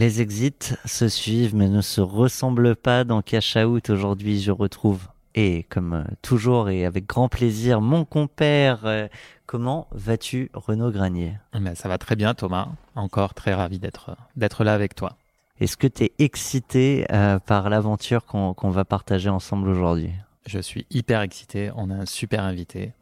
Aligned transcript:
Les 0.00 0.22
exits 0.22 0.72
se 0.86 1.10
suivent 1.10 1.54
mais 1.54 1.68
ne 1.68 1.82
se 1.82 2.00
ressemblent 2.00 2.74
pas 2.74 3.04
dans 3.04 3.20
Cash 3.20 3.54
Out. 3.56 3.90
Aujourd'hui, 3.90 4.40
je 4.40 4.50
retrouve, 4.50 5.08
et 5.34 5.64
comme 5.64 5.92
euh, 5.92 6.04
toujours 6.22 6.70
et 6.70 6.86
avec 6.86 7.06
grand 7.06 7.28
plaisir, 7.28 7.82
mon 7.82 8.06
compère. 8.06 8.86
Euh, 8.86 9.08
comment 9.44 9.88
vas-tu, 9.92 10.50
Renaud 10.54 10.90
Granier? 10.90 11.34
Eh 11.54 11.58
ben, 11.58 11.74
Ça 11.74 11.90
va 11.90 11.98
très 11.98 12.16
bien, 12.16 12.32
Thomas. 12.32 12.68
Encore 12.94 13.34
très 13.34 13.52
ravi 13.52 13.78
d'être, 13.78 14.16
d'être 14.36 14.64
là 14.64 14.72
avec 14.72 14.94
toi. 14.94 15.18
Est-ce 15.60 15.76
que 15.76 15.86
tu 15.86 16.04
es 16.04 16.12
excité 16.18 17.04
euh, 17.12 17.38
par 17.38 17.68
l'aventure 17.68 18.24
qu'on, 18.24 18.54
qu'on 18.54 18.70
va 18.70 18.86
partager 18.86 19.28
ensemble 19.28 19.68
aujourd'hui? 19.68 20.12
Je 20.46 20.60
suis 20.60 20.86
hyper 20.88 21.20
excité. 21.20 21.72
On 21.76 21.90
a 21.90 21.94
un 21.94 22.06
super 22.06 22.42
invité. 22.42 22.94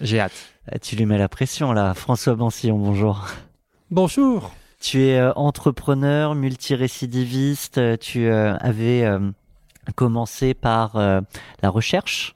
J'ai 0.00 0.18
hâte. 0.18 0.52
Tu 0.82 0.96
lui 0.96 1.06
mets 1.06 1.16
la 1.16 1.28
pression 1.28 1.70
là. 1.72 1.94
François 1.94 2.34
Bansillon, 2.34 2.76
bonjour. 2.76 3.28
Bonjour. 3.92 4.50
Tu 4.80 5.02
es 5.02 5.18
euh, 5.18 5.32
entrepreneur, 5.34 6.34
multirécidiviste, 6.34 7.78
euh, 7.78 7.96
tu 7.96 8.26
euh, 8.26 8.56
avais 8.58 9.04
commencé 9.94 10.52
par 10.52 10.96
la 10.96 11.70
recherche 11.70 12.34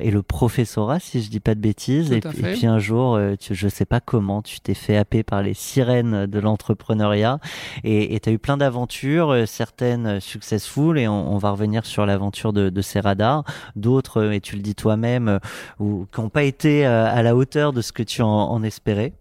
et 0.00 0.10
le 0.10 0.22
professorat, 0.22 0.98
si 0.98 1.22
je 1.22 1.30
dis 1.30 1.38
pas 1.38 1.54
de 1.54 1.60
bêtises. 1.60 2.10
Et, 2.10 2.18
puis 2.18 2.66
un 2.66 2.80
jour, 2.80 3.16
tu, 3.38 3.54
je 3.54 3.68
sais 3.68 3.84
pas 3.84 4.00
comment, 4.00 4.42
tu 4.42 4.58
t'es 4.58 4.74
fait 4.74 4.96
happer 4.96 5.22
par 5.22 5.40
les 5.40 5.54
sirènes 5.54 6.26
de 6.26 6.38
l'entrepreneuriat 6.40 7.38
et 7.84 8.18
tu 8.18 8.28
as 8.28 8.32
eu 8.32 8.40
plein 8.40 8.56
d'aventures, 8.56 9.46
certaines 9.46 10.18
successful, 10.18 10.98
et 10.98 11.06
on, 11.06 11.38
va 11.38 11.52
revenir 11.52 11.86
sur 11.86 12.04
l'aventure 12.06 12.52
de, 12.52 12.70
de 12.70 12.82
ces 12.82 12.98
radars. 12.98 13.44
D'autres, 13.76 14.32
et 14.32 14.40
tu 14.40 14.56
le 14.56 14.62
dis 14.62 14.74
toi-même, 14.74 15.38
ou 15.78 16.08
qui 16.12 16.20
n'ont 16.20 16.28
pas 16.28 16.42
été 16.42 16.84
à 16.84 17.22
la 17.22 17.36
hauteur 17.36 17.72
de 17.72 17.82
ce 17.82 17.92
que 17.92 18.02
tu 18.02 18.20
en, 18.20 18.28
en 18.28 18.64
espérais 18.64 19.12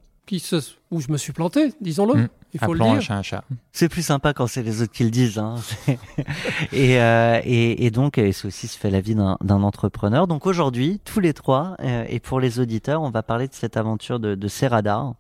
où 0.91 1.01
je 1.01 1.11
me 1.11 1.17
suis 1.17 1.33
planté, 1.33 1.73
disons-le. 1.81 2.13
Mmh. 2.13 2.27
Il 2.53 2.59
faut 2.61 2.73
le 2.73 2.79
dire. 2.79 2.91
Un 2.93 3.01
chat, 3.01 3.15
un 3.15 3.21
chat. 3.21 3.43
C'est 3.73 3.89
plus 3.89 4.01
sympa 4.01 4.33
quand 4.33 4.47
c'est 4.47 4.63
les 4.63 4.81
autres 4.81 4.93
qui 4.93 5.03
le 5.03 5.09
disent. 5.09 5.37
Hein. 5.37 5.55
et, 6.71 6.99
euh, 6.99 7.41
et, 7.43 7.85
et, 7.85 7.91
donc, 7.91 8.13
c'est 8.15 8.45
aussi 8.45 8.67
se 8.67 8.77
fait 8.77 8.89
la 8.89 9.01
vie 9.01 9.15
d'un 9.15 9.63
entrepreneur. 9.63 10.27
Donc 10.27 10.45
aujourd'hui, 10.45 11.01
tous 11.03 11.19
les 11.19 11.33
trois, 11.33 11.75
euh, 11.81 12.05
et 12.07 12.19
pour 12.19 12.39
les 12.39 12.59
auditeurs, 12.59 13.01
on 13.01 13.09
va 13.09 13.21
parler 13.21 13.47
de 13.47 13.53
cette 13.53 13.75
aventure 13.75 14.19
de, 14.19 14.33
de 14.35 14.47
Serradar. 14.47 15.15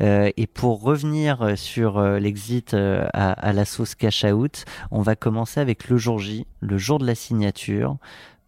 Euh, 0.00 0.30
et 0.36 0.46
pour 0.46 0.82
revenir 0.82 1.56
sur 1.56 1.98
euh, 1.98 2.18
l'exit 2.18 2.74
euh, 2.74 3.06
à, 3.12 3.32
à, 3.32 3.52
la 3.52 3.64
sauce 3.64 3.94
cash 3.94 4.24
out, 4.24 4.64
on 4.90 5.02
va 5.02 5.16
commencer 5.16 5.60
avec 5.60 5.88
le 5.88 5.96
jour 5.96 6.18
J, 6.18 6.46
le 6.60 6.78
jour 6.78 6.98
de 6.98 7.06
la 7.06 7.14
signature, 7.14 7.96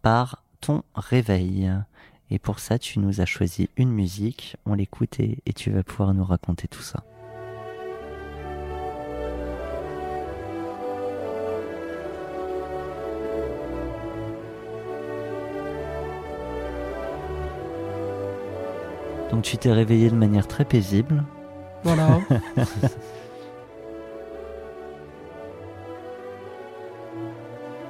par 0.01 0.43
ton 0.61 0.83
réveil. 0.93 1.71
Et 2.31 2.37
pour 2.37 2.59
ça, 2.59 2.77
tu 2.77 2.99
nous 2.99 3.21
as 3.21 3.25
choisi 3.25 3.69
une 3.75 3.91
musique, 3.91 4.55
on 4.65 4.75
l'écoute 4.75 5.19
et, 5.19 5.39
tu 5.55 5.71
vas 5.71 5.81
pouvoir 5.81 6.13
nous 6.13 6.23
raconter 6.23 6.67
tout 6.67 6.83
ça. 6.83 7.03
Donc 19.31 19.43
tu 19.43 19.57
t'es 19.57 19.71
réveillé 19.71 20.09
de 20.09 20.15
manière 20.15 20.47
très 20.47 20.65
paisible. 20.65 21.23
Voilà. 21.83 22.19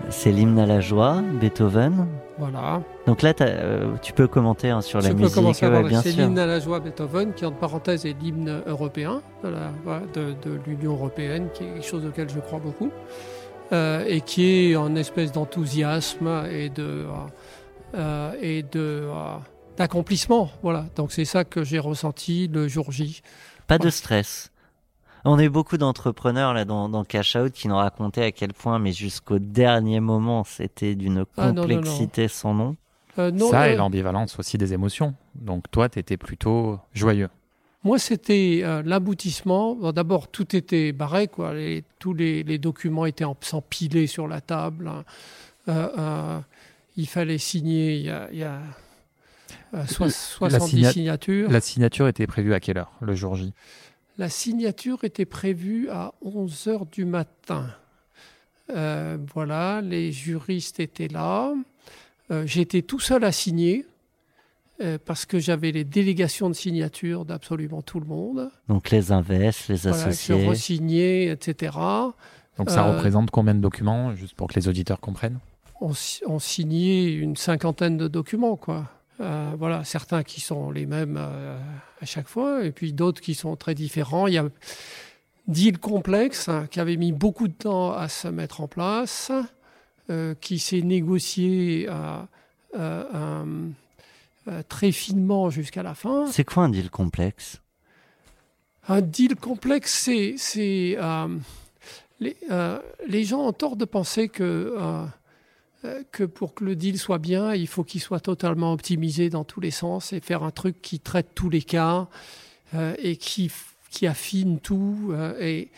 C'est 0.09 0.31
l'hymne 0.31 0.59
à 0.59 0.65
la 0.65 0.81
joie, 0.81 1.21
Beethoven. 1.21 2.07
Voilà. 2.39 2.81
Donc 3.05 3.21
là, 3.21 3.33
euh, 3.41 3.95
tu 4.01 4.13
peux 4.13 4.27
commenter 4.27 4.69
hein, 4.69 4.81
sur 4.81 5.01
la 5.01 5.13
musique. 5.13 5.27
Je 5.27 5.29
peux 5.29 5.41
commencer 5.41 5.69
bien 5.83 6.01
C'est 6.01 6.11
l'hymne 6.11 6.39
à 6.39 6.45
la 6.45 6.59
joie 6.59 6.79
Beethoven, 6.79 7.33
qui 7.33 7.45
en 7.45 7.51
parenthèse 7.51 8.05
est 8.05 8.15
l'hymne 8.21 8.61
européen 8.65 9.21
de, 9.43 10.59
l'Union 10.65 10.93
européenne, 10.93 11.49
qui 11.53 11.65
est 11.65 11.67
quelque 11.67 11.85
chose 11.85 12.05
auquel 12.05 12.29
je 12.29 12.39
crois 12.39 12.59
beaucoup, 12.59 12.91
euh, 13.73 14.05
et 14.07 14.21
qui 14.21 14.71
est 14.71 14.75
en 14.77 14.95
espèce 14.95 15.33
d'enthousiasme 15.33 16.45
et 16.49 16.69
de 16.69 17.05
euh, 17.95 18.31
et 18.41 18.63
de 18.63 19.03
d'accomplissement. 19.77 20.49
Voilà. 20.63 20.85
Donc 20.95 21.11
c'est 21.11 21.25
ça 21.25 21.43
que 21.43 21.63
j'ai 21.65 21.79
ressenti 21.79 22.47
le 22.47 22.69
jour 22.69 22.91
J. 22.91 23.21
Pas 23.67 23.77
de 23.77 23.89
stress. 23.89 24.48
On 25.25 25.37
a 25.37 25.43
eu 25.43 25.49
beaucoup 25.49 25.77
d'entrepreneurs 25.77 26.53
là 26.53 26.65
dans, 26.65 26.87
dans 26.87 27.03
Cash 27.03 27.35
Out 27.35 27.51
qui 27.51 27.67
nous 27.67 27.75
racontaient 27.75 28.23
à 28.23 28.31
quel 28.31 28.53
point, 28.53 28.79
mais 28.79 28.93
jusqu'au 28.93 29.39
dernier 29.39 29.99
moment, 29.99 30.43
c'était 30.43 30.95
d'une 30.95 31.25
ah, 31.37 31.51
complexité 31.51 32.27
sans 32.27 32.53
nom. 32.53 32.75
Euh, 33.17 33.37
Ça 33.49 33.69
et 33.69 33.73
euh, 33.73 33.77
l'ambivalence 33.77 34.39
aussi 34.39 34.57
des 34.57 34.73
émotions. 34.73 35.13
Donc 35.35 35.69
toi, 35.71 35.89
tu 35.89 35.99
étais 35.99 36.17
plutôt 36.17 36.79
joyeux. 36.93 37.29
Moi, 37.83 37.99
c'était 37.99 38.61
euh, 38.63 38.81
l'aboutissement. 38.85 39.91
D'abord, 39.91 40.29
tout 40.29 40.55
était 40.55 40.91
barré, 40.91 41.27
quoi. 41.27 41.53
tous 41.97 42.13
les, 42.13 42.57
documents 42.57 43.05
étaient 43.05 43.25
empilés 43.25 44.07
sur 44.07 44.27
la 44.27 44.41
table. 44.41 44.91
il 45.67 47.07
fallait 47.07 47.37
signer. 47.37 47.95
Il 48.31 48.37
y 48.37 48.43
a, 48.43 48.61
70 49.85 50.91
signatures. 50.91 51.51
La 51.51 51.61
signature 51.61 52.07
était 52.07 52.27
prévue 52.27 52.53
à 52.53 52.59
quelle 52.59 52.77
heure, 52.77 52.91
le 53.01 53.15
jour 53.15 53.35
J? 53.35 53.53
La 54.19 54.27
signature 54.27 55.05
était 55.05 55.25
prévue 55.25 55.89
à 55.89 56.13
11 56.21 56.67
heures 56.67 56.85
du 56.85 57.05
matin. 57.05 57.67
Euh, 58.75 59.17
voilà, 59.33 59.81
les 59.81 60.11
juristes 60.11 60.81
étaient 60.81 61.07
là. 61.07 61.53
Euh, 62.29 62.45
j'étais 62.45 62.81
tout 62.81 62.99
seul 62.99 63.23
à 63.23 63.31
signer 63.31 63.85
euh, 64.81 64.97
parce 65.03 65.25
que 65.25 65.39
j'avais 65.39 65.71
les 65.71 65.85
délégations 65.85 66.49
de 66.49 66.53
signature 66.53 67.23
d'absolument 67.23 67.81
tout 67.81 68.01
le 68.01 68.07
monde. 68.07 68.51
Donc 68.67 68.91
les 68.91 69.13
invests, 69.13 69.69
les 69.69 69.87
associés. 69.87 70.35
Je 70.37 71.29
re 71.29 71.31
etc. 71.31 71.77
Donc 72.57 72.69
ça 72.69 72.83
représente 72.83 73.31
combien 73.31 73.55
de 73.55 73.61
documents, 73.61 74.13
juste 74.15 74.35
pour 74.35 74.49
que 74.49 74.55
les 74.55 74.67
auditeurs 74.67 74.99
comprennent? 74.99 75.39
On, 75.79 75.93
on 76.27 76.39
signait 76.39 77.13
une 77.13 77.37
cinquantaine 77.37 77.95
de 77.95 78.09
documents, 78.09 78.57
quoi. 78.57 78.91
Euh, 79.21 79.53
voilà, 79.57 79.83
certains 79.83 80.23
qui 80.23 80.39
sont 80.39 80.71
les 80.71 80.85
mêmes 80.85 81.17
euh, 81.19 81.57
à 82.01 82.05
chaque 82.05 82.27
fois, 82.27 82.63
et 82.63 82.71
puis 82.71 82.93
d'autres 82.93 83.19
qui 83.19 83.35
sont 83.35 83.55
très 83.57 83.75
différents. 83.75 84.27
Il 84.27 84.33
y 84.33 84.37
a 84.37 84.45
deal 85.47 85.77
complexe 85.77 86.47
hein, 86.47 86.67
qui 86.71 86.79
avait 86.79 86.95
mis 86.95 87.11
beaucoup 87.11 87.47
de 87.47 87.53
temps 87.53 87.91
à 87.91 88.07
se 88.07 88.29
mettre 88.29 88.61
en 88.61 88.67
place, 88.67 89.31
euh, 90.09 90.35
qui 90.39 90.57
s'est 90.59 90.81
négocié 90.81 91.89
très 94.69 94.91
finement 94.91 95.49
jusqu'à 95.49 95.83
la 95.83 95.95
fin. 95.95 96.27
C'est 96.31 96.45
quoi 96.45 96.63
un 96.63 96.69
deal 96.69 96.89
complexe? 96.89 97.61
Un 98.87 99.01
deal 99.01 99.35
complexe, 99.35 100.09
c'est 100.37 100.97
les, 102.21 102.35
les, 103.07 103.23
gens 103.23 103.41
ont 103.41 103.53
tort 103.53 103.75
de 103.75 103.85
penser 103.85 104.29
que 104.29 104.75
que 106.11 106.23
pour 106.23 106.53
que 106.53 106.65
le 106.65 106.75
deal 106.75 106.99
soit 106.99 107.19
bien, 107.19 107.53
il 107.53 107.67
faut 107.67 107.83
qu'il 107.83 108.01
soit 108.01 108.19
totalement 108.19 108.73
optimisé 108.73 109.29
dans 109.29 109.43
tous 109.43 109.61
les 109.61 109.71
sens 109.71 110.11
et 110.11 110.19
faire 110.19 110.43
un 110.43 110.51
truc 110.51 110.81
qui 110.81 110.99
traite 110.99 111.29
tous 111.35 111.49
les 111.49 111.61
cas 111.61 112.07
euh, 112.73 112.95
et 112.99 113.15
qui, 113.15 113.51
qui, 113.89 114.05
affine 114.05 114.59
tout. 114.59 115.11
Euh, 115.11 115.33
et, 115.39 115.69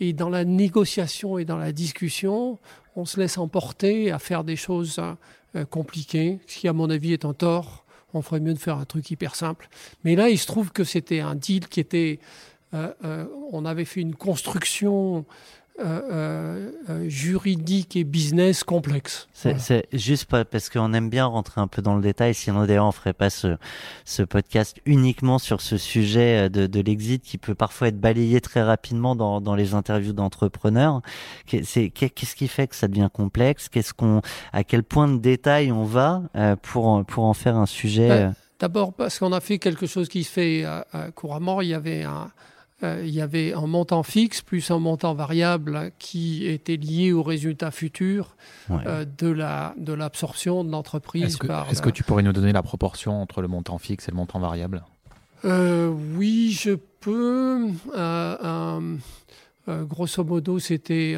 et, 0.00 0.12
dans 0.12 0.28
la 0.28 0.44
négociation 0.44 1.38
et 1.38 1.44
dans 1.44 1.56
la 1.56 1.72
discussion, 1.72 2.58
on 2.94 3.04
se 3.04 3.18
laisse 3.18 3.36
emporter 3.36 4.12
à 4.12 4.18
faire 4.18 4.44
des 4.44 4.56
choses 4.56 5.00
compliquées, 5.70 6.38
ce 6.46 6.58
qui 6.58 6.68
à 6.68 6.72
mon 6.72 6.90
avis 6.90 7.12
est 7.12 7.24
un 7.24 7.34
tort. 7.34 7.84
On 8.14 8.22
ferait 8.22 8.40
mieux 8.40 8.54
de 8.54 8.58
faire 8.58 8.78
un 8.78 8.84
truc 8.84 9.10
hyper 9.10 9.34
simple. 9.34 9.68
Mais 10.04 10.14
là, 10.14 10.30
il 10.30 10.38
se 10.38 10.46
trouve 10.46 10.72
que 10.72 10.84
c'était 10.84 11.20
un 11.20 11.34
deal 11.34 11.68
qui 11.68 11.80
était... 11.80 12.20
on 12.72 13.64
avait 13.64 13.84
fait 13.84 14.00
une 14.00 14.14
construction 14.14 15.24
euh, 15.80 16.72
euh, 16.88 17.08
juridique 17.08 17.96
et 17.96 18.04
business 18.04 18.64
complexe. 18.64 19.28
C'est 19.32 19.86
juste 19.92 20.26
parce 20.26 20.70
qu'on 20.70 20.92
aime 20.92 21.08
bien 21.08 21.26
rentrer 21.26 21.60
un 21.60 21.68
peu 21.68 21.82
dans 21.82 21.94
le 21.94 22.02
détail, 22.02 22.34
sinon 22.34 22.66
d'ailleurs 22.66 22.86
on 22.86 22.92
ferait 22.92 23.12
pas 23.12 23.30
ce, 23.30 23.56
ce 24.04 24.22
podcast 24.22 24.76
uniquement 24.86 25.38
sur 25.38 25.60
ce 25.60 25.76
sujet 25.76 26.50
de, 26.50 26.66
de 26.66 26.80
l'exit 26.80 27.22
qui 27.22 27.38
peut 27.38 27.54
parfois 27.54 27.88
être 27.88 28.00
balayé 28.00 28.40
très 28.40 28.62
rapidement 28.62 29.14
dans, 29.14 29.40
dans 29.40 29.54
les 29.54 29.74
interviews 29.74 30.12
d'entrepreneurs. 30.12 31.00
Qu'est-ce 31.46 32.34
qui 32.34 32.48
fait 32.48 32.66
que 32.66 32.74
ça 32.74 32.88
devient 32.88 33.10
complexe? 33.12 33.68
Qu'est-ce 33.68 33.94
qu'on, 33.94 34.20
à 34.52 34.64
quel 34.64 34.82
point 34.82 35.08
de 35.08 35.18
détail 35.18 35.70
on 35.70 35.84
va 35.84 36.22
pour 36.62 37.04
pour 37.06 37.24
en 37.24 37.34
faire 37.34 37.56
un 37.56 37.66
sujet 37.66 38.08
ben, 38.08 38.34
D'abord 38.58 38.92
parce 38.92 39.18
qu'on 39.18 39.32
a 39.32 39.40
fait 39.40 39.58
quelque 39.58 39.86
chose 39.86 40.08
qui 40.08 40.24
se 40.24 40.30
fait 40.30 40.64
couramment. 41.14 41.60
Il 41.60 41.68
y 41.68 41.74
avait 41.74 42.02
un 42.02 42.30
euh, 42.57 42.57
il 42.82 43.10
y 43.10 43.20
avait 43.20 43.52
un 43.54 43.66
montant 43.66 44.02
fixe 44.02 44.40
plus 44.40 44.70
un 44.70 44.78
montant 44.78 45.14
variable 45.14 45.90
qui 45.98 46.46
était 46.46 46.76
lié 46.76 47.12
au 47.12 47.22
résultat 47.22 47.70
futur 47.70 48.36
euh, 48.70 49.04
de 49.04 49.28
la 49.28 49.74
de 49.76 49.92
l'absorption 49.92 50.64
de 50.64 50.70
l'entreprise. 50.70 51.24
Est-ce 51.24 51.38
que, 51.38 51.46
est 51.46 51.80
que, 51.80 51.90
tu 51.90 52.04
pourrais 52.04 52.22
nous 52.22 52.32
donner 52.32 52.52
la 52.52 52.62
proportion 52.62 53.20
entre 53.20 53.42
le 53.42 53.48
montant 53.48 53.78
fixe 53.78 54.08
et 54.08 54.12
le 54.12 54.16
montant 54.16 54.38
variable? 54.38 54.84
Euh, 55.44 55.88
Oui, 55.88 56.52
je 56.52 56.72
peux. 57.00 57.68
grosso 59.68 60.24
modo, 60.24 60.58
c'était 60.58 61.16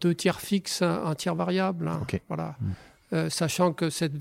deux 0.00 0.14
tiers 0.14 0.40
fixes, 0.40 0.82
un, 0.82 1.14
tiers 1.14 1.34
variable. 1.34 1.88
Hein. 1.88 2.02
Voilà. 2.28 2.56
Hmm. 2.60 2.72
Euh, 3.12 3.28
sachant 3.28 3.74
que 3.74 3.90
cette 3.90 4.14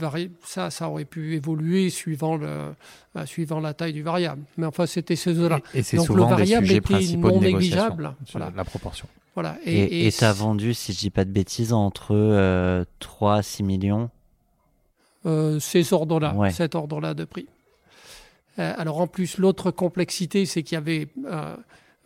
ça, 0.44 0.70
ça 0.70 0.90
aurait 0.90 1.06
pu 1.06 1.36
évoluer 1.36 1.90
suivant, 1.90 2.36
le, 2.36 2.74
euh, 3.16 3.26
suivant 3.26 3.62
la 3.62 3.74
taille 3.74 3.94
du 3.94 4.04
variable. 4.04 4.44
Mais 4.58 4.66
enfin, 4.66 4.86
c'était 4.86 5.16
ces 5.16 5.40
eaux-là. 5.40 5.60
Et, 5.74 5.82
c'est 5.82 5.98
souvent 5.98 6.30
le 6.30 6.36
variable 6.36 6.68
des 6.68 6.76
était 6.76 7.16
non 7.16 7.40
négligeable. 7.40 8.14
Voilà. 8.34 8.52
La 8.54 8.66
proportion. 8.66 9.08
Voilà. 9.34 9.58
Et 9.66 10.12
tu 10.12 10.24
as 10.26 10.34
vendu, 10.34 10.74
si 10.74 10.92
je 10.92 11.00
dis 11.00 11.10
pas 11.10 11.24
de 11.24 11.32
bêtises, 11.32 11.72
entre 11.72 12.86
3 13.00 13.36
à 13.36 13.42
6 13.42 13.64
millions? 13.64 14.10
Euh, 15.26 15.60
Ces 15.60 15.94
ordres-là, 15.94 16.36
cet 16.52 16.76
ordre-là 16.76 17.14
de 17.14 17.24
prix. 17.24 17.48
alors 18.58 19.00
en 19.00 19.08
plus, 19.08 19.38
l'autre 19.38 19.72
complexité, 19.72 20.46
c'est 20.46 20.64
qu'il 20.64 20.76
y 20.76 20.78
avait 20.78 21.08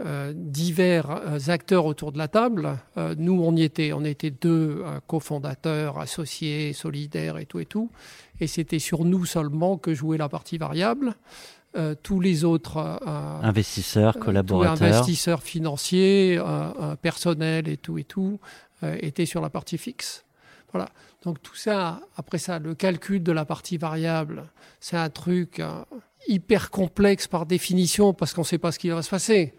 euh, 0.01 0.33
divers 0.35 1.09
euh, 1.09 1.39
acteurs 1.47 1.85
autour 1.85 2.11
de 2.11 2.17
la 2.17 2.27
table. 2.27 2.77
Euh, 2.97 3.15
nous, 3.17 3.41
on 3.41 3.55
y 3.55 3.63
était, 3.63 3.93
on 3.93 4.03
était 4.03 4.29
deux 4.29 4.83
cofondateurs, 5.07 5.99
associés, 5.99 6.73
solidaires 6.73 7.37
et 7.37 7.45
tout 7.45 7.61
et 7.61 7.65
tout. 7.65 7.89
Et 8.41 8.47
c'était 8.47 8.79
sur 8.79 9.05
nous 9.05 9.23
seulement 9.23 9.77
que 9.77 9.93
jouait 9.93 10.17
la 10.17 10.27
partie 10.27 10.57
variable. 10.57 11.15
tous 12.03 12.19
les 12.21 12.43
autres 12.43 12.77
investisseurs, 13.41 14.17
collaborateurs, 14.17 14.87
investisseurs 14.87 15.43
financiers, 15.43 16.41
personnels 17.01 17.67
et 17.67 17.77
tout 17.77 17.97
et 17.97 18.05
tout 18.05 18.39
étaient 18.81 19.25
sur 19.25 19.41
la 19.41 19.49
partie 19.49 19.77
fixe. 19.77 20.25
Voilà. 20.73 20.89
Donc 21.23 21.41
tout 21.41 21.55
ça, 21.55 22.01
après 22.17 22.37
ça, 22.37 22.59
le 22.59 22.75
calcul 22.75 23.23
de 23.23 23.31
la 23.31 23.45
partie 23.45 23.77
variable, 23.77 24.45
c'est 24.79 24.97
un 24.97 25.09
truc 25.09 25.61
hyper 26.27 26.69
complexe 26.69 27.27
par 27.27 27.45
définition 27.45 28.13
parce 28.13 28.33
qu'on 28.33 28.41
ne 28.41 28.45
sait 28.45 28.57
pas 28.57 28.71
ce 28.71 28.79
qui 28.79 28.89
va 28.89 29.01
se 29.01 29.09
passer. 29.09 29.53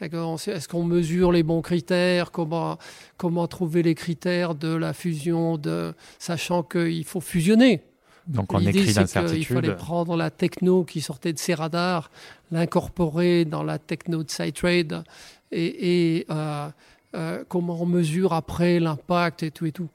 Est-ce 0.00 0.68
qu'on 0.68 0.84
mesure 0.84 1.30
les 1.32 1.42
bons 1.42 1.60
critères 1.60 2.30
comment, 2.30 2.78
comment 3.16 3.46
trouver 3.46 3.82
les 3.82 3.94
critères 3.94 4.54
de 4.54 4.74
la 4.74 4.92
fusion, 4.92 5.58
de, 5.58 5.94
sachant 6.18 6.62
qu'il 6.62 7.04
faut 7.04 7.20
fusionner 7.20 7.82
donc 8.26 8.52
on 8.52 8.60
écrit 8.60 8.92
d'incertitude. 8.92 9.38
Il 9.40 9.44
fallait 9.44 9.74
prendre 9.74 10.16
la 10.16 10.30
techno 10.30 10.84
qui 10.84 11.00
sortait 11.00 11.32
de 11.32 11.38
ces 11.38 11.54
radars, 11.54 12.10
l'incorporer 12.52 13.44
dans 13.44 13.64
la 13.64 13.78
techno 13.78 14.22
de 14.22 14.30
SciTrade 14.30 15.02
et, 15.50 16.18
et 16.18 16.26
euh, 16.30 16.68
euh, 17.16 17.44
comment 17.48 17.82
on 17.82 17.86
mesure 17.86 18.32
après 18.32 18.78
l'impact 18.78 19.42
et 19.42 19.50
tout 19.50 19.66
et 19.66 19.72
tout. 19.72 19.88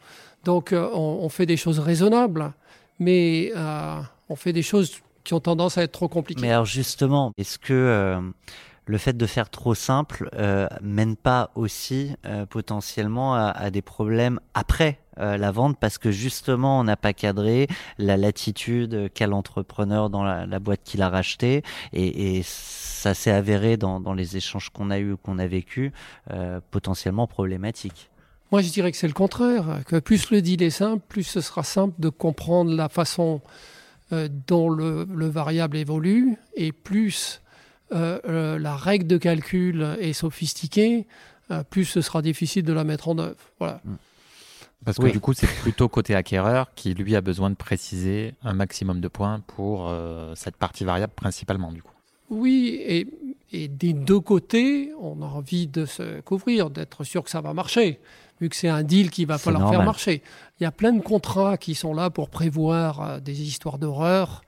Donc 0.44 0.74
euh, 0.74 0.89
on, 0.94 1.19
on, 1.21 1.30
fait 1.30 1.45
des 1.45 1.56
choses 1.56 1.80
raisonnables, 1.80 2.51
mais 3.00 3.54
on 4.28 4.36
fait 4.36 4.54
des 4.54 4.63
choses 4.63 5.00
qui 5.25 5.33
ont 5.33 5.42
tendance 5.42 5.77
à 5.77 5.83
être 5.83 5.92
trop 5.92 6.07
compliquées. 6.07 6.42
Mais 6.42 6.51
alors 6.51 6.66
justement, 6.66 7.33
est-ce 7.38 7.60
que 7.60 7.74
euh, 7.74 8.22
le 8.86 8.98
fait 8.98 9.18
de 9.18 9.25
faire 9.25 9.50
trop 9.50 9.75
simple 9.75 10.30
euh, 10.36 10.68
mène 10.81 11.18
pas 11.18 11.51
aussi 11.56 12.16
euh, 12.25 12.45
potentiellement 12.45 13.36
à, 13.36 13.69
des 13.72 13.81
problèmes 13.81 14.39
après 14.54 15.00
la 15.18 15.51
vente? 15.51 15.77
Parce 15.80 15.98
que 15.98 16.12
justement 16.12 16.80
on 16.80 16.83
n'a 16.83 16.98
pas 16.98 17.13
cadré 17.13 17.68
la 17.98 18.16
latitude 18.16 19.10
qu'a 19.13 19.27
l'entrepreneur 19.27 20.10
dans 20.10 20.24
la, 20.24 20.60
boîte 20.60 20.81
qu'il 20.83 21.01
a 21.01 21.10
racheté 21.10 21.63
et, 21.92 22.42
ça 22.44 23.13
s'est 23.13 23.31
avéré 23.31 23.78
dans, 23.78 24.00
dans, 24.00 24.13
les 24.13 24.36
échanges 24.36 24.71
qu'on 24.71 24.89
a 24.89 25.00
eu 25.00 25.16
qu'on 25.16 25.38
a 25.38 25.45
vécu 25.45 25.92
potentiellement 26.71 27.28
problématique. 27.28 28.10
Moi, 28.51 28.62
je 28.62 28.69
dirais 28.69 28.92
que 28.92 28.98
c'est 28.98 29.07
le 29.07 29.13
contraire, 29.13 29.81
que 29.86 29.98
plus 29.98 30.31
le 30.31 30.42
deal 30.42 30.62
est 30.63 30.69
simple, 30.69 31.04
plus 31.07 31.24
ce 31.24 31.42
sera 31.42 31.63
simple 31.63 31.95
de 32.00 32.10
comprendre 32.10 32.74
la 32.74 32.89
façon 32.89 33.42
euh, 34.13 34.30
dont 34.48 34.69
le, 34.69 35.28
variable 35.28 35.78
évolue, 35.78 36.38
et 36.56 36.72
plus 36.72 37.42
euh, 37.92 38.19
euh, 38.25 38.60
la 38.60 38.75
règle 38.75 39.07
de 39.07 39.18
calcul 39.18 39.98
est 40.00 40.13
sophistiquée, 40.13 41.07
plus 41.69 41.86
ce 41.86 42.02
sera 42.02 42.22
difficile 42.22 42.63
de 42.63 42.74
la 42.74 42.84
mettre 42.84 43.07
en 43.07 43.18
œuvre. 43.18 43.38
Voilà. 43.60 43.81
Mm. 43.84 43.96
Parce 44.84 44.98
que 45.00 45.07
du 45.07 45.19
coup, 45.19 45.34
c'est 45.34 45.48
plutôt 45.48 45.90
côté 45.90 46.13
acquéreur 46.13 46.72
qui, 46.75 46.94
lui, 46.94 47.16
a 47.16 47.22
besoin 47.22 47.50
de 47.50 47.56
préciser 47.56 48.36
un 48.44 48.54
maximum 48.54 49.02
de 49.02 49.07
points 49.07 49.40
pour 49.40 49.92
cette 50.36 50.57
partie 50.57 50.84
variable 50.84 51.13
principalement, 51.16 51.72
du 51.72 51.81
coup. 51.81 51.94
Oui, 52.30 52.80
et, 52.86 53.07
et, 53.52 53.68
des 53.68 53.94
deux 53.94 54.19
côtés, 54.19 54.92
on 55.00 55.24
a 55.24 55.25
envie 55.25 55.66
de 55.66 55.88
se 55.88 56.22
couvrir, 56.22 56.69
d'être 56.69 57.04
sûr 57.04 57.24
que 57.24 57.31
ça 57.31 57.42
va 57.42 57.54
marcher 57.56 58.00
vu 58.42 58.50
que 58.50 58.56
c'est 58.56 58.68
un 58.68 58.84
deal 58.84 59.10
qui 59.10 59.26
va 59.26 59.38
falloir 59.38 59.70
faire 59.70 59.84
marcher. 59.84 60.22
Il 60.60 60.64
y 60.64 60.66
a 60.66 60.72
plein 60.72 60.94
de 60.94 61.02
contrats 61.02 61.58
qui 61.58 61.76
sont 61.76 61.94
là 61.94 62.10
pour 62.10 62.30
prévoir 62.30 63.02
euh, 63.02 63.20
des 63.20 63.42
histoires 63.42 63.78
d'horreur 63.78 64.42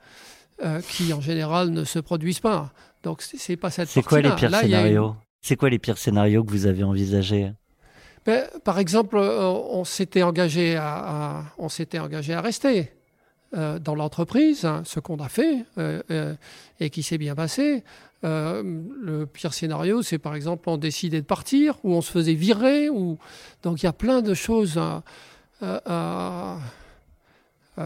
euh, 0.62 0.80
qui, 0.80 1.12
en 1.12 1.20
général, 1.20 1.70
ne 1.70 1.84
se 1.84 1.98
produisent 1.98 2.40
pas. 2.40 2.72
Donc, 3.02 3.22
c'est 3.22 3.56
pas 3.56 3.70
cette 3.70 3.88
C'est 3.88 4.02
quoi 4.02 4.20
les 4.20 4.34
pires 4.34 4.54
scénarios? 4.54 5.16
C'est 5.40 5.56
quoi 5.56 5.70
les 5.70 5.78
pires 5.78 5.98
scénarios 5.98 6.44
que 6.44 6.50
vous 6.50 6.66
avez 6.66 6.82
envisagés? 6.82 7.52
Ben, 8.26 8.46
Par 8.64 8.78
exemple, 8.78 9.16
euh, 9.16 9.46
on 9.46 9.84
s'était 9.84 10.22
engagé 10.22 10.76
à, 10.76 11.44
on 11.58 11.68
s'était 11.68 11.98
engagé 11.98 12.34
à 12.34 12.40
rester. 12.40 12.92
dans 13.52 13.94
l'entreprise, 13.94 14.66
hein, 14.66 14.82
ce 14.84 15.00
qu'on 15.00 15.16
a 15.20 15.30
fait 15.30 15.64
et 16.80 16.90
qui 16.90 17.02
s'est 17.02 17.16
bien 17.16 17.34
passé. 17.34 17.82
Euh, 18.24 18.82
le 19.00 19.26
pire 19.26 19.54
scénario, 19.54 20.02
c'est 20.02 20.18
par 20.18 20.34
exemple 20.34 20.68
on 20.68 20.76
décidait 20.76 21.20
de 21.20 21.26
partir, 21.26 21.76
ou 21.84 21.94
on 21.94 22.00
se 22.00 22.10
faisait 22.10 22.34
virer, 22.34 22.88
ou 22.88 23.18
donc 23.62 23.82
il 23.82 23.86
y 23.86 23.88
a 23.88 23.92
plein 23.92 24.22
de 24.22 24.34
choses. 24.34 24.80
Euh, 25.62 26.56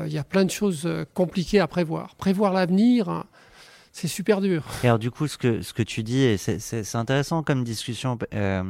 il 0.06 0.12
y 0.12 0.19
a 0.19 0.25
plein 0.25 0.46
de 0.46 0.50
choses 0.50 0.88
compliquées 1.12 1.61
à 1.61 1.67
prévoir. 1.67 2.14
Prévoir 2.14 2.55
l'avenir, 2.55 3.11
hein, 3.11 3.26
c'est 3.93 4.08
super 4.08 4.40
dur. 4.40 4.64
Alors 4.82 4.99
du 4.99 5.11
coup, 5.11 5.29
ce 5.29 5.37
que, 5.37 5.61
ce 5.61 5.75
que 5.75 5.82
tu 5.82 6.02
dis, 6.02 6.38
c'est 6.38 6.94
intéressant 6.94 7.43
comme 7.43 7.62
discussion. 7.62 8.19
Euh, 8.32 8.62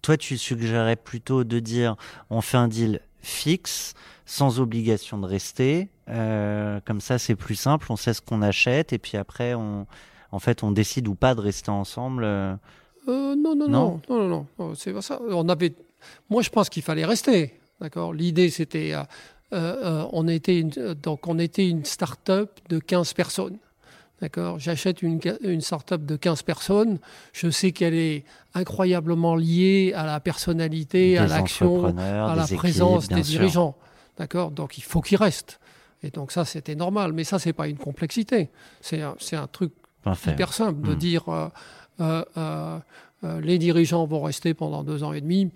toi, 0.00 0.16
tu 0.16 0.38
suggérerais 0.38 0.96
plutôt 0.96 1.44
de 1.44 1.58
dire 1.58 1.96
on 2.30 2.40
fait 2.40 2.56
un 2.56 2.68
deal 2.68 3.00
fixe, 3.20 3.92
sans 4.24 4.60
obligation 4.60 5.18
de 5.18 5.26
rester. 5.26 5.90
comme 6.06 7.02
ça, 7.02 7.18
c'est 7.18 7.36
plus 7.36 7.54
simple, 7.54 7.88
on 7.90 7.96
sait 7.96 8.14
ce 8.14 8.22
qu'on 8.22 8.40
achète, 8.40 8.94
et 8.94 8.98
puis 8.98 9.18
après, 9.18 9.52
on, 9.52 9.86
en 10.32 10.38
fait, 10.38 10.62
on 10.62 10.72
décide 10.72 11.06
ou 11.08 11.14
pas 11.14 11.34
de 11.34 11.40
rester 11.40 11.70
ensemble 11.70 12.24
euh, 12.24 13.34
non, 13.36 13.54
non, 13.56 13.68
non, 13.68 14.00
non, 14.08 14.28
non, 14.28 14.46
non, 14.58 14.74
c'est 14.74 14.92
pas 14.92 15.02
ça. 15.02 15.20
On 15.28 15.48
avait, 15.48 15.74
moi, 16.30 16.42
je 16.42 16.50
pense 16.50 16.68
qu'il 16.68 16.82
fallait 16.82 17.04
rester. 17.04 17.58
D'accord? 17.80 18.12
L'idée, 18.12 18.48
c'était, 18.48 18.94
euh, 19.52 20.06
on 20.12 20.28
était 20.28 20.58
une, 20.60 20.70
donc 20.70 21.26
on 21.26 21.38
était 21.38 21.68
une 21.68 21.84
start-up 21.84 22.60
de 22.68 22.78
15 22.78 23.12
personnes. 23.14 23.58
D'accord? 24.20 24.60
J'achète 24.60 25.02
une, 25.02 25.18
une 25.42 25.60
start-up 25.60 26.04
de 26.06 26.14
15 26.14 26.42
personnes. 26.42 26.98
Je 27.32 27.50
sais 27.50 27.72
qu'elle 27.72 27.94
est 27.94 28.24
incroyablement 28.54 29.34
liée 29.34 29.92
à 29.96 30.06
la 30.06 30.20
personnalité, 30.20 31.18
à 31.18 31.26
l'action, 31.26 31.86
à 31.86 32.36
la 32.36 32.46
présence 32.46 33.08
des 33.08 33.22
dirigeants. 33.22 33.74
D'accord? 34.16 34.52
Donc 34.52 34.78
il 34.78 34.84
faut 34.84 35.00
qu'ils 35.00 35.18
restent. 35.18 35.58
Et 36.04 36.10
donc 36.10 36.30
ça, 36.30 36.44
c'était 36.44 36.76
normal. 36.76 37.12
Mais 37.12 37.24
ça, 37.24 37.40
c'est 37.40 37.52
pas 37.52 37.66
une 37.66 37.78
complexité. 37.78 38.50
C'est 38.80 39.02
un, 39.02 39.16
un 39.32 39.46
truc 39.48 39.72
hyper 40.26 40.52
simple 40.52 40.86
de 40.86 40.94
hmm. 40.94 40.98
dire 40.98 41.50
euh, 42.00 42.24
euh, 42.36 42.78
euh, 43.24 43.40
les 43.40 43.58
dirigeants 43.58 44.06
vont 44.06 44.22
rester 44.22 44.54
pendant 44.54 44.82
deux 44.82 45.04
ans 45.04 45.12
et 45.12 45.20
demi. 45.20 45.52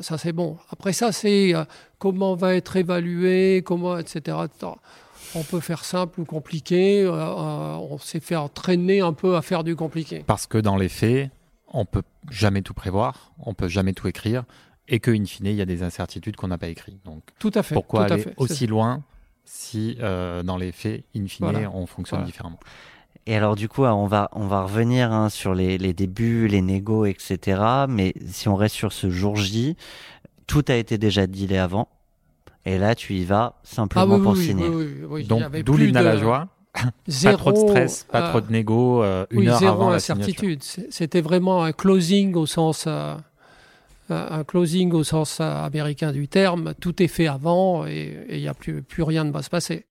Ça, 0.00 0.18
c'est 0.18 0.32
bon. 0.32 0.56
Après 0.70 0.92
ça, 0.92 1.12
c'est 1.12 1.52
comment 1.98 2.34
va 2.34 2.54
être 2.54 2.76
évalué, 2.76 3.62
comment, 3.64 3.98
etc., 3.98 4.38
On 5.34 5.42
peut 5.42 5.60
faire 5.60 5.84
simple 5.84 6.20
ou 6.20 6.24
compliqué. 6.24 7.06
on 7.06 7.98
s'est 7.98 8.20
fait 8.20 8.36
entraîner 8.36 9.00
un 9.00 9.12
peu 9.12 9.36
à 9.36 9.42
faire 9.42 9.64
du 9.64 9.76
compliqué. 9.76 10.24
Parce 10.26 10.46
que 10.46 10.56
dans 10.56 10.76
les 10.76 10.88
faits, 10.88 11.30
on 11.68 11.84
peut 11.84 12.04
jamais 12.30 12.62
tout 12.62 12.72
prévoir, 12.72 13.32
on 13.38 13.52
peut 13.52 13.68
jamais 13.68 13.92
tout 13.92 14.08
écrire, 14.08 14.44
et 14.88 14.98
que 14.98 15.10
in 15.10 15.26
fine, 15.26 15.46
il 15.46 15.56
y 15.56 15.62
a 15.62 15.66
des 15.66 15.82
incertitudes 15.82 16.36
qu'on 16.36 16.48
n'a 16.48 16.58
pas 16.58 16.68
écrites. 16.68 17.04
Donc, 17.04 17.22
tout 17.38 17.52
à 17.54 17.62
fait. 17.62 17.74
Pourquoi 17.74 18.06
tout 18.06 18.14
aller 18.14 18.26
aussi 18.38 18.66
loin 18.66 19.02
si 19.44 19.96
dans 20.00 20.56
les 20.56 20.72
faits, 20.72 21.04
in 21.14 21.26
fine, 21.26 21.68
on 21.74 21.84
fonctionne 21.84 22.24
différemment? 22.24 22.60
Et 23.26 23.36
alors 23.36 23.54
du 23.54 23.68
coup, 23.68 23.84
on 23.84 24.06
va, 24.06 24.28
on 24.32 24.46
va 24.46 24.62
revenir 24.62 25.12
hein, 25.12 25.28
sur 25.28 25.54
les, 25.54 25.78
les, 25.78 25.92
débuts, 25.92 26.48
les 26.48 26.60
négos, 26.60 27.06
etc. 27.06 27.60
Mais 27.88 28.14
si 28.26 28.48
on 28.48 28.56
reste 28.56 28.74
sur 28.74 28.92
ce 28.92 29.10
jour 29.10 29.36
J, 29.36 29.76
tout 30.46 30.64
a 30.68 30.74
été 30.74 30.98
déjà 30.98 31.26
dealé 31.26 31.56
avant. 31.56 31.88
Et 32.64 32.78
là, 32.78 32.94
tu 32.94 33.14
y 33.14 33.24
vas 33.24 33.54
simplement 33.62 34.16
ah 34.20 34.22
pour 34.22 34.36
signer. 34.36 34.68
Donc, 35.24 35.56
d'où 35.62 35.76
l'hymne 35.76 35.96
à 35.96 36.02
la 36.02 36.16
joie. 36.16 36.48
pas 37.22 37.36
trop 37.36 37.52
de 37.52 37.58
stress, 37.58 38.04
pas 38.10 38.30
trop 38.30 38.40
de 38.40 38.50
négo, 38.50 39.02
euh, 39.02 39.26
une 39.30 39.48
heure 39.48 39.58
zéro 39.58 39.72
avant 39.72 39.92
incertitude. 39.92 40.62
C'était 40.62 41.20
vraiment 41.20 41.64
un 41.64 41.72
closing 41.72 42.34
au 42.34 42.46
sens, 42.46 42.84
euh, 42.86 43.14
un 44.08 44.44
closing 44.44 44.90
au 44.92 45.04
sens 45.04 45.38
euh, 45.40 45.64
américain 45.64 46.12
du 46.12 46.28
terme. 46.28 46.72
Tout 46.80 47.02
est 47.02 47.08
fait 47.08 47.26
avant 47.26 47.86
et 47.86 48.26
il 48.30 48.40
n'y 48.40 48.48
a 48.48 48.54
plus, 48.54 48.82
plus 48.82 49.02
rien 49.02 49.24
ne 49.24 49.30
va 49.30 49.42
se 49.42 49.50
passer. 49.50 49.84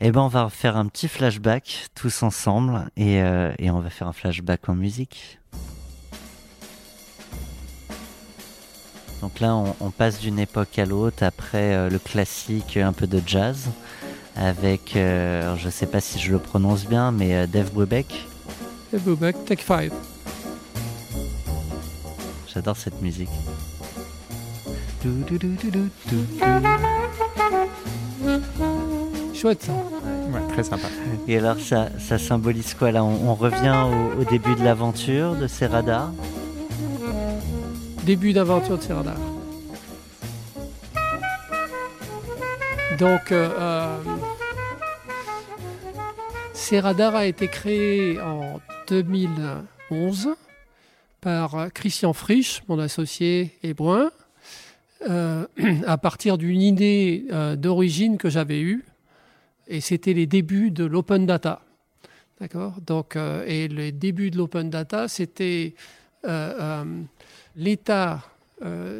Eh 0.00 0.10
ben, 0.12 0.20
on 0.20 0.28
va 0.28 0.48
faire 0.50 0.76
un 0.76 0.86
petit 0.86 1.08
flashback 1.08 1.88
tous 1.94 2.22
ensemble 2.22 2.90
et, 2.96 3.16
et 3.58 3.70
on 3.70 3.80
va 3.80 3.90
faire 3.90 4.08
un 4.08 4.12
flashback 4.12 4.68
en 4.68 4.74
musique. 4.74 5.38
Donc 9.22 9.40
là, 9.40 9.54
on, 9.54 9.90
passe 9.90 10.20
d'une 10.20 10.38
époque 10.38 10.78
à 10.78 10.84
l'autre 10.84 11.22
après 11.22 11.88
le 11.88 11.98
classique, 11.98 12.76
un 12.76 12.92
peu 12.92 13.06
de 13.06 13.22
jazz 13.24 13.70
avec, 14.36 14.96
euh, 14.96 15.56
je 15.56 15.68
sais 15.68 15.86
pas 15.86 16.00
si 16.00 16.18
je 16.18 16.32
le 16.32 16.38
prononce 16.38 16.86
bien, 16.86 17.12
mais 17.12 17.34
euh, 17.34 17.46
Dave 17.46 17.72
Brubeck. 17.72 18.26
Dave 18.92 19.02
Brubeck, 19.02 19.44
Take 19.44 19.62
5. 19.62 19.92
J'adore 22.52 22.76
cette 22.76 23.00
musique. 23.00 23.28
Chouette 29.34 29.62
ça. 29.62 29.72
Ouais, 29.72 30.46
très 30.48 30.62
sympa. 30.62 30.88
Et 31.28 31.38
alors 31.38 31.58
ça, 31.58 31.88
ça 31.98 32.18
symbolise 32.18 32.74
quoi 32.74 32.92
là? 32.92 33.04
On, 33.04 33.34
revient 33.34 33.84
au, 34.18 34.24
début 34.24 34.54
de 34.54 34.62
l'aventure 34.62 35.34
de 35.34 35.46
ces 35.46 35.66
radars? 35.66 36.12
Début 38.04 38.32
d'aventure 38.32 38.78
de 38.78 38.82
ces 38.82 38.92
radars. 38.92 39.18
Donc, 42.98 43.32
euh, 43.32 43.50
euh, 43.58 43.98
radars 46.80 47.16
a 47.16 47.26
été 47.26 47.48
créé 47.48 48.20
en 48.20 48.60
2011 48.88 50.28
par 51.20 51.72
Christian 51.72 52.12
Frisch, 52.12 52.62
mon 52.68 52.78
associé 52.78 53.58
et 53.62 53.74
euh, 55.08 55.46
à 55.86 55.98
partir 55.98 56.38
d'une 56.38 56.62
idée 56.62 57.26
euh, 57.32 57.56
d'origine 57.56 58.16
que 58.16 58.30
j'avais 58.30 58.60
eue, 58.60 58.84
et 59.68 59.80
c'était 59.80 60.12
les 60.12 60.26
débuts 60.26 60.70
de 60.70 60.84
l'open 60.84 61.26
data. 61.26 61.62
D'accord? 62.40 62.74
Donc, 62.86 63.16
et 63.16 63.68
les 63.68 63.92
débuts 63.92 64.30
de 64.30 64.38
l'open 64.38 64.70
data, 64.70 65.08
c'était 65.08 65.74
l'État 67.56 68.22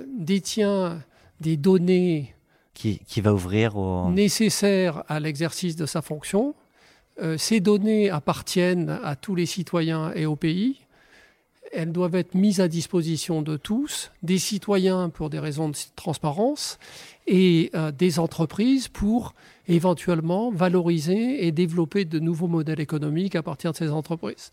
détient 0.07 1.03
des 1.41 1.57
données 1.57 2.35
qui, 2.75 3.21
va 3.21 3.33
ouvrir 3.33 3.77
au... 3.77 4.11
nécessaires 4.11 5.05
à 5.09 5.21
l'exercice 5.21 5.77
de 5.77 5.87
sa 5.87 6.03
fonction. 6.03 6.55
Euh, 7.23 7.39
ces 7.39 7.61
données 7.61 8.11
appartiennent 8.11 8.99
à 9.03 9.15
tous 9.17 9.35
les 9.35 9.47
citoyens 9.47 10.13
et 10.15 10.27
au 10.27 10.37
pays. 10.37 10.81
Elles 11.73 11.93
doivent 11.93 12.15
être 12.17 12.35
mises 12.35 12.61
à 12.61 12.69
disposition 12.69 13.43
de 13.43 13.57
tous, 13.57 14.11
des 14.23 14.39
citoyens 14.39 15.09
pour 15.09 15.31
des 15.31 15.39
raisons 15.39 15.69
de 15.69 15.77
transparence 15.97 16.79
et 17.27 17.71
euh, 17.75 17.91
des 17.91 18.19
entreprises 18.19 18.89
pour 18.89 19.35
éventuellement 19.69 20.51
valoriser 20.51 21.47
et 21.47 21.53
développer 21.53 22.05
de 22.05 22.19
nouveaux 22.19 22.49
modèles 22.49 22.81
économiques 22.81 23.35
à 23.35 23.43
partir 23.43 23.73
de 23.73 23.77
ces 23.77 23.91
entreprises. 23.91 24.53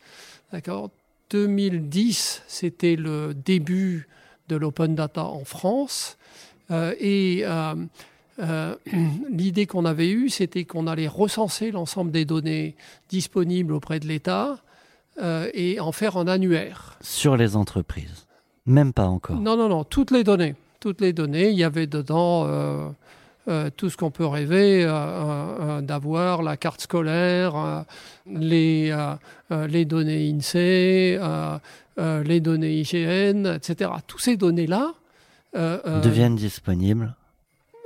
D'accord? 0.51 0.89
2010, 1.31 2.43
c'était 2.47 2.95
le 2.95 3.33
début 3.33 4.07
de 4.49 4.55
l'open 4.57 4.95
data 4.95 5.23
en 5.23 5.45
France. 5.45 6.17
Euh, 6.71 6.93
et 6.99 7.43
euh, 7.45 8.75
l'idée 9.29 9.65
qu'on 9.65 9.85
avait 9.85 10.09
eue, 10.09 10.29
c'était 10.29 10.65
qu'on 10.65 10.87
allait 10.87 11.07
recenser 11.07 11.71
l'ensemble 11.71 12.11
des 12.11 12.25
données 12.25 12.75
disponibles 13.09 13.73
auprès 13.73 13.99
de 13.99 14.07
l'État 14.07 14.59
euh, 15.21 15.49
et 15.53 15.79
en 15.79 15.91
faire 15.91 16.17
un 16.17 16.27
annuaire. 16.27 16.97
Sur 17.01 17.37
les 17.37 17.55
entreprises 17.55 18.27
Même 18.65 18.93
pas 18.93 19.07
encore 19.07 19.39
Non, 19.39 19.55
non, 19.55 19.69
non, 19.69 19.83
toutes 19.83 20.11
les 20.11 20.23
données. 20.23 20.55
Toutes 20.79 21.01
les 21.01 21.13
données, 21.13 21.49
il 21.49 21.57
y 21.57 21.63
avait 21.63 21.85
dedans 21.85 22.47
euh, 23.47 23.69
tout 23.75 23.89
ce 23.89 23.97
qu'on 23.97 24.11
peut 24.11 24.25
rêver 24.25 24.85
d'avoir, 25.81 26.43
la 26.43 26.57
carte 26.57 26.81
scolaire, 26.81 27.85
les, 28.27 28.95
les 29.49 29.85
données 29.85 30.29
INSEE, 30.29 31.19
les 31.97 32.39
données 32.39 32.79
IGN, 32.81 33.45
etc. 33.55 33.91
Toutes 34.07 34.21
ces 34.21 34.37
données-là 34.37 34.93
deviennent 35.53 36.35
disponibles 36.35 37.15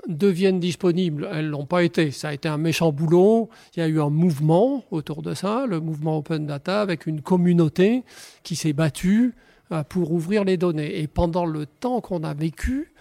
deviennent 0.07 0.59
disponibles. 0.59 1.27
Elles 1.31 1.49
l'ont 1.49 1.65
pas 1.65 1.83
été. 1.83 2.11
Ça 2.11 2.29
a 2.29 2.33
été 2.33 2.47
un 2.47 2.57
méchant 2.57 2.91
boulot. 2.91 3.49
Il 3.75 3.79
y 3.79 3.83
a 3.83 3.87
eu 3.87 3.99
un 4.01 4.09
mouvement 4.09 4.83
autour 4.91 5.21
de 5.21 5.33
ça, 5.33 5.65
le 5.67 5.79
mouvement 5.79 6.17
Open 6.17 6.45
Data, 6.45 6.81
avec 6.81 7.05
une 7.05 7.21
communauté 7.21 8.03
qui 8.43 8.55
s'est 8.55 8.73
battue 8.73 9.33
euh, 9.71 9.83
pour 9.83 10.11
ouvrir 10.11 10.43
les 10.43 10.57
données. 10.57 10.99
Et 11.01 11.07
pendant 11.07 11.45
le 11.45 11.65
temps 11.65 12.01
qu'on 12.01 12.23
a 12.23 12.33
vécu, 12.33 12.91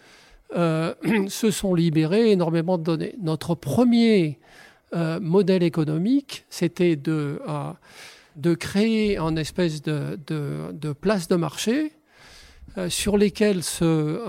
euh, 0.54 0.94
se 1.28 1.50
sont 1.50 1.74
libérées 1.74 2.30
énormément 2.30 2.78
de 2.78 2.84
données. 2.84 3.14
Notre 3.20 3.54
premier 3.54 4.38
euh, 4.94 5.20
modèle 5.20 5.62
économique, 5.62 6.44
c'était 6.50 6.96
de, 6.96 7.40
de 8.36 8.54
créer 8.54 9.18
une 9.18 9.38
espèce 9.38 9.82
de, 9.82 10.18
de, 10.26 10.72
de 10.72 10.92
place 10.92 11.28
de 11.28 11.36
marché 11.36 11.92
sur 12.88 13.16
lesquelles 13.16 13.62
se 13.62 14.20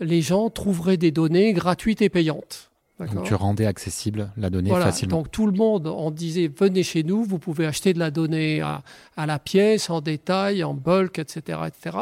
les 0.00 0.20
gens 0.20 0.50
trouveraient 0.50 0.96
des 0.96 1.10
données 1.10 1.52
gratuites 1.52 2.02
et 2.02 2.08
payantes. 2.08 2.70
Donc 3.00 3.24
tu 3.24 3.34
rendais 3.34 3.66
accessible 3.66 4.30
la 4.36 4.48
donnée 4.48 4.70
facilement. 4.70 5.18
Donc 5.18 5.30
tout 5.30 5.46
le 5.46 5.52
monde, 5.52 5.88
on 5.88 6.10
disait 6.10 6.48
venez 6.48 6.82
chez 6.82 7.02
nous, 7.02 7.24
vous 7.24 7.38
pouvez 7.38 7.66
acheter 7.66 7.92
de 7.94 7.98
la 7.98 8.10
donnée 8.10 8.60
à, 8.60 8.82
la 9.26 9.38
pièce, 9.38 9.90
en 9.90 10.00
détail, 10.00 10.62
en 10.62 10.74
bulk, 10.74 11.18
etc., 11.18 11.58
etc. 11.66 11.96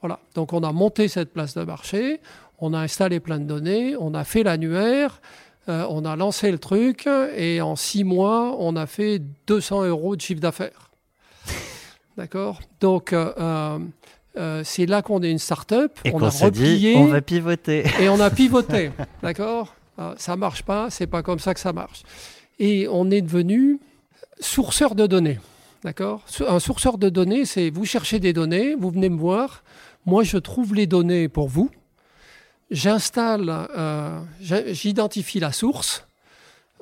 Voilà. 0.00 0.20
Donc 0.34 0.52
on 0.52 0.62
a 0.62 0.72
monté 0.72 1.08
cette 1.08 1.32
place 1.32 1.54
de 1.54 1.64
marché, 1.64 2.20
on 2.58 2.74
a 2.74 2.78
installé 2.78 3.20
plein 3.20 3.38
de 3.38 3.44
données, 3.44 3.96
on 3.98 4.14
a 4.14 4.24
fait 4.24 4.42
l'annuaire, 4.42 5.20
euh, 5.68 5.86
on 5.90 6.04
a 6.04 6.16
lancé 6.16 6.50
le 6.50 6.58
truc 6.58 7.06
et 7.36 7.60
en 7.60 7.76
six 7.76 8.04
mois 8.04 8.56
on 8.58 8.74
a 8.76 8.86
fait 8.86 9.20
200 9.46 9.84
euros 9.84 10.16
de 10.16 10.20
chiffre 10.20 10.40
d'affaires. 10.40 10.90
D'accord? 12.16 12.60
Donc 12.80 13.12
euh, 13.12 13.78
euh, 14.36 14.62
c'est 14.64 14.86
là 14.86 15.02
qu'on 15.02 15.22
est 15.22 15.30
une 15.30 15.38
start-up. 15.38 15.98
on 16.12 16.22
a 16.22 16.30
replié. 16.30 16.96
on 16.96 17.06
va 17.06 17.20
pivoter. 17.20 17.84
Et 18.00 18.08
on 18.08 18.20
a 18.20 18.30
pivoté. 18.30 18.92
D'accord? 19.22 19.74
Ça 20.16 20.36
marche 20.36 20.62
pas, 20.62 20.90
c'est 20.90 21.08
pas 21.08 21.24
comme 21.24 21.40
ça 21.40 21.54
que 21.54 21.60
ça 21.60 21.72
marche. 21.72 22.04
Et 22.60 22.86
on 22.88 23.10
est 23.10 23.20
devenu 23.20 23.80
sourceur 24.38 24.94
de 24.94 25.08
données. 25.08 25.40
D'accord? 25.82 26.24
Un 26.46 26.60
sourceur 26.60 26.98
de 26.98 27.08
données, 27.08 27.44
c'est 27.44 27.70
vous 27.70 27.84
cherchez 27.84 28.20
des 28.20 28.32
données, 28.32 28.76
vous 28.76 28.90
venez 28.90 29.08
me 29.08 29.18
voir, 29.18 29.64
moi 30.06 30.22
je 30.22 30.38
trouve 30.38 30.72
les 30.72 30.86
données 30.86 31.28
pour 31.28 31.48
vous, 31.48 31.70
j'installe, 32.70 33.48
euh, 33.76 34.20
j'identifie 34.40 35.40
la 35.40 35.52
source, 35.52 36.06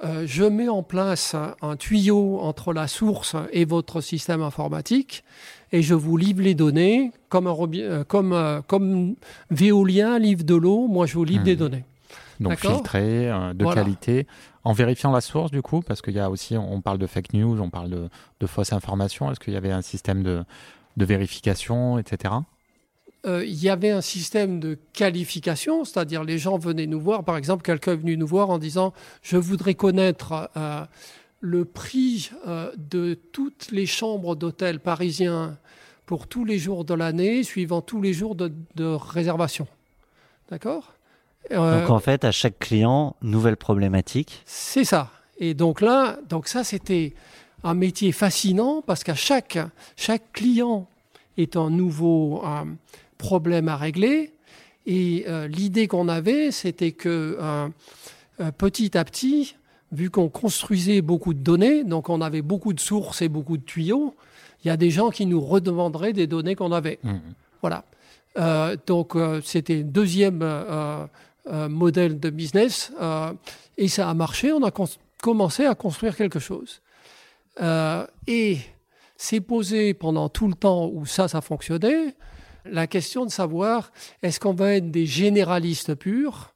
euh, 0.04 0.24
je 0.26 0.44
mets 0.44 0.68
en 0.68 0.82
place 0.82 1.34
un, 1.62 1.76
tuyau 1.76 2.38
entre 2.40 2.72
la 2.72 2.86
source 2.86 3.34
et 3.50 3.64
votre 3.64 4.02
système 4.02 4.42
informatique 4.42 5.24
et 5.72 5.80
je 5.80 5.94
vous 5.94 6.18
livre 6.18 6.42
les 6.42 6.54
données 6.54 7.12
comme, 7.30 7.46
un, 7.46 7.56
euh, 7.76 8.04
comme, 8.04 8.62
comme 8.66 9.14
Veolia 9.50 10.18
livre 10.18 10.44
de 10.44 10.54
l'eau, 10.54 10.86
moi 10.86 11.06
je 11.06 11.14
vous 11.14 11.24
livre 11.24 11.44
des 11.44 11.54
mmh. 11.54 11.58
données. 11.58 11.84
Donc 12.40 12.58
filtré, 12.58 13.30
de 13.54 13.72
qualité, 13.72 14.26
en 14.62 14.74
vérifiant 14.74 15.10
la 15.10 15.22
source 15.22 15.50
du 15.50 15.62
coup, 15.62 15.80
parce 15.80 16.02
qu'il 16.02 16.12
y 16.12 16.20
a 16.20 16.28
aussi, 16.28 16.54
on 16.58 16.82
parle 16.82 16.98
de 16.98 17.06
fake 17.06 17.32
news, 17.32 17.58
on 17.62 17.70
parle 17.70 17.88
de, 17.88 18.10
de 18.40 18.46
fausses 18.46 18.74
informations, 18.74 19.30
est-ce 19.30 19.40
qu'il 19.40 19.54
y 19.54 19.56
avait 19.56 19.72
un 19.72 19.80
système 19.80 20.22
de, 20.22 20.44
de 20.98 21.04
vérification, 21.06 21.98
etc. 21.98 22.34
Euh, 23.26 23.44
il 23.44 23.62
y 23.62 23.68
avait 23.68 23.90
un 23.90 24.00
système 24.00 24.60
de 24.60 24.78
qualification, 24.92 25.84
c'est-à-dire 25.84 26.22
les 26.22 26.38
gens 26.38 26.58
venaient 26.58 26.86
nous 26.86 27.00
voir, 27.00 27.24
par 27.24 27.36
exemple, 27.36 27.62
quelqu'un 27.62 27.92
est 27.92 27.96
venu 27.96 28.16
nous 28.16 28.26
voir 28.26 28.50
en 28.50 28.58
disant 28.58 28.92
je 29.22 29.36
voudrais 29.36 29.74
connaître 29.74 30.48
euh, 30.56 30.84
le 31.40 31.64
prix 31.64 32.30
euh, 32.46 32.70
de 32.76 33.18
toutes 33.32 33.72
les 33.72 33.86
chambres 33.86 34.36
d'hôtel 34.36 34.78
parisiens 34.78 35.58
pour 36.04 36.28
tous 36.28 36.44
les 36.44 36.58
jours 36.58 36.84
de 36.84 36.94
l'année, 36.94 37.42
suivant 37.42 37.80
tous 37.80 38.00
les 38.00 38.12
jours 38.12 38.36
de, 38.36 38.84
réservation. 38.84 39.66
D'accord? 40.50 40.92
Donc 41.50 41.90
en 41.90 41.98
fait, 41.98 42.24
à 42.24 42.30
chaque 42.30 42.58
client, 42.60 43.16
nouvelle 43.22 43.56
problématique. 43.56 44.42
C'est 44.46 44.84
ça. 44.84 45.10
Et 45.38 45.54
donc 45.54 45.80
là, 45.80 46.18
donc 46.28 46.46
ça 46.46 46.62
c'était 46.62 47.14
un 47.64 47.74
métier 47.74 48.12
fascinant 48.12 48.82
parce 48.82 49.02
qu'à 49.02 49.14
chaque, 49.14 49.58
chaque 49.96 50.32
client 50.32 50.88
est 51.36 51.56
un 51.56 51.70
nouveau 51.70 52.42
problème 53.18 53.68
à 53.68 53.76
régler. 53.76 54.32
Et 54.86 55.24
euh, 55.28 55.48
l'idée 55.48 55.88
qu'on 55.88 56.08
avait, 56.08 56.52
c'était 56.52 56.92
que 56.92 57.36
euh, 57.40 57.68
euh, 58.40 58.52
petit 58.52 58.96
à 58.96 59.04
petit, 59.04 59.56
vu 59.92 60.10
qu'on 60.10 60.28
construisait 60.28 61.02
beaucoup 61.02 61.34
de 61.34 61.40
données, 61.40 61.84
donc 61.84 62.08
on 62.08 62.20
avait 62.20 62.42
beaucoup 62.42 62.72
de 62.72 62.80
sources 62.80 63.22
et 63.22 63.28
beaucoup 63.28 63.56
de 63.56 63.64
tuyaux, 63.64 64.14
il 64.64 64.68
y 64.68 64.70
a 64.70 64.76
des 64.76 64.90
gens 64.90 65.10
qui 65.10 65.26
nous 65.26 65.40
redemanderaient 65.40 66.12
des 66.12 66.26
données 66.26 66.54
qu'on 66.54 66.72
avait. 66.72 66.98
Mmh. 67.02 67.14
Voilà. 67.60 67.84
Euh, 68.38 68.76
donc 68.86 69.14
c'était 69.44 69.80
un 69.80 69.84
deuxième 69.84 70.44
modèle 71.68 72.20
de 72.20 72.30
business 72.30 72.92
et 73.76 73.88
ça 73.88 74.10
a 74.10 74.14
marché. 74.14 74.52
On 74.52 74.62
a 74.64 74.72
commencé 75.22 75.66
à 75.66 75.74
construire 75.74 76.16
quelque 76.16 76.38
chose. 76.38 76.80
et 78.26 78.58
s'est 79.16 79.40
posé 79.40 79.94
pendant 79.94 80.28
tout 80.28 80.48
le 80.48 80.54
temps 80.54 80.88
où 80.92 81.06
ça, 81.06 81.28
ça 81.28 81.40
fonctionnait, 81.40 82.14
la 82.70 82.86
question 82.86 83.24
de 83.24 83.30
savoir 83.30 83.92
est-ce 84.22 84.40
qu'on 84.40 84.54
va 84.54 84.74
être 84.74 84.90
des 84.90 85.06
généralistes 85.06 85.94
purs 85.94 86.52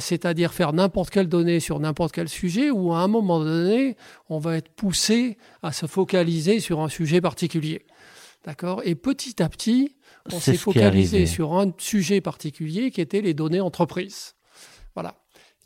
c'est-à-dire 0.00 0.52
faire 0.52 0.72
n'importe 0.72 1.10
quelle 1.10 1.28
donnée 1.28 1.60
sur 1.60 1.78
n'importe 1.78 2.10
quel 2.10 2.28
sujet, 2.28 2.68
ou 2.68 2.92
à 2.92 2.98
un 2.98 3.06
moment 3.06 3.38
donné, 3.38 3.96
on 4.28 4.40
va 4.40 4.56
être 4.56 4.70
poussé 4.70 5.38
à 5.62 5.70
se 5.70 5.86
focaliser 5.86 6.58
sur 6.58 6.80
un 6.80 6.88
sujet 6.88 7.20
particulier. 7.20 7.86
D'accord? 8.44 8.82
Et 8.84 8.96
petit 8.96 9.40
à 9.40 9.48
petit, 9.48 9.94
on 10.32 10.40
s'est 10.40 10.56
focalisé 10.56 11.26
sur 11.26 11.54
un 11.54 11.72
sujet 11.78 12.20
particulier 12.20 12.90
qui 12.90 13.00
était 13.00 13.20
les 13.20 13.34
données 13.34 13.60
entreprises. 13.60 14.34
Voilà. 14.94 15.14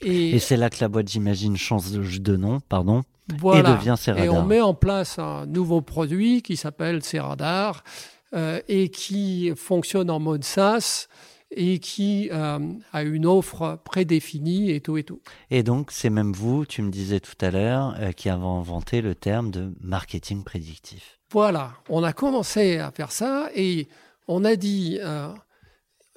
Et, 0.01 0.39
c'est 0.41 0.57
là 0.57 0.69
que 0.69 0.79
la 0.81 0.89
boîte, 0.89 1.09
j'imagine, 1.09 1.57
change 1.57 1.93
de 1.93 2.37
nom, 2.37 2.61
pardon, 2.61 3.03
et 3.31 3.63
devient 3.63 3.95
Ceradar. 3.97 4.25
Et 4.25 4.29
on 4.29 4.45
met 4.45 4.61
en 4.61 4.75
place 4.75 5.19
un 5.19 5.47
nouveau 5.47 5.81
produit 5.81 6.43
qui 6.43 6.57
s'appelle 6.57 7.05
Ceradar 7.05 7.85
euh, 7.85 8.22
et 8.69 8.89
qui 8.89 9.53
fonctionne 9.57 10.11
en 10.11 10.19
mode 10.19 10.45
SaaS 10.45 11.09
et 11.55 11.79
qui 11.79 12.29
euh, 12.33 12.59
a 12.93 13.03
une 13.03 13.27
offre 13.27 13.79
prédéfinie 13.85 14.71
et 14.71 14.81
tout 14.81 14.97
et 14.97 15.05
tout. 15.05 15.21
Et 15.51 15.63
donc, 15.63 15.91
c'est 15.91 16.11
même 16.11 16.33
vous, 16.33 16.65
tu 16.67 16.83
me 16.83 16.91
disais 16.91 17.21
tout 17.21 17.37
à 17.41 17.51
l'heure, 17.51 17.95
euh, 17.99 18.13
qui 18.13 18.29
avez 18.29 18.45
inventé 18.45 19.03
le 19.03 19.15
terme 19.15 19.51
de 19.51 19.73
marketing 19.81 20.45
prédictif. 20.45 21.19
Voilà, 21.31 21.73
on 21.89 22.03
a 22.03 22.13
commencé 22.13 22.79
à 22.79 22.91
faire 22.91 23.13
ça 23.13 23.49
et 23.55 23.89
on 24.29 24.45
a 24.45 24.57
dit, 24.57 24.99
euh, 25.01 25.29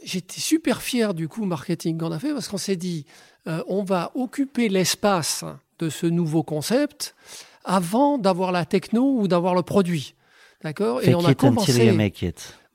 j'étais 0.04 0.40
super 0.40 0.82
fier 0.82 1.14
du 1.14 1.28
coup 1.28 1.46
marketing 1.46 1.98
qu'on 1.98 2.12
a 2.12 2.20
fait 2.20 2.34
parce 2.34 2.48
qu'on 2.48 2.58
s'est 2.58 2.76
dit, 2.76 3.06
euh, 3.48 3.64
on 3.68 3.84
va 3.84 4.12
occuper 4.16 4.70
l'espace 4.70 5.44
de 5.80 5.90
ce 5.90 6.06
nouveau 6.06 6.44
concept 6.44 7.16
avant 7.64 8.18
d'avoir 8.18 8.52
la 8.52 8.66
techno 8.66 9.20
ou 9.20 9.28
d'avoir 9.28 9.56
le 9.56 9.64
produit. 9.64 10.16
D'accord 10.66 11.00
Et 11.04 11.14
on 11.14 11.24
a 11.24 11.36
commencé. 11.36 11.96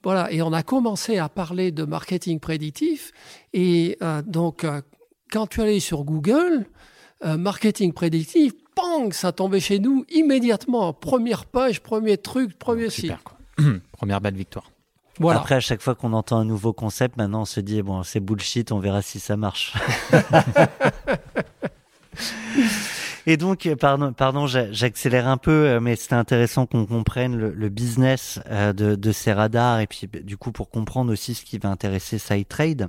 Voilà, 0.05 0.31
et 0.31 0.43
on 0.43 0.53
a 0.53 0.63
commencé 0.63 1.19
à 1.19 1.29
parler 1.29 1.73
de 1.73 1.83
marketing 1.83 2.39
prédictif. 2.39 3.11
Et 3.53 3.99
euh, 4.01 4.23
donc, 4.23 4.65
quand 5.33 5.49
tu 5.49 5.61
allais 5.61 5.81
sur 5.81 6.05
Google, 6.05 6.67
marketing 7.23 7.93
prédictif, 7.93 8.53
pang, 8.77 9.11
ça 9.11 9.33
tombait 9.33 9.59
chez 9.59 9.81
nous 9.81 10.07
immédiatement. 10.09 10.93
Première 10.93 11.47
page, 11.47 11.81
premier 11.81 12.17
truc, 12.17 12.57
premier 12.57 12.91
site. 12.91 13.13
Première 13.93 14.21
belle 14.21 14.37
victoire. 14.37 14.71
Après, 15.29 15.57
à 15.57 15.61
chaque 15.61 15.83
fois 15.83 15.97
qu'on 15.97 16.13
entend 16.13 16.39
un 16.39 16.45
nouveau 16.45 16.73
concept, 16.73 17.17
maintenant 17.17 17.43
on 17.43 17.45
se 17.45 17.59
dit 17.59 17.83
bon, 17.83 18.05
c'est 18.05 18.21
bullshit, 18.21 18.71
on 18.71 18.79
verra 18.79 19.03
si 19.03 19.19
ça 19.19 19.37
marche. 19.37 19.75
Et 23.27 23.37
donc, 23.37 23.69
pardon, 23.79 24.13
pardon 24.13 24.47
j'accélère 24.47 25.29
un 25.29 25.37
peu, 25.37 25.51
euh, 25.51 25.81
mais 25.81 25.97
c'était 25.97 26.15
intéressant 26.15 26.67
qu'on 26.67 26.87
comprenne 26.87 27.37
le, 27.37 27.69
business 27.69 28.41
euh, 28.51 28.73
de, 28.73 28.95
de, 28.95 29.13
ces 29.13 29.33
radars 29.33 29.81
et 29.81 29.87
puis 29.87 30.09
du 30.25 30.37
coup 30.37 30.53
pour 30.53 30.71
comprendre 30.71 31.13
aussi 31.13 31.35
ce 31.35 31.45
qui 31.45 31.59
va 31.59 31.69
intéresser 31.69 32.19
SideTrade. 32.19 32.89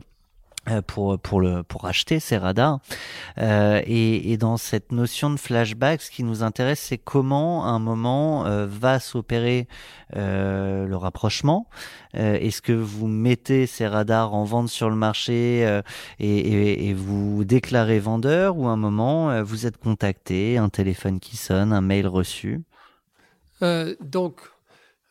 Euh, 0.69 0.83
pour 0.83 1.17
pour 1.17 1.41
le 1.41 1.63
pour 1.63 1.85
acheter 1.85 2.19
ces 2.19 2.37
radars. 2.37 2.81
Euh, 3.39 3.81
et, 3.87 4.37
dans 4.37 4.57
cette 4.57 4.91
notion 4.91 5.31
de 5.31 5.37
flashback 5.37 6.03
ce 6.03 6.11
qui 6.11 6.23
nous 6.23 6.43
intéresse 6.43 6.79
c'est 6.79 6.99
comment 6.99 7.65
à 7.65 7.69
un 7.69 7.79
moment 7.79 8.45
euh, 8.45 8.67
va 8.67 8.99
s'opérer 8.99 9.67
le 10.13 10.93
rapprochement. 10.93 11.67
Est-ce 12.13 12.61
que 12.61 12.73
vous 12.73 13.07
mettez 13.07 13.65
ces 13.65 13.87
radars 13.87 14.35
en 14.35 14.43
vente 14.43 14.69
sur 14.69 14.89
le 14.89 14.95
marché 14.95 15.81
et, 16.19 16.93
vous 16.93 17.43
déclarez 17.43 17.99
vendeur 17.99 18.57
ou 18.57 18.67
à 18.67 18.71
un 18.71 18.75
moment 18.75 19.41
vous 19.41 19.65
êtes 19.65 19.77
contacté 19.77 20.57
un 20.57 20.69
téléphone 20.69 21.19
qui 21.19 21.37
sonne 21.37 21.71
un 21.73 21.81
mail 21.81 22.07
reçu? 22.07 22.61
Donc 23.61 24.41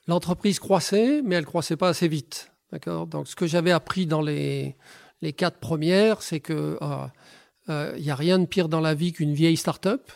l'entreprise 0.07 0.61
croissait 0.61 1.23
mais 1.25 1.35
elle 1.37 1.47
croissait 1.47 1.77
pas 1.77 1.89
assez 1.89 2.07
vite. 2.07 2.53
D'accord? 2.71 3.07
Donc 3.07 3.27
ce 3.27 3.35
que 3.35 3.47
j'avais 3.47 3.73
appris 3.73 4.07
dans 4.07 4.23
les 4.23 4.77
les 5.23 5.33
quatre 5.33 5.59
premières, 5.59 6.23
c'est 6.23 6.41
que 6.41 6.79
il 6.81 6.87
euh, 6.87 7.07
euh, 7.69 7.99
y 7.99 8.11
a 8.11 8.15
rien 8.15 8.39
de 8.39 8.47
pire 8.47 8.69
dans 8.69 8.81
la 8.81 8.95
vie 8.95 9.13
qu'une 9.13 9.35
vieille 9.35 9.57
start-up. 9.57 10.11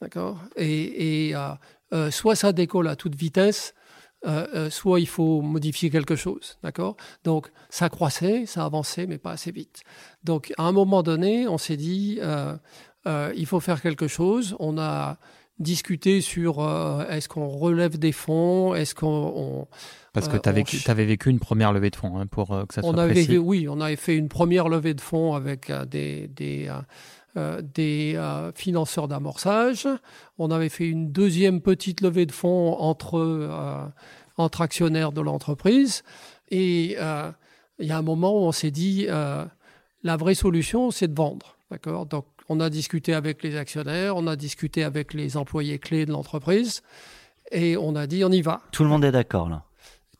D'accord? 0.00 0.40
Et, 0.56 1.32
euh, 1.92 2.10
soit 2.10 2.34
ça 2.34 2.52
décolle 2.52 2.88
à 2.88 2.96
toute 2.96 3.14
vitesse, 3.14 3.74
soit 4.70 5.00
il 5.00 5.08
faut 5.08 5.42
modifier 5.42 5.90
quelque 5.90 6.16
chose. 6.16 6.58
D'accord? 6.62 6.96
Donc, 7.24 7.50
ça 7.70 7.88
croissait, 7.88 8.46
ça 8.46 8.64
avançait, 8.64 9.06
mais 9.06 9.18
pas 9.18 9.32
assez 9.32 9.52
vite. 9.52 9.82
Donc, 10.24 10.52
à 10.56 10.64
un 10.64 10.72
moment 10.72 11.02
donné, 11.02 11.46
on 11.46 11.58
s'est 11.58 11.76
dit, 11.76 12.18
il 13.06 13.46
faut 13.46 13.60
faire 13.60 13.82
quelque 13.82 14.08
chose. 14.08 14.56
On 14.58 14.78
a 14.78 15.18
discuté 15.62 16.20
sur 16.20 16.60
est-ce 17.08 17.28
qu'on 17.28 17.48
relève 17.48 17.98
des 17.98 18.12
fonds, 18.12 18.74
est-ce 18.74 18.94
qu'on 18.94 19.66
parce 20.12 20.28
que 20.28 20.36
euh, 20.36 20.62
tu 20.64 20.90
avais 20.90 21.06
vécu 21.06 21.30
une 21.30 21.38
première 21.38 21.72
levée 21.72 21.90
de 21.90 21.96
fonds 21.96 22.18
hein, 22.18 22.26
pour 22.26 22.52
euh, 22.52 22.66
que 22.66 22.74
ça 22.74 22.82
soit 22.82 22.90
on 22.90 22.98
avait, 22.98 23.38
Oui, 23.38 23.66
on 23.68 23.80
avait 23.80 23.96
fait 23.96 24.16
une 24.16 24.28
première 24.28 24.68
levée 24.68 24.92
de 24.92 25.00
fonds 25.00 25.34
avec 25.34 25.70
euh, 25.70 25.86
des, 25.86 26.28
des, 26.28 26.70
des 27.74 28.50
financeurs 28.54 29.08
d'amorçage. 29.08 29.88
On 30.38 30.50
avait 30.50 30.68
fait 30.68 30.86
une 30.86 31.12
deuxième 31.12 31.62
petite 31.62 32.02
levée 32.02 32.26
de 32.26 32.32
fonds 32.32 32.74
entre, 32.74 33.48
entre 34.36 34.60
actionnaires 34.60 35.12
de 35.12 35.22
l'entreprise. 35.22 36.02
Et 36.50 36.96
il 37.78 37.86
y 37.86 37.92
a 37.92 37.96
un 37.96 38.02
moment 38.02 38.34
où 38.34 38.44
on 38.44 38.52
s'est 38.52 38.70
dit, 38.70 39.06
la 39.06 40.16
vraie 40.18 40.34
solution, 40.34 40.90
c'est 40.90 41.08
de 41.08 41.14
vendre. 41.14 41.56
D'accord? 41.70 42.04
Donc, 42.04 42.26
on 42.48 42.60
a 42.60 42.70
discuté 42.70 43.14
avec 43.14 43.42
les 43.42 43.56
actionnaires, 43.56 44.16
on 44.16 44.26
a 44.26 44.36
discuté 44.36 44.84
avec 44.84 45.14
les 45.14 45.36
employés 45.36 45.78
clés 45.78 46.06
de 46.06 46.12
l'entreprise, 46.12 46.82
et 47.50 47.76
on 47.76 47.96
a 47.96 48.06
dit, 48.06 48.24
on 48.24 48.30
y 48.30 48.42
va. 48.42 48.62
Tout 48.72 48.82
le 48.82 48.88
monde 48.88 49.04
est 49.04 49.12
d'accord 49.12 49.48
là 49.48 49.64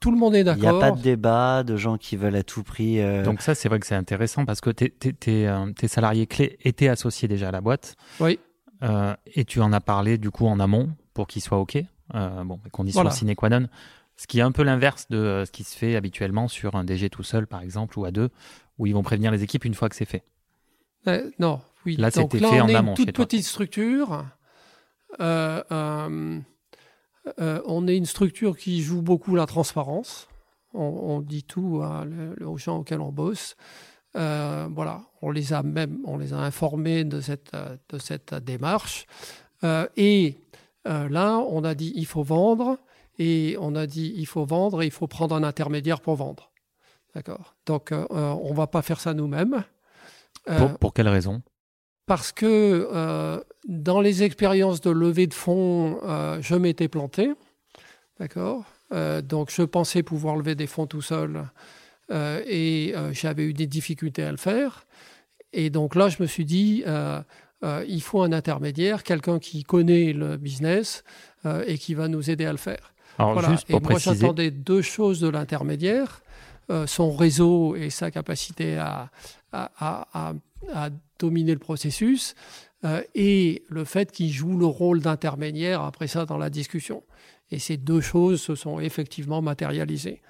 tout 0.02 0.11
le 0.11 0.18
monde 0.18 0.35
est 0.35 0.44
d'accord. 0.44 0.62
Il 0.64 0.68
n'y 0.68 0.76
a 0.76 0.80
pas 0.80 0.90
de 0.90 1.00
débat 1.00 1.62
de 1.62 1.76
gens 1.76 1.96
qui 1.96 2.16
veulent 2.16 2.35
à 2.35 2.42
tout 2.42 2.64
prix. 2.64 3.00
Euh, 3.00 3.22
Donc 3.22 3.40
ça, 3.40 3.54
c'est 3.54 3.68
vrai 3.68 3.78
que 3.78 3.87
c'est 3.87 3.94
intéressant 3.94 4.44
parce 4.44 4.61
que 4.61 4.70
tes, 4.70 4.92
euh, 5.28 5.72
tes, 5.72 5.88
salariés 5.88 6.26
clés 6.26 6.58
étaient 6.64 6.88
associés 6.88 7.28
déjà 7.28 7.48
à 7.48 7.52
la 7.52 7.61
boîte. 7.61 7.96
Oui. 8.18 8.40
Euh, 8.82 9.14
et 9.35 9.44
tu 9.44 9.61
en 9.61 9.72
as 9.72 9.80
parlé 9.80 10.18
du 10.18 10.30
coup 10.30 10.46
en 10.48 10.58
amont 10.58 10.90
pour 11.14 11.28
qu'ils 11.28 11.40
soient 11.40 11.61
OK. 11.61 11.78
bon, 12.12 12.58
conditions 12.72 13.02
voilà. 13.02 13.14
sine 13.14 13.35
qua 13.37 13.48
non. 13.48 13.68
Ce 14.16 14.26
qui 14.26 14.40
est 14.40 14.42
un 14.42 14.50
peu 14.50 14.64
l'inverse 14.64 15.06
de 15.08 15.44
ce 15.46 15.52
qui 15.52 15.62
se 15.62 15.76
fait 15.76 15.94
habituellement 15.94 16.48
sur 16.48 16.74
un 16.74 16.82
DG 16.82 17.08
tout 17.08 17.22
seul, 17.22 17.46
par 17.46 17.62
exemple, 17.62 17.96
ou 17.98 18.04
à 18.04 18.11
deux, 18.11 18.30
où 18.78 18.87
ils 18.87 18.92
vont 18.92 19.02
prévenir 19.02 19.30
les 19.30 19.44
équipes 19.44 19.64
une 19.64 19.74
fois 19.74 19.88
que 19.88 19.94
c'est 19.94 20.04
fait. 20.04 20.24
non, 21.38 21.61
oui. 21.87 21.97
Là, 21.97 22.11
c'était 22.11 22.38
fait 22.38 22.61
en 22.61 22.68
amont. 22.68 22.95
Une 22.95 23.07
toute 23.07 23.12
petite 23.12 23.45
structure. 23.45 24.25
Euh, 25.21 25.62
euh, 27.40 27.61
on 27.66 27.87
est 27.87 27.97
une 27.97 28.07
structure 28.07 28.57
qui 28.57 28.83
joue 28.83 29.03
beaucoup 29.03 29.35
la 29.37 29.47
transparence. 29.47 30.29
On, 30.75 31.21
dit 31.21 31.42
tout 31.42 31.83
aux 32.40 32.57
gens 32.57 32.79
auxquels 32.79 33.01
on 33.01 33.12
bosse. 33.12 33.57
Euh, 34.16 34.68
voilà, 34.75 35.03
on 35.21 35.31
les 35.31 35.53
a 35.53 35.62
même, 35.62 36.01
on 36.07 36.16
les 36.16 36.33
a 36.33 36.38
informés 36.38 37.05
de 37.05 37.21
cette, 37.21 37.53
de 37.90 37.99
cette 37.99 38.35
démarche. 38.35 39.07
Euh, 39.64 39.87
et 39.99 40.38
là, 40.87 41.38
on 41.38 41.62
a 41.64 41.75
dit 41.75 41.92
il 41.95 42.07
faut 42.07 42.23
vendre, 42.23 42.79
et 43.18 43.57
on 43.61 43.75
a 43.75 43.87
dit 43.87 44.14
il 44.16 44.27
faut 44.27 44.47
vendre 44.47 44.81
et 44.81 44.87
il 44.87 44.90
faut 44.90 45.07
prendre 45.07 45.35
un 45.35 45.42
intermédiaire 45.42 46.01
pour 46.01 46.16
vendre. 46.16 46.51
D'accord? 47.14 47.55
Donc, 47.66 47.92
on 47.92 48.49
ne 48.51 48.57
va 48.57 48.66
pas 48.66 48.81
faire 48.81 48.99
ça 48.99 49.12
nous-mêmes. 49.12 49.64
Pour, 50.47 50.79
pour 50.79 50.95
quelle 50.95 51.09
raison? 51.09 51.42
Parce 52.12 52.31
que 52.31 52.90
euh, 52.92 53.40
dans 53.66 54.03
les 54.03 54.22
expériences 54.22 54.83
de 54.83 54.90
levée 54.90 55.27
de 55.27 55.33
fonds, 55.33 55.98
euh, 56.03 56.37
je 56.42 56.55
m'étais 56.55 56.87
planté. 56.87 57.33
D'accord 58.20 58.64
euh, 58.92 59.22
Donc, 59.22 59.51
je 59.51 59.62
pensais 59.62 60.03
pouvoir 60.03 60.37
lever 60.37 60.55
des 60.55 60.66
fonds 60.66 60.87
tout 60.87 61.01
seul 61.01 61.48
et 62.11 62.94
j'avais 63.12 63.44
eu 63.44 63.55
des 63.55 63.66
difficultés 63.66 64.25
à 64.25 64.31
le 64.31 64.37
faire. 64.37 64.85
Et 65.55 65.70
donc 65.70 65.94
là, 65.94 66.11
je 66.11 66.20
me 66.20 66.27
suis 66.27 66.44
dit, 66.44 66.85
il 66.85 68.03
faut 68.03 68.20
un 68.20 68.33
intermédiaire, 68.33 69.03
quelqu'un 69.03 69.38
qui 69.38 69.62
connaît 69.62 70.12
le 70.12 70.37
business 70.37 71.05
et 71.66 71.79
qui 71.79 71.94
va 71.94 72.09
nous 72.09 72.29
aider 72.29 72.44
à 72.44 72.53
le 72.53 72.59
faire. 72.59 72.92
Alors, 73.16 73.51
juste 73.51 73.66
pour 73.66 73.79
et 73.79 73.85
moi, 73.88 73.98
j'attendais 73.98 74.51
deux 74.51 74.83
choses 74.83 75.20
de 75.20 75.29
l'intermédiaire. 75.29 76.20
son 76.85 77.12
réseau 77.12 77.75
et 77.77 77.88
sa 77.88 78.11
capacité 78.11 78.77
à, 78.77 79.11
à, 79.53 80.35
à 80.75 80.90
dominer 81.22 81.52
le 81.52 81.61
processus 81.61 82.35
euh, 82.85 83.02
et 83.14 83.62
le 83.68 83.85
fait 83.85 84.11
qu'il 84.11 84.32
joue 84.32 84.56
le 84.58 84.66
rôle 84.66 85.00
d'intermédiaire 85.00 85.82
après 85.82 86.08
ça 86.08 86.26
dans 86.26 86.37
la 86.37 86.50
discussion. 86.50 87.04
Et 87.52 87.61
ces 87.61 87.76
deux 87.76 88.00
choses 88.00 88.40
se 88.40 88.56
sont 88.56 88.80
effectivement 88.80 89.40
matérialisées. 89.40 90.20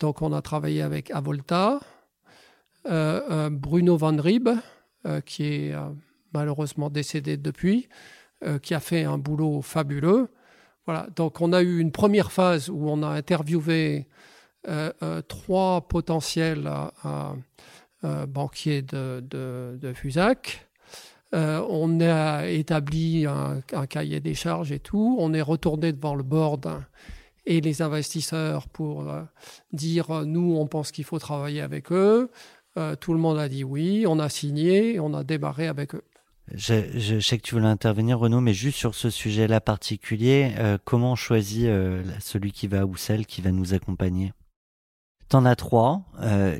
Donc 0.00 0.20
on 0.20 0.32
a 0.32 0.42
travaillé 0.42 0.82
avec 0.82 1.12
Avolta, 1.12 1.78
euh, 2.86 3.20
euh, 3.30 3.50
Bruno 3.50 3.96
Van 3.96 4.16
Rieb, 4.16 4.48
qui 5.24 5.44
est 5.44 5.74
malheureusement 6.34 6.90
décédé 6.90 7.38
depuis, 7.38 7.88
qui 8.62 8.74
a 8.74 8.80
fait 8.80 9.04
un 9.04 9.16
boulot 9.16 9.62
fabuleux. 9.62 10.28
Voilà, 10.84 11.06
donc 11.16 11.40
on 11.40 11.52
a 11.54 11.62
eu 11.62 11.78
une 11.78 11.92
première 11.92 12.30
phase 12.30 12.68
où 12.68 12.90
on 12.90 13.02
a 13.02 13.08
interviewé 13.08 14.06
trois 15.28 15.88
potentiels 15.88 16.68
banquiers 18.02 18.82
de, 18.82 19.22
de, 19.28 19.92
Fusac. 19.92 20.68
on 21.32 22.00
a 22.00 22.46
établi 22.46 23.26
un, 23.26 23.60
cahier 23.86 24.20
des 24.20 24.34
charges 24.34 24.72
et 24.72 24.78
tout. 24.78 25.16
On 25.18 25.34
est 25.34 25.42
retourné 25.42 25.92
devant 25.92 26.14
le 26.14 26.22
board 26.22 26.82
et 27.48 27.60
les 27.60 27.82
investisseurs 27.82 28.68
pour 28.68 29.08
euh, 29.08 29.22
dire 29.72 30.10
euh, 30.10 30.24
nous, 30.24 30.56
on 30.56 30.66
pense 30.66 30.92
qu'il 30.92 31.04
faut 31.04 31.18
travailler 31.18 31.62
avec 31.62 31.90
eux. 31.90 32.30
Euh, 32.76 32.94
tout 32.94 33.14
le 33.14 33.18
monde 33.18 33.38
a 33.38 33.48
dit 33.48 33.64
oui, 33.64 34.04
on 34.06 34.18
a 34.20 34.28
signé, 34.28 35.00
on 35.00 35.14
a 35.14 35.24
démarré 35.24 35.66
avec 35.66 35.94
eux. 35.94 36.04
Je, 36.54 37.20
sais 37.20 37.36
que 37.36 37.42
tu 37.42 37.54
voulais 37.54 37.66
intervenir, 37.66 38.18
Renaud, 38.18 38.40
mais 38.40 38.54
juste 38.54 38.78
sur 38.78 38.94
ce 38.94 39.10
sujet-là 39.10 39.60
particulier, 39.60 40.54
comment 40.86 41.12
on 41.12 41.14
choisit 41.14 41.68
celui 42.20 42.52
qui 42.52 42.68
va 42.68 42.86
ou 42.86 42.96
celle 42.96 43.26
qui 43.26 43.42
va 43.42 43.50
nous 43.50 43.74
accompagner? 43.74 44.32
T'en 45.28 45.44
as 45.44 45.56
trois. 45.56 46.02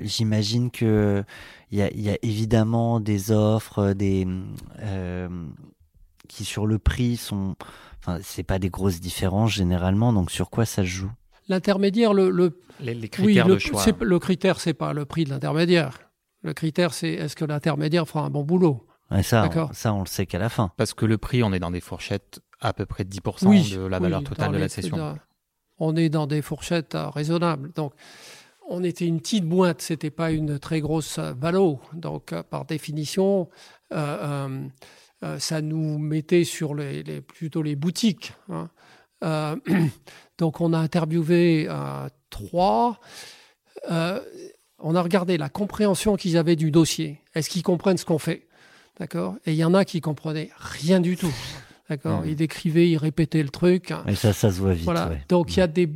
J'imagine 0.02 0.70
que 0.70 1.24
il 1.70 1.78
y 1.78 1.83
a, 1.83 1.92
y 1.94 2.11
a, 2.11 2.16
évidemment 2.22 3.00
des 3.00 3.31
offres, 3.31 3.92
des 3.92 4.26
qui 6.28 6.44
sur 6.44 6.66
le 6.66 6.78
prix 6.78 7.16
sont 7.16 7.57
Enfin, 8.00 8.20
c'est 8.22 8.42
pas 8.42 8.59
des 8.59 8.70
grosses 8.70 9.00
différences 9.00 9.52
généralement, 9.52 10.12
donc 10.12 10.31
sur 10.31 10.50
quoi 10.50 10.64
ça 10.64 10.83
se 10.83 10.88
joue? 10.88 11.11
L'intermédiaire, 11.48 12.14
le, 12.14 12.31
le, 12.31 12.61
Les, 12.81 13.09
critères 13.09 13.46
oui, 13.46 13.54
de 13.54 13.59
choix. 13.59 13.83
Le 14.00 14.18
critère, 14.18 14.61
c'est 14.61 14.74
pas 14.74 14.92
le 14.92 15.04
prix 15.04 15.24
de 15.24 15.31
l'intermédiaire. 15.31 15.98
Le 16.42 16.52
critère, 16.52 16.92
c'est 16.94 17.11
est-ce 17.11 17.35
que 17.35 17.44
l'intermédiaire 17.44 18.07
fera 18.07 18.24
un 18.24 18.31
bon 18.31 18.44
boulot? 18.44 18.87
Ça, 19.22 19.48
on, 19.54 19.72
ça, 19.72 19.94
on 19.94 20.00
le 20.00 20.07
sait 20.07 20.26
qu'à 20.26 20.38
la 20.38 20.50
fin. 20.50 20.70
Parce 20.76 20.92
que 20.92 21.07
le 21.07 21.16
prix, 21.16 21.42
on 21.42 21.52
est 21.52 21.59
dans 21.59 21.70
des 21.70 21.81
fourchettes 21.81 22.40
à 22.61 22.72
peu 22.72 22.85
près 22.85 23.04
de 23.04 23.11
10% 23.11 23.74
de 23.74 23.87
la 23.87 23.98
valeur 23.98 24.22
totale 24.22 24.52
de 24.52 24.59
la 24.59 24.68
session. 24.68 25.16
On 25.78 25.96
est 25.96 26.09
dans 26.09 26.26
des 26.26 26.42
fourchettes 26.42 26.96
euh, 26.96 27.09
raisonnables. 27.09 27.72
Donc, 27.72 27.92
on 28.68 28.85
était 28.85 29.07
une 29.07 29.18
petite 29.18 29.44
boîte, 29.44 29.83
c'était 29.83 30.11
pas 30.11 30.31
une 30.31 30.59
très 30.59 30.81
grosse 30.81 31.18
euh, 31.18 31.33
valo. 31.33 31.81
Donc, 31.94 32.33
euh, 32.33 32.42
par 32.42 32.66
définition, 32.66 33.48
euh, 33.92 34.59
ça 35.38 35.61
nous 35.62 35.98
mettait 35.98 36.44
sur 36.44 36.74
les, 36.74 37.02
plutôt 37.22 37.62
les 37.62 37.74
boutiques. 37.74 38.35
Hein. 38.50 38.68
Euh, 39.24 39.57
donc 40.38 40.61
on 40.61 40.72
a 40.72 40.78
interviewé 40.78 41.68
trois. 42.31 43.00
on 43.88 44.94
a 44.94 45.02
regardé 45.02 45.38
la 45.38 45.48
compréhension 45.48 46.16
qu'ils 46.16 46.37
avaient 46.37 46.57
du 46.57 46.70
dossier. 46.70 47.20
Est-ce 47.35 47.50
qu'ils 47.50 47.64
comprennent 47.64 47.98
ce 47.98 48.04
qu'on 48.04 48.18
fait? 48.18 48.46
D'accord? 49.00 49.37
Et 49.46 49.52
il 49.52 49.57
y 49.57 49.64
en 49.64 49.74
a 49.74 49.85
qui 49.85 50.00
comprenaient 50.00 50.50
rien 50.57 51.00
du 51.00 51.16
tout. 51.16 51.35
D'accord? 51.88 52.24
Ils 52.26 52.37
décrivaient, 52.37 52.88
ils 52.88 52.98
répétaient 52.98 53.42
le 53.42 53.48
truc. 53.48 53.92
Et 54.07 54.14
ça, 54.14 54.33
ça 54.33 54.52
se 54.52 54.61
voit 54.61 54.74
vite. 54.74 54.85
Voilà. 54.85 55.11
Donc 55.28 55.57
il 55.57 55.61
y 55.61 55.62
a 55.62 55.66
des 55.66 55.90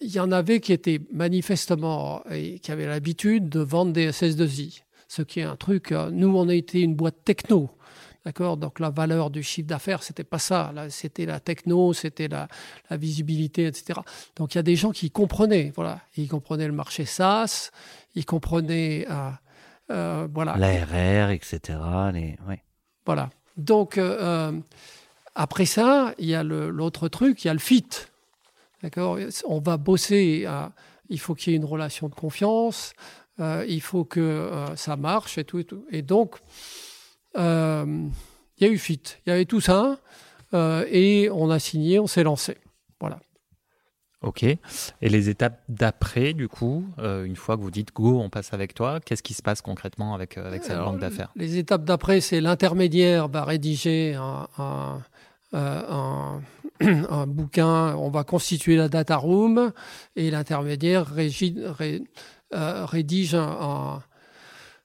il 0.00 0.10
y 0.10 0.20
en 0.20 0.32
avait 0.32 0.60
qui 0.60 0.72
étaient 0.72 1.00
manifestement 1.12 2.22
et 2.30 2.58
qui 2.58 2.72
avaient 2.72 2.86
l'habitude 2.86 3.48
de 3.48 3.60
vendre 3.60 3.92
des 3.92 4.10
SS2I, 4.10 4.82
ce 5.08 5.22
qui 5.22 5.40
est 5.40 5.44
un 5.44 5.56
truc. 5.56 5.92
Nous, 5.92 6.28
on 6.28 6.48
a 6.48 6.54
été 6.54 6.80
une 6.80 6.94
boîte 6.94 7.24
techno. 7.24 7.70
D'accord? 8.24 8.58
Donc 8.58 8.80
la 8.80 8.90
valeur 8.90 9.30
du 9.30 9.42
chiffre 9.42 9.68
d'affaires, 9.68 10.02
c'était 10.02 10.24
pas 10.24 10.38
ça. 10.38 10.72
C'était 10.90 11.24
la 11.24 11.40
techno, 11.40 11.94
c'était 11.94 12.28
la, 12.28 12.48
visibilité, 12.90 13.66
etc. 13.66 14.00
Donc 14.36 14.54
il 14.54 14.58
y 14.58 14.60
a 14.60 14.62
des 14.62 14.76
gens 14.76 14.90
qui 14.90 15.10
comprenaient, 15.10 15.72
voilà. 15.74 16.00
Ils 16.16 16.28
comprenaient 16.28 16.66
le 16.66 16.74
marché 16.74 17.06
SaaS, 17.06 17.70
ils 18.14 18.26
comprenaient, 18.26 19.06
euh, 19.08 19.30
euh, 19.90 20.28
voilà. 20.32 20.56
L'ARR, 20.58 21.30
etc. 21.30 21.78
Les... 22.12 22.36
Voilà. 23.06 23.30
Donc 23.56 23.96
euh, 23.96 24.52
après 25.34 25.64
ça, 25.64 26.14
il 26.18 26.26
y 26.26 26.34
a 26.34 26.42
l'autre 26.42 27.08
truc, 27.08 27.42
il 27.44 27.48
y 27.48 27.50
a 27.50 27.54
le 27.54 27.58
fit. 27.58 27.88
D'accord? 28.82 29.18
On 29.46 29.60
va 29.60 29.76
bosser. 29.76 30.46
il 31.08 31.20
faut 31.20 31.34
qu'il 31.34 31.52
y 31.52 31.54
ait 31.54 31.58
une 31.58 31.64
relation 31.64 32.08
de 32.08 32.14
confiance. 32.14 32.94
il 33.38 33.80
faut 33.80 34.04
que 34.04 34.50
ça 34.76 34.96
marche 34.96 35.38
et 35.38 35.44
tout 35.44 35.58
et 35.58 35.64
tout. 35.64 35.84
Et 35.90 36.02
donc, 36.02 36.36
euh, 37.36 38.08
il 38.58 38.66
y 38.66 38.68
a 38.68 38.72
eu 38.72 38.78
fit, 38.78 39.00
il 39.26 39.30
y 39.30 39.32
avait 39.32 39.44
tout 39.44 39.60
ça, 39.60 39.98
euh, 40.54 40.84
et 40.90 41.30
on 41.30 41.50
a 41.50 41.58
signé, 41.58 41.98
on 41.98 42.06
s'est 42.06 42.22
lancé. 42.22 42.58
Voilà. 43.00 43.18
Ok. 44.22 44.42
Et 44.42 44.58
les 45.00 45.30
étapes 45.30 45.62
d'après, 45.70 46.34
du 46.34 46.46
coup, 46.46 46.84
euh, 46.98 47.24
une 47.24 47.36
fois 47.36 47.56
que 47.56 47.62
vous 47.62 47.70
dites 47.70 47.94
go, 47.94 48.20
on 48.20 48.28
passe 48.28 48.52
avec 48.52 48.74
toi, 48.74 49.00
qu'est-ce 49.00 49.22
qui 49.22 49.32
se 49.32 49.40
passe 49.40 49.62
concrètement 49.62 50.14
avec, 50.14 50.36
avec 50.36 50.62
cette 50.62 50.76
langue 50.76 50.98
d'affaires? 50.98 51.30
Les 51.36 51.56
étapes 51.56 51.84
d'après, 51.84 52.20
c'est 52.20 52.42
l'intermédiaire 52.42 53.28
va 53.28 53.44
rédiger 53.44 54.14
un, 54.14 54.46
un, 54.58 55.02
un, 55.52 57.26
bouquin, 57.26 57.94
on 57.96 58.10
va 58.10 58.24
constituer 58.24 58.76
la 58.76 58.88
data 58.88 59.16
room, 59.16 59.72
et 60.16 60.30
l'intermédiaire 60.30 61.06
rédige 62.52 63.34
un, 63.34 64.02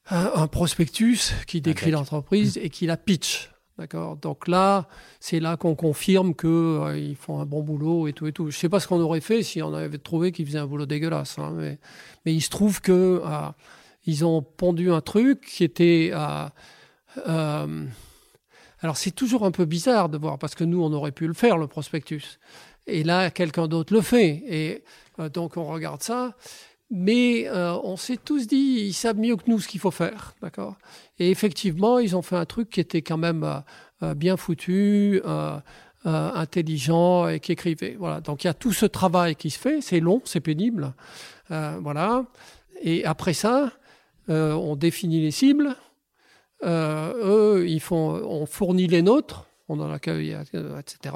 un, 0.10 0.48
prospectus 0.48 1.34
qui 1.48 1.62
décrit 1.62 1.92
l'entreprise 1.92 2.58
et 2.58 2.70
qui 2.70 2.86
la 2.86 2.98
pitch. 2.98 3.52
D'accord? 3.78 4.16
Donc 4.16 4.48
là, 4.48 4.88
c'est 5.20 5.42
là 5.42 5.58
qu'on 5.58 5.76
confirme 5.76 6.34
qu'ils 6.34 6.50
euh, 6.50 7.16
font 7.16 7.42
un 7.42 7.46
bon 7.46 7.62
boulot 7.62 8.08
et 8.08 8.14
tout 8.14 8.26
et 8.26 8.32
tout. 8.32 8.50
Je 8.50 8.58
sais 8.58 8.70
pas 8.70 8.80
ce 8.80 8.88
qu'on 8.88 9.02
aurait 9.02 9.20
fait 9.20 9.44
si 9.44 9.62
on 9.62 9.74
avait 9.74 9.98
trouvé 9.98 10.32
qu'ils 10.32 10.46
faisaient 10.46 10.60
un 10.60 10.66
boulot 10.66 10.86
dégueulasse. 10.86 11.38
Hein, 11.40 11.54
mais, 11.58 11.78
mais, 12.26 12.34
il 12.34 12.42
se 12.42 12.50
trouve 12.50 12.80
que 12.80 13.22
euh, 13.26 13.50
ils 14.06 14.24
ont 14.24 14.42
pondu 14.42 14.92
un 14.92 15.02
truc 15.02 15.42
qui 15.42 15.64
était. 15.64 16.14
Euh, 18.78 18.82
alors 18.82 18.98
c'est 18.98 19.12
toujours 19.12 19.46
un 19.46 19.52
peu 19.52 19.66
bizarre 19.66 20.10
de 20.10 20.18
voir 20.18 20.38
parce 20.38 20.56
que 20.56 20.64
nous 20.64 20.84
on 20.84 20.92
aurait 20.94 21.12
pu 21.12 21.28
le 21.28 21.34
faire 21.34 21.58
le 21.58 21.68
prospectus. 21.68 22.40
Et 22.88 23.04
là 23.04 23.32
quelqu'un 23.32 23.68
d'autre 23.68 23.94
le 23.94 24.02
fait. 24.02 24.44
Et 24.48 24.84
donc 25.34 25.58
on 25.58 25.66
regarde 25.66 26.04
ça 26.04 26.36
mais 26.92 27.48
euh, 27.48 27.78
on 27.84 27.98
s'est 27.98 28.18
tous 28.18 28.48
dit, 28.48 28.86
ils 28.88 28.94
savent 28.94 29.18
mieux 29.18 29.36
que 29.36 29.44
nous 29.48 29.60
ce 29.60 29.68
qu'il 29.68 29.80
faut 29.80 29.92
faire, 29.92 30.36
d'accord? 30.42 30.76
Et 31.18 31.32
effectivement, 31.32 32.00
ils 32.00 32.16
ont 32.16 32.22
fait 32.22 32.36
un 32.36 32.46
truc 32.46 32.70
qui 32.70 32.80
était 32.80 33.02
quand 33.02 33.18
même 33.18 33.44
euh, 33.44 33.60
euh, 34.04 34.14
bien 34.14 34.38
foutu, 34.38 35.22
intelligent 36.06 37.28
et 37.28 37.40
qui 37.40 37.54
écrivait. 37.54 37.96
Voilà. 37.98 38.22
Donc 38.22 38.44
il 38.44 38.48
y 38.48 38.50
a 38.50 38.54
tout 38.54 38.72
ce 38.72 38.86
travail 38.86 39.36
qui 39.36 39.50
se 39.50 39.58
fait. 39.58 39.82
C'est 39.82 40.00
long, 40.00 40.22
c'est 40.26 40.40
pénible, 40.40 40.94
voilà. 41.50 42.26
Et 42.84 43.06
après 43.06 43.34
ça, 43.34 43.72
on 44.28 44.76
définit 44.76 45.22
les 45.22 45.32
cibles. 45.32 45.76
Eux, 46.66 47.66
ils 47.68 47.80
font, 47.80 48.22
on 48.26 48.46
fournit 48.46 48.88
les 48.88 49.02
nôtres 49.02 49.46
on 49.68 49.80
en 49.80 49.92
accueille, 49.92 50.38
etc. 50.80 51.16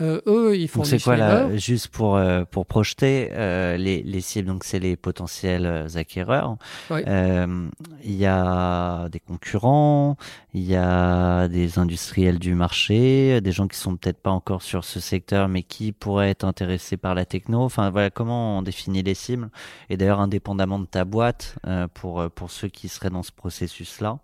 Euh, 0.00 0.20
eux, 0.26 0.56
ils 0.56 0.68
font. 0.68 0.84
C'est 0.84 1.02
quoi 1.02 1.16
là, 1.16 1.56
juste 1.56 1.88
pour 1.88 2.16
euh, 2.16 2.44
pour 2.44 2.66
projeter 2.66 3.30
euh, 3.32 3.76
les, 3.78 4.02
les 4.02 4.20
cibles? 4.20 4.48
Donc 4.48 4.64
c'est 4.64 4.78
les 4.78 4.96
potentiels 4.96 5.86
acquéreurs. 5.94 6.56
Il 6.90 7.70
y 8.04 8.26
a 8.26 9.08
des 9.08 9.20
concurrents, 9.20 10.16
il 10.52 10.62
y 10.62 10.76
a 10.76 11.48
des 11.48 11.78
industriels 11.78 12.38
du 12.38 12.54
marché, 12.54 13.40
des 13.40 13.52
gens 13.52 13.66
qui 13.66 13.78
sont 13.78 13.96
peut-être 13.96 14.20
pas 14.20 14.30
encore 14.30 14.62
sur 14.62 14.84
ce 14.84 15.00
secteur, 15.00 15.48
mais 15.48 15.62
qui 15.62 15.92
pourraient 15.92 16.30
être 16.30 16.44
intéressés 16.44 16.98
par 16.98 17.14
la 17.14 17.24
techno. 17.24 17.62
Enfin 17.62 17.88
voilà, 17.90 18.10
comment 18.10 18.58
on 18.58 18.62
définit 18.62 19.02
les 19.02 19.14
cibles? 19.14 19.50
Et 19.88 19.96
d'ailleurs, 19.96 20.20
indépendamment 20.20 20.78
de 20.78 20.86
ta 20.86 21.04
boîte, 21.04 21.56
pour 21.94 22.30
pour 22.30 22.50
ceux 22.50 22.68
qui 22.68 22.88
seraient 22.88 23.10
dans 23.10 23.22
ce 23.22 23.32
processus 23.32 24.00
là. 24.00 24.18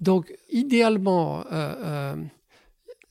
Donc 0.00 0.32
idéalement 0.50 1.44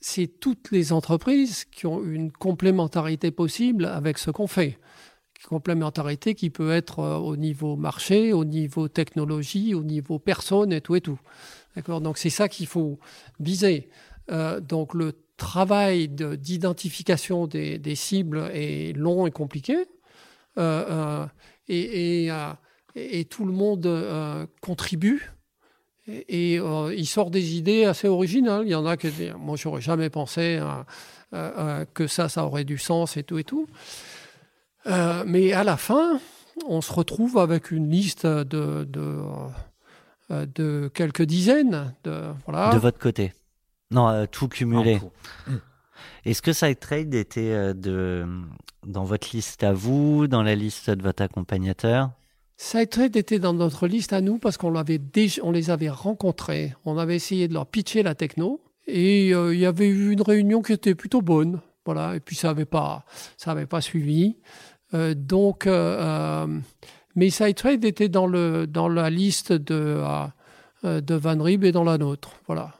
c'est 0.00 0.40
toutes 0.40 0.70
les 0.70 0.92
entreprises 0.92 1.64
qui 1.64 1.86
ont 1.86 2.04
une 2.04 2.30
complémentarité 2.30 3.30
possible 3.30 3.84
avec 3.84 4.18
ce 4.18 4.30
qu'on 4.30 4.46
fait. 4.46 4.78
Complémentarité 5.46 6.34
qui 6.34 6.50
peut 6.50 6.72
être 6.72 6.98
euh, 6.98 7.16
au 7.16 7.36
niveau 7.36 7.76
marché, 7.76 8.32
au 8.32 8.44
niveau 8.44 8.88
technologie, 8.88 9.72
au 9.72 9.84
niveau 9.84 10.18
personne 10.18 10.72
et 10.72 10.80
tout 10.80 10.96
et 10.96 11.00
tout. 11.00 11.18
D'accord? 11.76 12.00
Donc 12.00 12.18
c'est 12.18 12.30
ça 12.30 12.48
qu'il 12.48 12.66
faut 12.66 12.98
viser. 13.38 13.88
Euh, 14.30 14.60
donc 14.60 14.94
le 14.94 15.12
travail 15.36 16.08
d'identification 16.08 17.46
des, 17.46 17.94
cibles 17.94 18.50
est 18.52 18.96
long 18.96 19.28
et 19.28 19.30
compliqué. 19.30 19.76
Euh, 20.58 21.24
et, 21.68 22.30
et, 22.96 23.24
tout 23.26 23.44
le 23.44 23.52
monde 23.52 24.48
contribue 24.60 25.30
et, 26.08 26.58
euh, 26.58 26.94
il 26.96 27.06
sort 27.06 27.30
des 27.30 27.56
idées 27.56 27.84
assez 27.84 28.08
originales. 28.08 28.62
Il 28.64 28.70
y 28.70 28.74
en 28.74 28.86
a 28.86 28.96
que 28.96 29.08
moi, 29.36 29.56
j'aurais 29.56 29.80
jamais 29.80 30.10
pensé 30.10 30.60
que 31.32 32.06
ça, 32.06 32.28
ça 32.28 32.44
aurait 32.44 32.64
du 32.64 32.78
sens 32.78 33.16
et 33.16 33.22
tout 33.22 33.38
et 33.38 33.44
tout. 33.44 33.68
Euh, 34.86 35.24
mais 35.26 35.52
à 35.52 35.64
la 35.64 35.76
fin, 35.76 36.18
on 36.66 36.80
se 36.80 36.92
retrouve 36.92 37.38
avec 37.38 37.70
une 37.70 37.90
liste 37.90 38.26
de, 38.26 38.84
de, 38.84 39.20
euh, 40.30 40.46
de 40.54 40.90
quelques 40.94 41.22
dizaines. 41.22 41.94
De, 42.04 42.32
voilà. 42.46 42.72
de 42.72 42.78
votre 42.78 42.98
côté 42.98 43.34
Non, 43.90 44.26
tout 44.26 44.48
cumulé. 44.48 45.00
Est-ce 46.24 46.42
que 46.42 46.52
SideTrade 46.52 47.14
était 47.14 47.74
de, 47.74 48.26
dans 48.86 49.04
votre 49.04 49.28
liste 49.34 49.62
à 49.62 49.72
vous, 49.72 50.26
dans 50.26 50.42
la 50.42 50.54
liste 50.54 50.90
de 50.90 51.02
votre 51.02 51.22
accompagnateur? 51.22 52.10
Sidetrade 52.60 53.16
était 53.16 53.38
dans 53.38 53.54
notre 53.54 53.86
liste 53.86 54.12
à 54.12 54.20
nous 54.20 54.38
parce 54.38 54.56
qu'on 54.56 54.72
les 55.52 55.70
avait 55.70 55.88
rencontrés. 55.88 56.74
On 56.84 56.98
avait 56.98 57.14
essayé 57.14 57.46
de 57.46 57.54
leur 57.54 57.66
pitcher 57.66 58.02
la 58.02 58.16
techno 58.16 58.60
et 58.88 59.32
euh, 59.32 59.54
il 59.54 59.60
y 59.60 59.64
avait 59.64 59.86
eu 59.86 60.10
une 60.10 60.22
réunion 60.22 60.60
qui 60.60 60.72
était 60.72 60.96
plutôt 60.96 61.22
bonne. 61.22 61.60
Voilà. 61.86 62.16
Et 62.16 62.20
puis 62.20 62.34
ça 62.34 62.48
n'avait 62.48 62.64
pas, 62.64 63.04
ça 63.36 63.52
avait 63.52 63.66
pas 63.66 63.80
suivi. 63.80 64.38
Euh, 64.92 65.14
donc, 65.14 65.68
euh, 65.68 66.48
mais 67.14 67.30
Sidetrade 67.30 67.84
était 67.84 68.08
dans 68.08 68.26
la 68.26 69.08
liste 69.08 69.52
de 69.52 70.02
de 70.82 71.14
Van 71.14 71.40
Rib 71.40 71.62
et 71.64 71.72
dans 71.72 71.84
la 71.84 71.96
nôtre. 71.96 72.32
Voilà. 72.48 72.74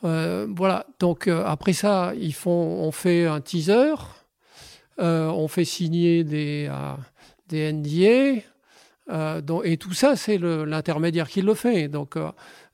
voilà. 0.00 0.86
Donc 0.98 1.28
après 1.28 1.72
ça, 1.72 2.14
ils 2.16 2.34
font, 2.34 2.50
on 2.50 2.90
fait 2.90 3.26
un 3.26 3.40
teaser, 3.40 3.94
on 4.98 5.46
fait 5.46 5.64
signer 5.64 6.24
des 6.24 6.68
des 7.48 7.72
NDA. 7.72 8.42
Euh, 9.10 9.40
et 9.64 9.76
tout 9.76 9.92
ça, 9.92 10.16
c'est 10.16 10.38
l'intermédiaire 10.38 11.28
qui 11.28 11.42
le 11.42 11.54
fait. 11.54 11.88
Donc, 11.88 12.16
euh, 12.16 12.30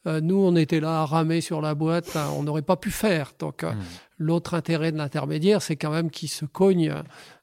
euh, 0.07 0.21
nous, 0.21 0.37
on 0.37 0.57
était 0.57 0.81
là 0.81 1.01
à 1.01 1.07
ramer 1.07 1.41
sur 1.41 1.61
la 1.61 1.75
boîte, 1.75 2.17
hein, 2.17 2.31
on 2.37 2.43
n'aurait 2.43 2.63
pas 2.63 2.77
pu 2.77 2.91
faire. 2.91 3.33
Donc, 3.39 3.63
hmm. 3.63 3.75
l'autre 4.19 4.55
intérêt 4.55 4.93
de 4.93 4.99
l'intermédiaire, 4.99 5.63
c'est 5.63 5.77
quand 5.77 5.91
même 5.91 6.11
qu'il 6.11 6.29
se 6.29 6.45
cogne 6.45 6.95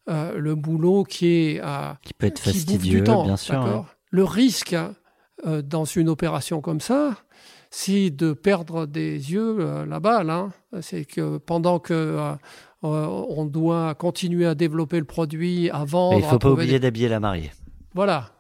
le 0.08 0.56
boulot 0.56 1.04
qui 1.04 1.28
est. 1.28 1.62
qui 2.04 2.14
peut 2.14 2.28
être 2.28 2.40
fastidieux, 2.40 3.02
bien 3.02 3.38
sûr. 3.38 3.86
Le 4.12 4.24
risque 4.24 4.74
hein, 4.74 4.94
dans 5.64 5.86
une 5.86 6.10
opération 6.10 6.62
comme 6.62 6.80
ça, 6.80 7.16
c'est 7.70 8.12
de 8.12 8.32
perdre 8.32 8.86
des 8.86 9.34
yeux 9.34 9.84
la 9.86 10.00
balle. 10.00 10.30
Hein. 10.30 10.52
C'est 10.82 11.06
que 11.06 11.38
pendant 11.38 11.80
que. 11.80 12.36
on 12.84 13.46
doit 13.46 13.96
continuer 13.96 14.46
à 14.46 14.54
développer 14.54 15.00
le 15.00 15.06
produit, 15.06 15.72
à 15.72 15.84
vendre. 15.86 16.20
il 16.20 16.24
ne 16.24 16.30
faut 16.30 16.40
pas 16.40 16.52
oublier 16.52 16.80
d'habiller 16.80 17.10
la 17.10 17.20
mariée. 17.20 17.52
Voilà, 17.96 18.35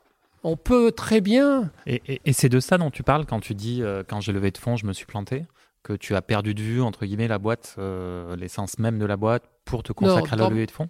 on 0.45 0.57
peut 0.57 0.91
très 0.91 1.21
bien. 1.21 1.71
Et, 1.87 2.21
c'est 2.31 2.49
de 2.49 2.59
ça 2.59 2.77
dont 2.77 2.91
tu 2.91 3.01
parles 3.01 3.25
quand 3.25 3.39
tu 3.39 3.55
dis 3.55 3.81
euh, 3.81 4.03
quand 4.07 4.21
j'ai 4.21 4.31
levé 4.31 4.51
de 4.51 4.59
fonds, 4.59 4.77
je 4.77 4.85
me 4.85 4.93
suis 4.93 5.07
planté 5.07 5.45
que 5.81 5.93
tu 5.93 6.15
as 6.15 6.21
perdu 6.21 6.53
de 6.53 6.61
vue, 6.61 6.81
entre 6.81 7.05
guillemets, 7.05 7.27
la 7.27 7.39
boîte, 7.39 7.75
euh, 7.79 8.35
l'essence 8.35 8.77
même 8.77 8.99
de 8.99 9.05
la 9.05 9.17
boîte, 9.17 9.43
pour 9.65 9.81
te 9.81 9.91
consacrer 9.91 10.33
à 10.33 10.35
la 10.35 10.49
levée 10.49 10.67
de 10.67 10.71
fonds? 10.71 10.89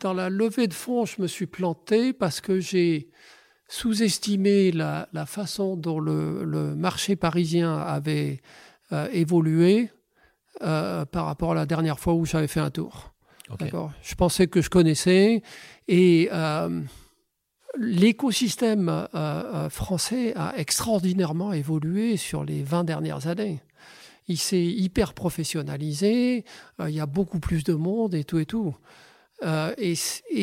Dans 0.00 0.12
la 0.12 0.30
levée 0.30 0.68
de 0.68 0.74
fonds, 0.74 1.06
je 1.06 1.20
me 1.20 1.26
suis 1.26 1.46
planté 1.46 2.12
parce 2.12 2.40
que 2.40 2.60
j'ai 2.60 3.10
sous-estimé 3.68 4.70
la, 4.70 5.08
façon 5.26 5.76
dont 5.76 5.98
le, 5.98 6.74
marché 6.76 7.16
parisien 7.16 7.76
avait 7.76 8.40
euh, 8.92 9.08
évolué 9.12 9.90
par 10.60 11.26
rapport 11.26 11.52
à 11.52 11.54
la 11.54 11.66
dernière 11.66 11.98
fois 11.98 12.14
où 12.14 12.24
j'avais 12.24 12.46
fait 12.46 12.60
un 12.60 12.70
tour. 12.70 13.12
Je 14.02 14.14
pensais 14.14 14.46
que 14.46 14.62
je 14.62 14.70
connaissais 14.70 15.42
et 15.88 16.28
L'écosystème 17.76 18.88
euh, 18.88 19.06
euh, 19.14 19.70
français 19.70 20.32
a 20.36 20.56
extraordinairement 20.56 21.52
évolué 21.52 22.16
sur 22.16 22.44
les 22.44 22.62
20 22.62 22.84
dernières 22.84 23.26
années. 23.26 23.60
Il 24.28 24.38
s'est 24.38 24.64
hyper 24.64 25.12
professionnalisé, 25.12 26.44
euh, 26.80 26.88
il 26.88 26.94
y 26.94 27.00
a 27.00 27.06
beaucoup 27.06 27.40
plus 27.40 27.64
de 27.64 27.74
monde 27.74 28.14
et 28.14 28.24
tout 28.24 28.38
et 28.38 28.46
tout. 28.46 28.74
Et, 29.42 29.96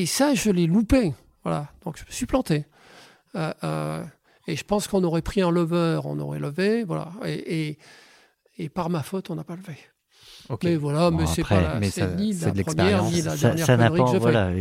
ça, 0.06 0.36
je 0.36 0.52
l'ai 0.52 0.68
loupé. 0.68 1.14
Voilà, 1.44 1.72
donc 1.84 1.98
je 1.98 2.04
me 2.06 2.12
suis 2.12 2.28
planté. 2.28 2.66
et 3.34 4.56
je 4.56 4.64
pense 4.64 4.88
qu'on 4.88 5.04
aurait 5.04 5.24
pris 5.24 5.42
un 5.42 5.50
lever, 5.50 6.02
on 6.04 6.20
aurait 6.20 6.40
levé, 6.40 6.84
voilà. 6.84 7.12
Et, 7.26 7.78
par 8.76 8.92
ma 8.92 9.02
faute, 9.02 9.32
on 9.32 9.36
n'a 9.36 9.44
pas 9.44 9.56
levé. 9.56 9.78
Mais 10.64 10.76
voilà, 10.76 11.10
mais 11.10 11.26
c'est 11.26 11.44
pas 11.44 11.80
ni 12.16 12.34
la 12.34 12.52
première 12.64 13.04
ni 13.06 13.22
la 13.22 13.36
dernière 13.36 13.66
ça, 13.66 13.78
que 13.78 13.96
je 13.96 14.18
voilà, 14.18 14.52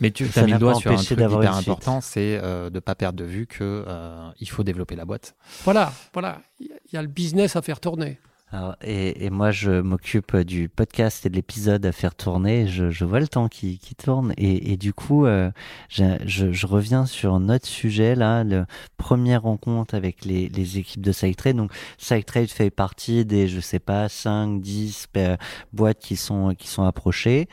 mais 0.00 0.10
tu 0.10 0.26
as 0.34 0.42
mis 0.42 0.52
le 0.52 0.58
doigt 0.58 0.74
sur 0.74 0.90
un 0.90 0.96
truc 0.96 1.10
hyper 1.10 1.54
important, 1.54 2.00
c'est 2.00 2.38
euh, 2.42 2.70
de 2.70 2.76
ne 2.76 2.80
pas 2.80 2.94
perdre 2.94 3.18
de 3.18 3.24
vue 3.24 3.46
qu'il 3.46 3.62
euh, 3.62 4.30
faut 4.46 4.64
développer 4.64 4.96
la 4.96 5.04
boîte. 5.04 5.34
Voilà, 5.64 5.92
voilà. 6.12 6.40
Il 6.58 6.68
y 6.92 6.96
a 6.96 7.02
le 7.02 7.08
business 7.08 7.56
à 7.56 7.62
faire 7.62 7.80
tourner. 7.80 8.18
et, 8.82 9.30
moi, 9.30 9.50
je 9.50 9.80
m'occupe 9.80 10.36
du 10.38 10.68
podcast 10.68 11.24
et 11.24 11.28
de 11.28 11.36
l'épisode 11.36 11.84
à 11.86 11.92
faire 11.92 12.14
tourner. 12.14 12.66
Je, 12.66 13.04
vois 13.04 13.20
le 13.20 13.28
temps 13.28 13.48
qui, 13.48 13.78
tourne. 13.96 14.32
Et, 14.36 14.76
du 14.76 14.92
coup, 14.92 15.26
euh, 15.26 15.50
je, 15.88 16.66
reviens 16.66 17.06
sur 17.06 17.38
notre 17.38 17.66
sujet, 17.66 18.14
là, 18.14 18.42
la 18.42 18.66
première 18.96 19.42
rencontre 19.42 19.94
avec 19.94 20.24
les, 20.24 20.78
équipes 20.78 21.02
de 21.02 21.12
SideTrade. 21.12 21.56
Donc, 21.56 21.72
SideTrade 21.98 22.48
fait 22.48 22.70
partie 22.70 23.24
des, 23.24 23.48
je 23.48 23.60
sais 23.60 23.78
pas, 23.80 24.08
5, 24.08 24.60
10 24.60 25.08
boîtes 25.72 26.00
qui 26.00 26.16
sont, 26.16 26.54
qui 26.54 26.68
sont 26.68 26.84
approchées 26.84 27.48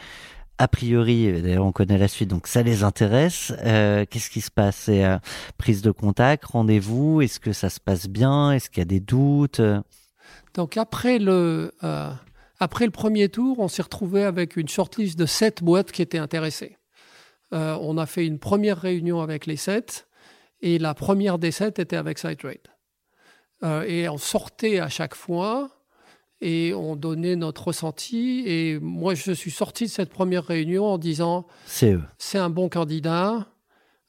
a 0.60 0.68
priori, 0.68 1.42
d'ailleurs 1.42 1.66
on 1.66 1.72
connaît 1.72 1.98
la 1.98 2.08
suite, 2.08 2.30
donc 2.30 2.48
ça 2.48 2.64
les 2.64 2.84
intéresse. 2.84 3.54
Euh, 3.64 4.06
qu'est-ce 4.10 4.30
qui 4.30 4.42
se 4.42 4.50
passe? 4.50 4.88
Euh, 4.90 5.18
prise 5.58 5.82
de 5.82 5.92
contact, 5.92 6.46
rendez-vous? 6.46 7.22
Est-ce 7.22 7.40
que 7.40 7.54
ça 7.54 7.70
se 7.70 7.80
passe 7.80 8.08
bien? 8.08 8.52
Est-ce 8.52 8.70
qu'il 8.70 8.80
y 8.80 8.82
a 8.82 8.86
des 8.86 9.00
doutes? 9.00 9.62
Donc 10.56 10.78
après 10.78 11.20
le, 11.20 11.74
euh, 11.84 12.10
après 12.60 12.86
le 12.86 12.92
premier 12.92 13.30
tour, 13.30 13.60
on 13.60 13.68
s'est 13.68 13.84
retrouvé 13.84 14.24
avec 14.24 14.58
une 14.58 14.68
shortlist 14.68 15.18
de 15.18 15.28
sept 15.28 15.64
boîtes 15.64 15.92
qui 15.92 16.02
étaient 16.02 16.18
intéressées. 16.18 16.78
on 17.52 17.98
a 17.98 18.06
fait 18.06 18.26
une 18.26 18.40
première 18.40 18.80
réunion 18.80 19.22
avec 19.22 19.46
les 19.46 19.58
sept 19.58 20.08
et 20.62 20.80
la 20.80 20.96
première 20.96 21.38
des 21.38 21.52
sept 21.52 21.78
était 21.78 21.96
avec 21.96 22.18
SideTrade. 22.18 22.68
et 23.88 24.10
on 24.10 24.18
sortait 24.18 24.80
à 24.80 24.90
chaque 24.90 25.14
fois 25.14 25.77
et 26.42 26.74
on 26.74 26.96
donnait 26.96 27.36
notre 27.36 27.68
ressenti. 27.68 28.44
Et 28.46 28.80
moi, 28.80 29.16
je 29.16 29.32
suis 29.32 29.52
sorti 29.52 29.86
de 29.86 29.90
cette 29.90 30.10
première 30.10 30.46
réunion 30.46 30.86
en 30.86 30.98
disant 30.98 31.48
c'est 31.66 31.98
C'est 32.18 32.38
un 32.38 32.50
bon 32.50 32.70
candidat, 32.70 33.48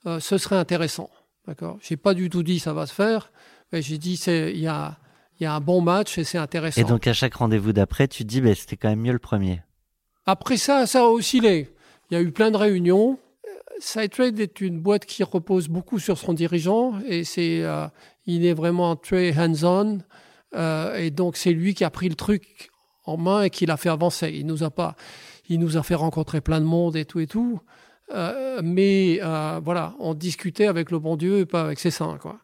euh, 0.07 0.21
ce 0.21 0.39
serait 0.39 0.57
intéressant. 0.57 1.11
D'accord? 1.47 1.79
J'ai 1.81 1.97
pas 1.97 2.15
du 2.15 2.29
tout 2.29 2.43
dit 2.43 2.59
ça 2.59 2.73
va 2.73 2.87
se 2.87 2.93
faire, 2.93 3.33
mais 3.73 3.81
j'ai 3.81 3.99
dit 3.99 4.15
il 4.27 4.61
y 4.61 4.67
a, 4.67 4.99
y 5.41 5.47
a 5.47 5.55
un 5.55 5.61
bon 5.61 5.81
match 5.81 6.19
et 6.19 6.25
c'est 6.25 6.39
intéressant. 6.39 6.81
Et 6.81 6.85
donc, 6.85 7.07
à 7.07 7.15
chaque 7.15 7.35
rendez-vous 7.35 7.73
d'après, 7.73 8.07
tu 8.09 8.25
te 8.25 8.29
dis 8.29 8.41
bah, 8.41 8.55
c'était 8.55 8.77
quand 8.77 8.91
même 8.91 9.01
mieux 9.01 9.13
le 9.13 9.19
premier. 9.19 9.63
Après 10.27 10.59
ça, 10.59 10.87
ça 10.87 11.05
a 11.05 11.07
oscillé. 11.07 11.71
Il 12.11 12.15
y 12.15 12.17
a 12.17 12.21
eu 12.21 12.33
plein 12.33 12.51
de 12.51 12.57
réunions. 12.57 13.19
SideTrade 13.81 14.41
est 14.41 14.61
une 14.61 14.81
boîte 14.81 15.07
qui 15.07 15.23
repose 15.23 15.69
beaucoup 15.69 15.99
sur 15.99 16.19
son 16.19 16.33
dirigeant 16.33 16.95
et 17.07 17.25
c'est, 17.25 17.63
euh, 17.63 17.87
il 18.27 18.45
est 18.45 18.53
vraiment 18.53 18.97
très 18.97 19.33
hands-on. 19.39 20.01
Euh, 20.55 20.97
et 20.97 21.11
donc, 21.11 21.37
c'est 21.37 21.53
lui 21.53 21.75
qui 21.75 21.85
a 21.85 21.91
pris 21.91 22.09
le 22.09 22.15
truc 22.15 22.71
en 23.05 23.17
main 23.17 23.43
et 23.43 23.51
qui 23.51 23.67
l'a 23.67 23.77
fait 23.77 23.89
avancer. 23.89 24.31
Il 24.35 24.47
nous 24.47 24.63
a 24.63 24.71
pas, 24.71 24.97
il 25.49 25.61
nous 25.61 25.77
a 25.77 25.83
fait 25.83 25.95
rencontrer 25.95 26.41
plein 26.41 26.61
de 26.61 26.67
monde 26.67 26.97
et 26.97 27.05
tout 27.05 27.21
et 27.21 27.27
tout. 27.27 27.61
Euh, 28.15 28.61
mais 28.65 29.21
euh, 29.23 29.61
voilà, 29.63 29.95
on 29.99 30.15
discutait 30.15 30.67
avec 30.67 30.91
le 30.91 30.99
bon 30.99 31.17
Dieu 31.17 31.41
et 31.41 31.47
pas 31.47 31.63
avec 31.63 31.79
ses 31.79 31.91
saints, 31.91 32.19
quoi. 32.21 32.39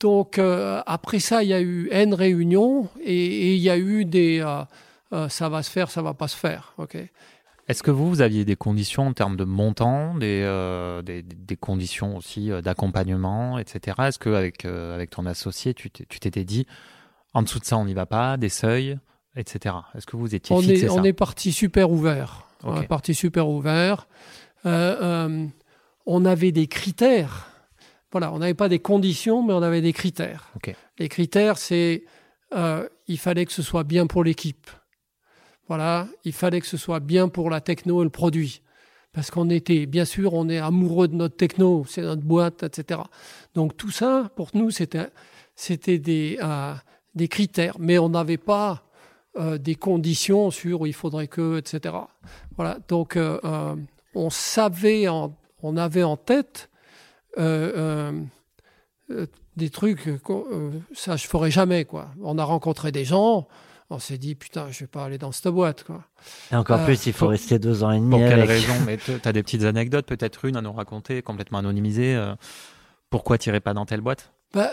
Donc 0.00 0.38
après 0.38 1.18
ça, 1.18 1.42
il 1.42 1.48
y 1.48 1.52
a 1.52 1.60
eu 1.60 1.88
N 1.90 2.14
réunions 2.14 2.88
et, 3.02 3.56
il 3.56 3.60
y 3.60 3.68
a 3.68 3.76
eu 3.76 4.04
des 4.04 4.38
ça 5.10 5.48
va 5.48 5.64
se 5.64 5.70
faire, 5.72 5.90
ça 5.90 6.02
va 6.02 6.14
pas 6.14 6.28
se 6.28 6.36
faire. 6.36 6.72
Ok. 6.78 6.96
Est-ce 7.66 7.82
que 7.82 7.90
vous, 7.90 8.08
vous 8.08 8.20
aviez 8.20 8.44
des 8.44 8.54
conditions 8.54 9.08
en 9.08 9.12
termes 9.12 9.36
de 9.36 9.42
montant, 9.42 10.14
des, 10.14 10.44
des, 11.04 11.56
conditions 11.56 12.16
aussi 12.16 12.50
d'accompagnement, 12.62 13.58
etc. 13.58 13.96
Est-ce 14.04 14.20
qu'avec 14.20 14.64
avec 14.66 15.10
ton 15.10 15.26
associé, 15.26 15.74
tu 15.74 15.90
t'étais 15.90 16.44
dit, 16.44 16.64
en 17.38 17.42
dessous 17.42 17.60
de 17.60 17.64
ça, 17.64 17.78
on 17.78 17.84
n'y 17.84 17.94
va 17.94 18.06
pas, 18.06 18.36
des 18.36 18.48
seuils, 18.48 18.98
etc. 19.36 19.76
Est-ce 19.94 20.06
que 20.06 20.16
vous 20.16 20.34
étiez 20.34 20.54
on 20.54 20.60
fixé 20.60 20.86
est, 20.86 20.90
On 20.90 21.04
est 21.04 21.12
parti 21.12 21.52
super 21.52 21.90
ouvert. 21.90 22.48
On 22.64 22.82
est 22.82 22.88
parti 22.88 23.14
super 23.14 23.48
ouvert. 23.48 24.08
Euh, 24.66 24.96
euh, 25.00 25.46
on 26.04 26.24
avait 26.24 26.50
des 26.50 26.66
critères. 26.66 27.48
Voilà, 28.10 28.32
on 28.32 28.38
n'avait 28.38 28.54
pas 28.54 28.68
des 28.68 28.80
conditions, 28.80 29.46
mais 29.46 29.52
on 29.52 29.62
avait 29.62 29.80
des 29.80 29.92
critères. 29.92 30.52
Les 30.98 31.08
critères, 31.08 31.58
c'est 31.58 32.04
euh, 32.56 32.88
il 33.06 33.18
fallait 33.18 33.46
que 33.46 33.52
ce 33.52 33.62
soit 33.62 33.84
bien 33.84 34.08
pour 34.08 34.24
l'équipe. 34.24 34.68
Voilà, 35.68 36.08
il 36.24 36.32
fallait 36.32 36.60
que 36.60 36.66
ce 36.66 36.76
soit 36.76 36.98
bien 36.98 37.28
pour 37.28 37.50
la 37.50 37.60
techno 37.60 38.00
et 38.00 38.04
le 38.04 38.10
produit. 38.10 38.62
Parce 39.12 39.30
qu'on 39.30 39.48
était, 39.48 39.86
bien 39.86 40.04
sûr, 40.04 40.34
on 40.34 40.48
est 40.48 40.58
amoureux 40.58 41.06
de 41.06 41.14
notre 41.14 41.36
techno, 41.36 41.84
c'est 41.88 42.02
notre 42.02 42.22
boîte, 42.22 42.64
etc. 42.64 43.00
Donc 43.54 43.76
tout 43.76 43.90
ça, 43.90 44.30
pour 44.34 44.50
nous, 44.54 44.70
c'était, 44.70 45.08
c'était 45.54 45.98
des, 45.98 46.38
des 47.14 47.28
critères, 47.28 47.76
mais 47.78 47.98
on 47.98 48.08
n'avait 48.08 48.36
pas 48.36 48.82
euh, 49.38 49.58
des 49.58 49.74
conditions 49.74 50.50
sur 50.50 50.86
il 50.86 50.92
faudrait 50.92 51.28
que, 51.28 51.58
etc. 51.58 51.94
Voilà, 52.56 52.78
donc 52.88 53.16
euh, 53.16 53.38
euh, 53.44 53.76
on 54.14 54.30
savait, 54.30 55.06
on 55.08 55.76
avait 55.76 56.02
en 56.02 56.16
tête 56.16 56.70
des 59.56 59.70
trucs, 59.70 60.08
ça 60.92 61.16
je 61.16 61.26
ferais 61.26 61.50
jamais, 61.52 61.84
quoi. 61.84 62.08
On 62.22 62.38
a 62.38 62.44
rencontré 62.44 62.90
des 62.90 63.04
gens, 63.04 63.46
on 63.90 64.00
s'est 64.00 64.18
dit 64.18 64.34
putain, 64.34 64.70
je 64.70 64.80
vais 64.80 64.86
pas 64.88 65.04
aller 65.04 65.18
dans 65.18 65.30
cette 65.30 65.52
boîte, 65.52 65.84
quoi. 65.84 66.02
Et 66.50 66.56
encore 66.56 66.84
plus, 66.84 67.06
il 67.06 67.12
faut 67.12 67.28
rester 67.28 67.60
deux 67.60 67.84
ans 67.84 67.92
et 67.92 67.98
demi. 67.98 68.10
Pour 68.10 68.20
quelle 68.20 68.42
raison? 68.42 68.74
Mais 68.86 68.96
tu 69.04 69.12
as 69.24 69.32
des 69.32 69.42
petites 69.44 69.64
anecdotes, 69.64 70.06
peut-être 70.06 70.46
une 70.46 70.56
à 70.56 70.62
nous 70.62 70.72
raconter, 70.72 71.22
complètement 71.22 71.58
anonymisée. 71.58 72.20
pourquoi 73.08 73.38
tu 73.38 73.52
pas 73.60 73.74
dans 73.74 73.86
telle 73.86 74.00
boîte? 74.00 74.32
Bah, 74.52 74.70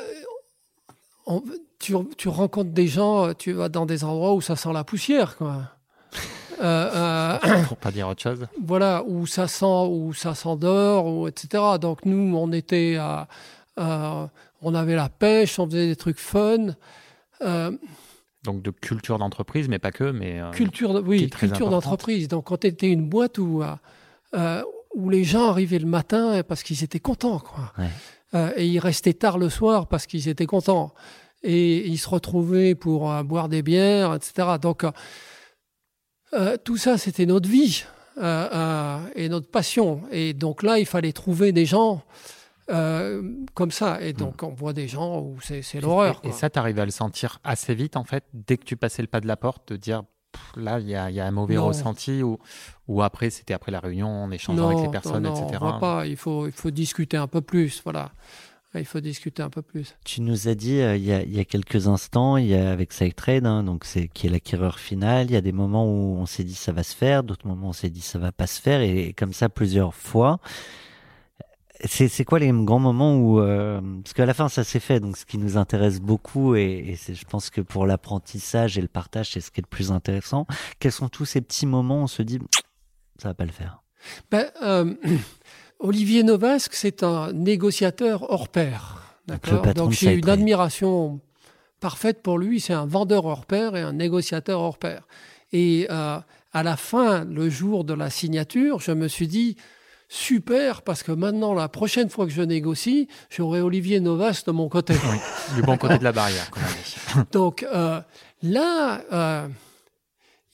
tu, 2.17 2.30
rencontres 2.30 2.71
des 2.71 2.88
gens, 2.88 3.34
tu 3.34 3.52
vas 3.52 3.69
dans 3.69 3.86
des 3.86 4.04
endroits 4.04 4.34
où 4.34 4.41
ça 4.41 4.56
sent 4.56 4.74
la 4.74 4.84
poussière, 4.84 5.38
quoi. 5.38 5.63
Euh, 6.62 7.38
euh, 7.43 7.63
Pour 7.67 7.76
pas 7.76 7.91
dire 7.91 8.08
autre 8.08 8.21
chose. 8.21 8.48
Voilà, 8.65 9.04
où 9.06 9.28
ça 9.28 9.45
sent, 9.50 9.65
où 9.65 10.13
ça 10.13 10.34
s'endort, 10.34 11.06
ou 11.06 11.28
etc. 11.28 11.62
Donc 11.82 12.06
nous, 12.06 12.34
on 12.34 12.50
était 12.54 12.95
à, 12.95 13.28
on 14.62 14.74
avait 14.74 14.95
la 14.95 15.10
pêche, 15.10 15.60
on 15.60 15.65
faisait 15.65 15.88
des 15.88 15.98
trucs 15.98 16.17
fun. 16.17 16.67
donc 17.41 18.62
de 18.62 18.71
culture 18.71 19.17
d'entreprise, 19.17 19.67
mais 19.67 19.80
pas 19.80 19.91
que, 19.91 20.12
mais 20.12 20.39
culture, 20.54 21.04
oui, 21.06 21.30
culture 21.30 21.69
d'entreprise. 21.69 22.30
Donc 22.30 22.45
quand 22.45 22.63
était 22.63 22.89
une 22.89 23.10
boîte 23.10 23.38
où 23.38 23.62
où 24.95 25.10
les 25.10 25.26
gens 25.26 25.50
arrivaient 25.50 25.80
le 25.80 25.88
matin 25.88 26.41
parce 26.48 26.63
qu'ils 26.63 26.86
étaient 26.86 27.02
contents, 27.02 27.39
quoi. 27.39 27.74
et 28.56 28.65
ils 28.65 28.80
restaient 28.80 29.12
tard 29.12 29.38
le 29.39 29.50
soir 29.50 29.88
parce 29.88 30.06
qu'ils 30.06 30.30
étaient 30.30 30.45
contents 30.45 30.93
et 31.45 31.88
ils 31.88 31.97
se 31.97 32.10
retrouvaient 32.10 32.75
pour 32.75 33.12
euh, 33.12 33.23
boire 33.23 33.49
des 33.49 33.62
bières, 33.62 34.15
etc. 34.15 34.58
Donc, 34.60 34.84
euh, 34.84 34.91
euh, 36.34 36.58
tout 36.62 36.77
ça, 36.77 36.97
c'était 36.97 37.25
notre 37.25 37.47
vie 37.47 37.86
et 38.17 39.29
notre 39.29 39.49
passion. 39.49 40.01
Et 40.12 40.34
donc 40.34 40.63
là, 40.63 40.79
il 40.79 40.86
fallait 40.86 41.12
trouver 41.12 41.51
des 41.51 41.65
gens 41.65 42.01
comme 42.67 43.71
ça. 43.71 44.01
Et 44.01 44.13
donc, 44.13 44.41
on 44.41 44.53
voit 44.53 44.73
des 44.73 44.88
gens 44.88 45.19
où 45.19 45.38
c'est 45.41 45.81
l'horreur. 45.81 46.21
Et, 46.23 46.31
ça, 46.31 46.49
tu 46.49 46.58
arrives 46.58 46.79
à 46.79 46.86
le 46.86 46.91
sentir 46.91 47.39
assez 47.43 47.75
vite, 47.75 47.97
en 47.97 48.05
fait, 48.05 48.23
dès 48.34 48.58
que 48.58 48.63
tu 48.63 48.77
passais 48.77 49.01
le 49.01 49.10
pas 49.10 49.19
de 49.19 49.27
la 49.27 49.36
porte, 49.36 49.73
de 49.73 49.77
dire 49.77 50.03
là, 50.55 50.79
il 50.79 50.89
y, 50.89 50.95
a 50.95 51.25
un 51.25 51.31
mauvais 51.31 51.58
ressenti 51.58 52.23
ou, 52.23 52.39
ou 52.88 53.03
après, 53.03 53.29
c'était 53.29 53.53
après 53.53 53.71
la 53.73 53.81
réunion, 53.81 54.08
en 54.08 54.31
échangeant 54.31 54.69
avec 54.69 54.86
les 54.86 54.91
personnes, 54.91 55.23
non, 55.23 55.36
etc. 55.36 55.60
On 55.62 55.69
voit 55.71 55.79
pas, 55.79 56.08
il 56.08 56.15
faut, 56.15 56.47
il 56.47 56.53
faut 56.53 56.71
discuter 56.71 57.17
un 57.17 57.27
peu 57.27 57.41
plus. 57.41 57.81
Voilà 57.84 58.12
il 58.80 58.86
faut 58.86 59.00
discuter 59.00 59.44
un 59.44 59.50
peu 59.50 59.62
plus. 59.62 59.96
Tu 60.06 60.22
nous 60.22 60.48
as 60.48 60.56
dit 60.56 60.80
euh, 60.80 60.96
il, 60.96 61.04
y 61.04 61.12
a, 61.12 61.22
il, 61.22 61.36
y 61.36 61.40
a, 61.40 61.46
quelques 61.46 61.88
instants, 61.88 62.38
il 62.38 62.48
y 62.48 62.56
a 62.56 62.72
avec 62.72 62.94
SideTrade, 62.94 63.46
hein, 63.46 63.64
donc 63.64 63.86
c'est 63.86 64.08
qui 64.08 64.28
est 64.28 64.30
l'acquéreur 64.30 64.80
final, 64.80 65.28
il 65.28 65.34
y 65.34 65.38
a 65.38 65.42
des 65.42 65.52
moments 65.52 65.86
où 65.86 66.18
on 66.18 66.26
s'est 66.26 66.44
dit 66.44 66.56
ça 66.56 66.72
va 66.72 66.84
se 66.84 66.96
faire, 66.96 67.24
d'autres 67.24 67.48
moments 67.48 67.68
où 67.68 67.70
on 67.70 67.74
s'est 67.74 67.90
dit 67.90 68.02
ça 68.02 68.20
va 68.20 68.32
pas 68.32 68.48
se 68.48 68.62
faire, 68.62 68.82
et, 68.82 69.14
comme 69.14 69.34
ça 69.34 69.50
plusieurs 69.50 69.94
fois. 69.94 70.40
C'est 71.84 72.24
quoi 72.24 72.40
les 72.40 72.52
grands 72.52 72.80
moments 72.80 73.18
où 73.18 73.42
euh, 73.42 73.82
parce 74.02 74.14
qu'à 74.14 74.26
la 74.26 74.34
fin 74.34 74.48
ça 74.48 74.64
s'est 74.64 74.80
fait, 74.80 75.02
donc 75.02 75.18
ce 75.18 75.26
qui 75.26 75.38
nous 75.38 75.58
intéresse 75.58 76.00
beaucoup 76.00 76.56
et, 76.56 76.98
et 77.08 77.14
je 77.14 77.26
pense 77.26 77.50
que 77.50 77.60
pour 77.60 77.86
l'apprentissage 77.86 78.78
et 78.78 78.82
le 78.82 78.88
partage 78.88 79.32
c'est 79.32 79.42
ce 79.42 79.52
qui 79.52 79.60
est 79.60 79.64
le 79.64 79.70
plus 79.70 79.92
intéressant. 79.92 80.48
Quels 80.80 80.94
sont 80.94 81.10
tous 81.10 81.26
ces 81.26 81.42
petits 81.42 81.66
moments 81.66 82.00
où 82.00 82.04
on 82.04 82.08
se 82.08 82.22
dit 82.22 82.40
ça 83.22 83.28
va 83.28 83.34
pas 83.34 83.46
le 83.46 83.52
faire? 83.52 83.84
Ben, 84.32 84.50
euh, 84.62 84.94
Olivier 85.80 86.24
Novasque, 86.24 86.74
c'est 86.74 87.04
un 87.04 87.32
négociateur 87.34 88.30
hors 88.32 88.50
pair. 88.50 89.18
Donc 89.76 89.92
j'ai 89.92 90.14
une 90.14 90.30
admiration 90.30 91.20
parfaite 91.80 92.22
pour 92.22 92.38
lui. 92.38 92.60
C'est 92.60 92.74
un 92.74 92.86
vendeur 92.86 93.26
hors 93.26 93.46
pair 93.46 93.76
et 93.76 93.82
un 93.82 93.94
négociateur 93.94 94.60
hors 94.62 94.78
pair. 94.78 95.08
Et 95.52 95.88
euh, 95.90 96.20
à 96.54 96.64
la 96.64 96.78
fin, 96.78 97.26
le 97.26 97.50
jour 97.50 97.84
de 97.84 97.94
la 97.94 98.10
signature, 98.10 98.80
je 98.80 98.92
me 98.92 99.08
suis 99.08 99.28
dit 99.28 99.58
super 100.08 100.82
parce 100.82 101.04
que 101.04 101.12
maintenant, 101.12 101.54
la 101.54 101.68
prochaine 101.68 102.10
fois 102.10 102.26
que 102.26 102.32
je 102.32 102.42
négocie, 102.42 103.08
j'aurai 103.30 103.62
Olivier 103.62 104.00
Novas 104.00 104.44
de 104.46 104.52
mon 104.52 104.70
côté. 104.70 104.96
du 105.56 105.62
bon 105.62 105.78
côté 105.78 105.98
de 105.98 106.04
la 106.04 106.12
barrière. 106.12 106.50
Donc 107.32 107.64
euh, 107.64 108.02
là, 108.42 109.02
euh, 109.12 109.48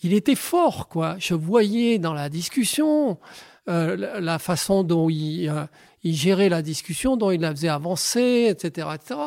il 0.04 0.14
était 0.14 0.36
fort, 0.36 0.88
quoi. 0.88 1.16
Je 1.20 1.34
voyais 1.34 2.00
dans 2.00 2.14
la 2.14 2.30
discussion 2.30 3.20
euh, 3.70 4.20
la 4.20 4.40
façon 4.40 4.84
dont 4.84 5.08
il, 5.08 5.48
euh, 5.48 5.66
il, 6.04 6.16
gérait 6.16 6.50
la 6.50 6.64
discussion, 6.64 7.16
dont 7.16 7.30
il 7.30 7.42
la 7.42 7.52
faisait 7.52 7.68
avancer, 7.68 8.48
etc., 8.50 8.88
etc. 8.96 9.20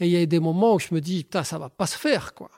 Et 0.00 0.06
il 0.06 0.12
y 0.12 0.20
a 0.20 0.26
des 0.26 0.38
moments 0.38 0.74
où 0.74 0.78
je 0.78 0.88
me 0.92 1.00
dis, 1.00 1.24
putain, 1.24 1.44
ça 1.44 1.58
va 1.58 1.70
pas 1.70 1.86
se 1.86 1.96
faire, 1.96 2.34
quoi. 2.34 2.50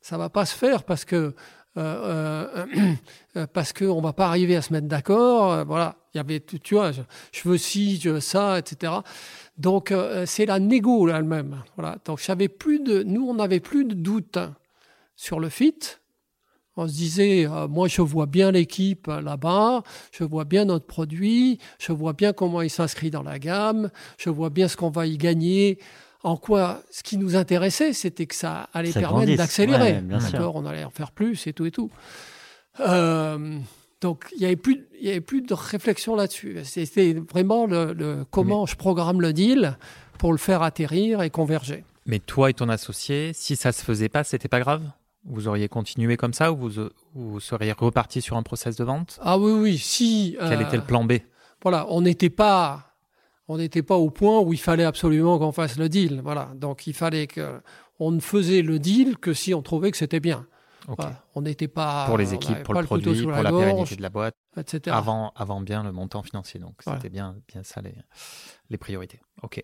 Ça 0.00 0.16
va 0.16 0.28
pas 0.28 0.46
se 0.46 0.54
faire 0.54 0.84
parce 0.84 1.04
que 1.04 1.34
euh, 1.76 2.66
parce 3.52 3.72
qu'on 3.72 4.00
va 4.00 4.12
pas 4.12 4.28
arriver 4.28 4.54
à 4.54 4.62
se 4.62 4.72
mettre 4.72 4.86
d'accord. 4.86 5.64
voilà, 5.64 5.96
il 6.14 6.18
y 6.18 6.20
avait, 6.20 6.40
tu 6.40 6.60
je, 6.64 7.48
veux 7.48 7.58
ci, 7.58 7.98
je 8.00 8.10
veux 8.10 8.20
ça, 8.20 8.58
etc. 8.58 8.92
Donc 9.56 9.92
c'est 10.24 10.46
la 10.46 10.60
négo 10.60 11.08
elle-même. 11.08 11.62
Voilà. 11.76 11.96
Donc 12.04 12.20
j'avais 12.24 12.48
plus 12.48 12.78
de, 12.78 13.02
nous 13.02 13.28
on 13.28 13.34
n'avait 13.34 13.60
plus 13.60 13.84
de 13.84 13.94
doute 13.94 14.38
sur 15.16 15.40
le 15.40 15.48
fit. 15.48 15.97
On 16.78 16.86
se 16.86 16.92
disait, 16.92 17.44
euh, 17.44 17.66
moi 17.66 17.88
je 17.88 18.02
vois 18.02 18.26
bien 18.26 18.52
l'équipe 18.52 19.08
euh, 19.08 19.20
là-bas, 19.20 19.82
je 20.12 20.22
vois 20.22 20.44
bien 20.44 20.64
notre 20.64 20.86
produit, 20.86 21.58
je 21.80 21.90
vois 21.90 22.12
bien 22.12 22.32
comment 22.32 22.62
il 22.62 22.70
s'inscrit 22.70 23.10
dans 23.10 23.24
la 23.24 23.40
gamme, 23.40 23.90
je 24.16 24.30
vois 24.30 24.48
bien 24.48 24.68
ce 24.68 24.76
qu'on 24.76 24.88
va 24.88 25.06
y 25.06 25.18
gagner. 25.18 25.80
En 26.22 26.36
quoi, 26.36 26.80
ce 26.92 27.02
qui 27.02 27.16
nous 27.16 27.34
intéressait, 27.34 27.92
c'était 27.92 28.26
que 28.26 28.34
ça 28.36 28.68
allait 28.72 28.92
permettre 28.92 29.36
d'accélérer. 29.36 30.00
on 30.54 30.66
allait 30.66 30.84
en 30.84 30.90
faire 30.90 31.10
plus 31.10 31.48
et 31.48 31.52
tout 31.52 31.66
et 31.66 31.72
tout. 31.72 31.90
Euh, 32.78 33.58
donc 34.00 34.26
il 34.36 34.38
n'y 34.38 34.46
avait 34.46 34.54
plus, 34.54 34.86
il 35.00 35.08
y 35.08 35.10
avait 35.10 35.20
plus 35.20 35.42
de 35.42 35.54
réflexion 35.54 36.14
là-dessus. 36.14 36.58
C'était 36.62 37.14
vraiment 37.14 37.66
le, 37.66 38.24
comment 38.30 38.66
je 38.66 38.76
programme 38.76 39.20
le 39.20 39.32
deal 39.32 39.76
pour 40.16 40.30
le 40.30 40.38
faire 40.38 40.62
atterrir 40.62 41.22
et 41.22 41.30
converger. 41.30 41.82
Mais 42.06 42.20
toi 42.20 42.50
et 42.50 42.54
ton 42.54 42.68
associé, 42.68 43.32
si 43.34 43.56
ça 43.56 43.72
se 43.72 43.82
faisait 43.82 44.08
pas, 44.08 44.22
c'était 44.22 44.48
pas 44.48 44.60
grave? 44.60 44.82
Vous 45.24 45.48
auriez 45.48 45.68
continué 45.68 46.16
comme 46.16 46.32
ça 46.32 46.52
ou 46.52 46.56
vous, 46.56 46.88
vous 47.14 47.40
seriez 47.40 47.72
reparti 47.72 48.22
sur 48.22 48.36
un 48.36 48.42
process 48.42 48.76
de 48.76 48.84
vente? 48.84 49.18
Ah 49.22 49.38
oui, 49.38 49.52
oui, 49.52 49.78
si. 49.78 50.36
Quel 50.38 50.62
était 50.62 50.76
le 50.76 50.84
plan 50.84 51.04
B? 51.04 51.14
Voilà, 51.62 51.86
on 51.90 52.02
n'était 52.02 52.30
pas, 52.30 52.94
on 53.48 53.58
n'était 53.58 53.82
pas 53.82 53.96
au 53.96 54.10
point 54.10 54.40
où 54.40 54.52
il 54.52 54.60
fallait 54.60 54.84
absolument 54.84 55.38
qu'on 55.38 55.52
fasse 55.52 55.76
le 55.76 55.88
deal. 55.88 56.20
Voilà, 56.22 56.50
donc 56.54 56.86
il 56.86 56.94
fallait 56.94 57.26
que 57.26 57.60
on 57.98 58.12
ne 58.12 58.20
faisait 58.20 58.62
le 58.62 58.78
deal 58.78 59.18
que 59.18 59.34
si 59.34 59.54
on 59.54 59.62
trouvait 59.62 59.90
que 59.90 59.96
c'était 59.96 60.20
bien. 60.20 60.46
On 61.34 61.42
n'était 61.42 61.68
pas 61.68 62.06
pour 62.06 62.16
les 62.16 62.32
équipes, 62.32 62.62
pour 62.62 62.72
le, 62.72 62.82
produit, 62.84 63.22
pour 63.22 63.32
la, 63.32 63.50
pérennité 63.50 63.96
de 63.96 64.00
la 64.00 64.08
boîte, 64.08 64.34
etc. 64.56 64.96
Avant, 64.96 65.32
avant 65.36 65.60
bien 65.60 65.82
le 65.82 65.92
montant 65.92 66.22
financier. 66.22 66.60
Donc 66.60 66.80
c'était 66.82 67.10
bien, 67.10 67.36
bien 67.46 67.62
ça 67.62 67.82
les, 67.82 67.94
les 68.70 68.78
priorités. 68.78 69.20
Ok 69.42 69.62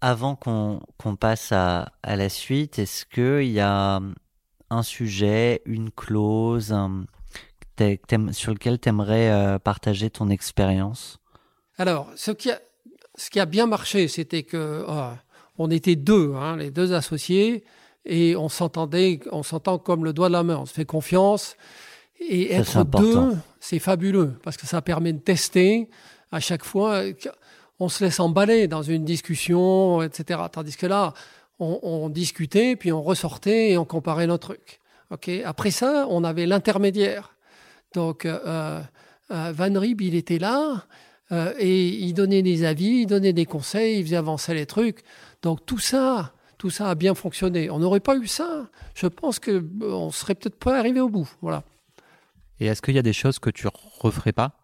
avant 0.00 0.34
qu'on 0.36 1.16
passe 1.16 1.52
à, 1.52 1.92
à, 2.02 2.16
la 2.16 2.28
suite, 2.28 2.78
est-ce 2.78 3.04
qu'il 3.04 3.50
y 3.50 3.60
a 3.60 4.00
un 4.70 4.82
sujet, 4.82 5.62
une 5.66 5.90
clause 5.90 6.74
sur 8.32 8.52
lequel 8.52 8.78
tu 8.78 8.88
aimerais 8.88 9.30
euh, 9.30 9.58
partager 9.58 10.10
ton 10.10 10.28
expérience? 10.28 11.18
Alors, 11.78 12.10
ce 12.14 12.30
qui, 12.30 12.50
a, 12.50 12.60
ce 13.16 13.30
qui 13.30 13.40
a 13.40 13.46
bien 13.46 13.66
marché, 13.66 14.08
c'était 14.08 14.42
que 14.42 14.84
oh, 14.86 15.10
on 15.58 15.70
était 15.70 15.96
deux, 15.96 16.34
hein, 16.34 16.56
les 16.56 16.70
deux 16.70 16.92
associés, 16.92 17.64
et 18.04 18.36
on 18.36 18.48
s'entendait, 18.48 19.20
on 19.32 19.42
s'entend 19.42 19.78
comme 19.78 20.04
le 20.04 20.12
doigt 20.12 20.28
de 20.28 20.34
la 20.34 20.42
main, 20.42 20.56
on 20.58 20.66
se 20.66 20.74
fait 20.74 20.84
confiance. 20.84 21.56
Et 22.18 22.52
être 22.52 22.84
deux, 22.84 23.34
c'est 23.60 23.78
fabuleux, 23.78 24.38
parce 24.42 24.58
que 24.58 24.66
ça 24.66 24.82
permet 24.82 25.12
de 25.12 25.18
tester 25.20 25.88
à 26.32 26.40
chaque 26.40 26.64
fois. 26.64 27.02
On 27.80 27.88
se 27.88 28.04
laisse 28.04 28.20
emballer 28.20 28.68
dans 28.68 28.82
une 28.82 29.04
discussion, 29.04 30.02
etc. 30.02 30.40
Tandis 30.52 30.76
que 30.76 30.86
là, 30.86 31.14
on, 31.58 32.08
discutait, 32.08 32.76
puis 32.76 32.92
on 32.92 33.02
ressortait 33.02 33.72
et 33.72 33.78
on 33.78 33.84
comparait 33.84 34.26
nos 34.26 34.38
trucs. 34.38 34.80
Okay 35.10 35.44
Après 35.44 35.70
ça, 35.70 36.06
on 36.08 36.24
avait 36.24 36.46
l'intermédiaire. 36.46 37.34
Donc, 37.94 38.24
euh, 38.24 38.80
euh, 39.30 39.52
Van 39.54 39.78
Rieb, 39.78 40.00
il 40.00 40.14
était 40.14 40.38
là 40.38 40.86
euh, 41.32 41.52
et 41.58 41.88
il 41.88 42.14
donnait 42.14 42.42
des 42.42 42.64
avis, 42.64 43.02
il 43.02 43.06
donnait 43.06 43.32
des 43.32 43.46
conseils, 43.46 43.98
il 43.98 44.04
faisait 44.04 44.16
avancer 44.16 44.54
les 44.54 44.66
trucs. 44.66 45.02
Donc, 45.42 45.66
tout 45.66 45.78
ça, 45.78 46.32
tout 46.58 46.70
ça 46.70 46.90
a 46.90 46.94
bien 46.94 47.14
fonctionné. 47.14 47.70
On 47.70 47.78
n'aurait 47.78 48.00
pas 48.00 48.16
eu 48.16 48.26
ça, 48.26 48.68
je 48.94 49.06
pense 49.06 49.38
qu'on 49.38 50.06
ne 50.06 50.12
serait 50.12 50.34
peut-être 50.34 50.58
pas 50.58 50.78
arrivé 50.78 51.00
au 51.00 51.08
bout. 51.08 51.28
Voilà. 51.40 51.64
Et 52.60 52.66
est-ce 52.66 52.82
qu'il 52.82 52.94
y 52.94 52.98
a 52.98 53.02
des 53.02 53.12
choses 53.12 53.38
que 53.38 53.50
tu 53.50 53.66
referais 54.00 54.32
pas? 54.32 54.59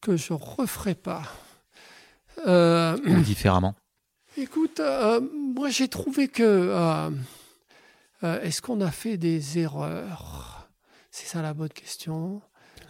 Que 0.00 0.16
je 0.16 0.32
referais 0.32 0.94
pas. 0.94 1.22
Ou 2.46 3.20
différemment 3.20 3.74
Écoute, 4.36 4.80
euh, 4.80 5.20
moi 5.54 5.70
j'ai 5.70 5.88
trouvé 5.88 6.28
que. 6.28 6.42
Euh, 6.42 7.10
euh, 8.22 8.40
est-ce 8.42 8.62
qu'on 8.62 8.80
a 8.80 8.90
fait 8.90 9.16
des 9.16 9.58
erreurs? 9.58 10.68
C'est 11.10 11.26
ça 11.26 11.42
la 11.42 11.52
bonne 11.52 11.70
question. 11.70 12.40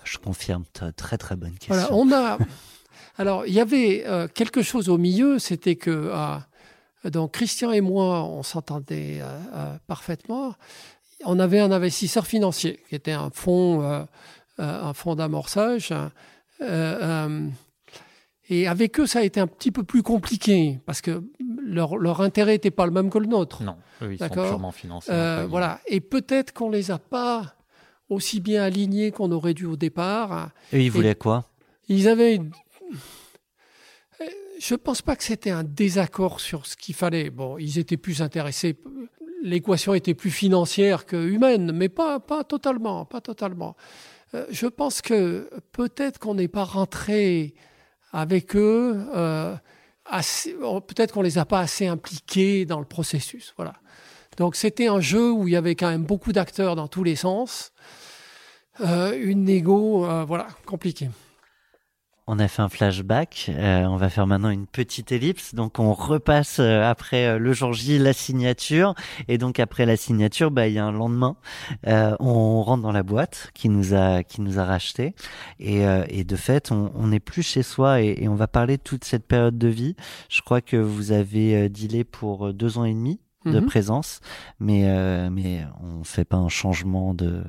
Je 0.04 0.18
confirme, 0.18 0.64
très 0.96 1.18
très 1.18 1.36
bonne 1.36 1.54
question. 1.54 1.74
Voilà, 1.74 1.92
on 1.92 2.12
a. 2.12 2.38
Alors, 3.18 3.46
il 3.46 3.52
y 3.52 3.60
avait 3.60 4.04
quelque 4.34 4.62
chose 4.62 4.88
au 4.88 4.96
milieu, 4.96 5.38
c'était 5.38 5.76
que 5.76 6.10
donc 7.04 7.32
Christian 7.32 7.70
et 7.70 7.82
moi, 7.82 8.24
on 8.24 8.42
s'entendait 8.42 9.20
parfaitement. 9.86 10.54
On 11.24 11.38
avait 11.38 11.60
un 11.60 11.70
investisseur 11.70 12.26
financier 12.26 12.82
qui 12.88 12.94
était 12.94 13.12
un 13.12 13.28
fonds, 13.30 14.06
un 14.58 14.92
fonds 14.94 15.16
d'amorçage. 15.16 15.92
Et 18.52 18.66
avec 18.66 18.98
eux, 18.98 19.06
ça 19.06 19.20
a 19.20 19.22
été 19.22 19.38
un 19.38 19.46
petit 19.46 19.70
peu 19.70 19.84
plus 19.84 20.02
compliqué 20.02 20.80
parce 20.84 21.00
que 21.00 21.22
leur, 21.62 21.96
leur 21.96 22.20
intérêt 22.20 22.54
n'était 22.54 22.72
pas 22.72 22.84
le 22.84 22.90
même 22.90 23.08
que 23.08 23.18
le 23.18 23.26
nôtre. 23.26 23.62
Non, 23.62 23.76
eux, 24.02 24.12
ils 24.12 24.18
sont 24.18 24.28
purement 24.28 24.72
financiers. 24.72 25.14
Euh, 25.14 25.46
voilà. 25.48 25.80
Et 25.86 26.00
peut-être 26.00 26.52
qu'on 26.52 26.68
les 26.68 26.90
a 26.90 26.98
pas 26.98 27.54
aussi 28.08 28.40
bien 28.40 28.64
alignés 28.64 29.12
qu'on 29.12 29.30
aurait 29.30 29.54
dû 29.54 29.66
au 29.66 29.76
départ. 29.76 30.50
Et 30.72 30.84
ils 30.84 30.90
voulaient 30.90 31.14
quoi? 31.14 31.44
Ils 31.88 32.08
avaient. 32.08 32.40
Je 34.58 34.74
pense 34.74 35.00
pas 35.00 35.14
que 35.14 35.22
c'était 35.22 35.50
un 35.50 35.62
désaccord 35.62 36.40
sur 36.40 36.66
ce 36.66 36.76
qu'il 36.76 36.96
fallait. 36.96 37.30
Bon, 37.30 37.56
ils 37.56 37.78
étaient 37.78 37.96
plus 37.96 38.20
intéressés. 38.20 38.76
l'équation 39.42 39.94
était 39.94 40.14
plus 40.14 40.30
financière 40.30 41.06
que 41.06 41.16
humaine, 41.16 41.70
mais 41.72 41.88
pas, 41.88 42.18
pas 42.18 42.42
totalement, 42.42 43.04
pas 43.04 43.20
totalement. 43.20 43.76
Euh, 44.34 44.46
je 44.50 44.66
pense 44.66 45.02
que 45.02 45.50
peut-être 45.72 46.18
qu'on 46.18 46.34
n'est 46.34 46.48
pas 46.48 46.64
rentré 46.64 47.54
avec 48.12 48.56
eux, 48.56 49.06
euh, 49.14 49.54
peut-être 50.04 51.12
qu'on 51.12 51.22
les 51.22 51.38
a 51.38 51.44
pas 51.44 51.60
assez 51.60 51.86
impliqués 51.86 52.64
dans 52.64 52.78
le 52.78 52.84
processus. 52.84 53.54
Voilà. 53.56 53.74
Donc 54.36 54.56
c'était 54.56 54.86
un 54.86 55.00
jeu 55.00 55.30
où 55.30 55.48
il 55.48 55.52
y 55.52 55.56
avait 55.56 55.74
quand 55.74 55.90
même 55.90 56.04
beaucoup 56.04 56.32
d'acteurs 56.32 56.76
dans 56.76 56.88
tous 56.88 57.04
les 57.04 57.16
sens, 57.16 57.72
euh, 58.80 59.18
une 59.20 59.44
négo, 59.44 60.06
voilà, 60.26 60.48
compliquée. 60.66 61.10
On 62.32 62.38
a 62.38 62.46
fait 62.46 62.62
un 62.62 62.68
flashback. 62.68 63.46
Euh, 63.48 63.86
on 63.86 63.96
va 63.96 64.08
faire 64.08 64.28
maintenant 64.28 64.50
une 64.50 64.68
petite 64.68 65.10
ellipse. 65.10 65.52
Donc 65.52 65.80
on 65.80 65.92
repasse 65.92 66.60
euh, 66.60 66.88
après 66.88 67.26
euh, 67.26 67.38
le 67.40 67.52
jour 67.52 67.72
J 67.72 67.98
la 67.98 68.12
signature 68.12 68.94
et 69.26 69.36
donc 69.36 69.58
après 69.58 69.84
la 69.84 69.96
signature, 69.96 70.52
bah 70.52 70.68
il 70.68 70.74
y 70.74 70.78
a 70.78 70.84
un 70.84 70.92
lendemain. 70.92 71.34
on 71.84 72.62
rentre 72.62 72.84
dans 72.84 72.92
la 72.92 73.02
boîte 73.02 73.50
qui 73.52 73.68
nous 73.68 73.94
a 73.94 74.22
qui 74.22 74.42
nous 74.42 74.60
a 74.60 74.64
racheté 74.64 75.16
et, 75.58 76.22
de 76.22 76.36
fait 76.36 76.70
on 76.70 77.08
n'est 77.08 77.18
plus 77.18 77.42
chez 77.42 77.64
soi 77.64 78.00
et, 78.00 78.28
on 78.28 78.36
va 78.36 78.46
parler 78.46 78.78
toute 78.78 79.02
cette 79.02 79.26
période 79.26 79.58
de 79.58 79.68
vie. 79.68 79.96
Je 80.28 80.40
crois 80.42 80.60
que 80.60 80.76
vous 80.76 81.10
avez 81.10 81.68
dealé 81.68 82.04
pour 82.04 82.54
deux 82.54 82.78
ans 82.78 82.84
et 82.84 82.94
demi 82.94 83.18
de 83.44 83.58
mhm. 83.58 83.66
présence, 83.66 84.20
mais 84.58 84.82
euh, 84.84 85.30
mais 85.30 85.64
on 85.82 86.04
fait 86.04 86.24
pas 86.24 86.36
un 86.36 86.48
changement 86.48 87.14
de 87.14 87.44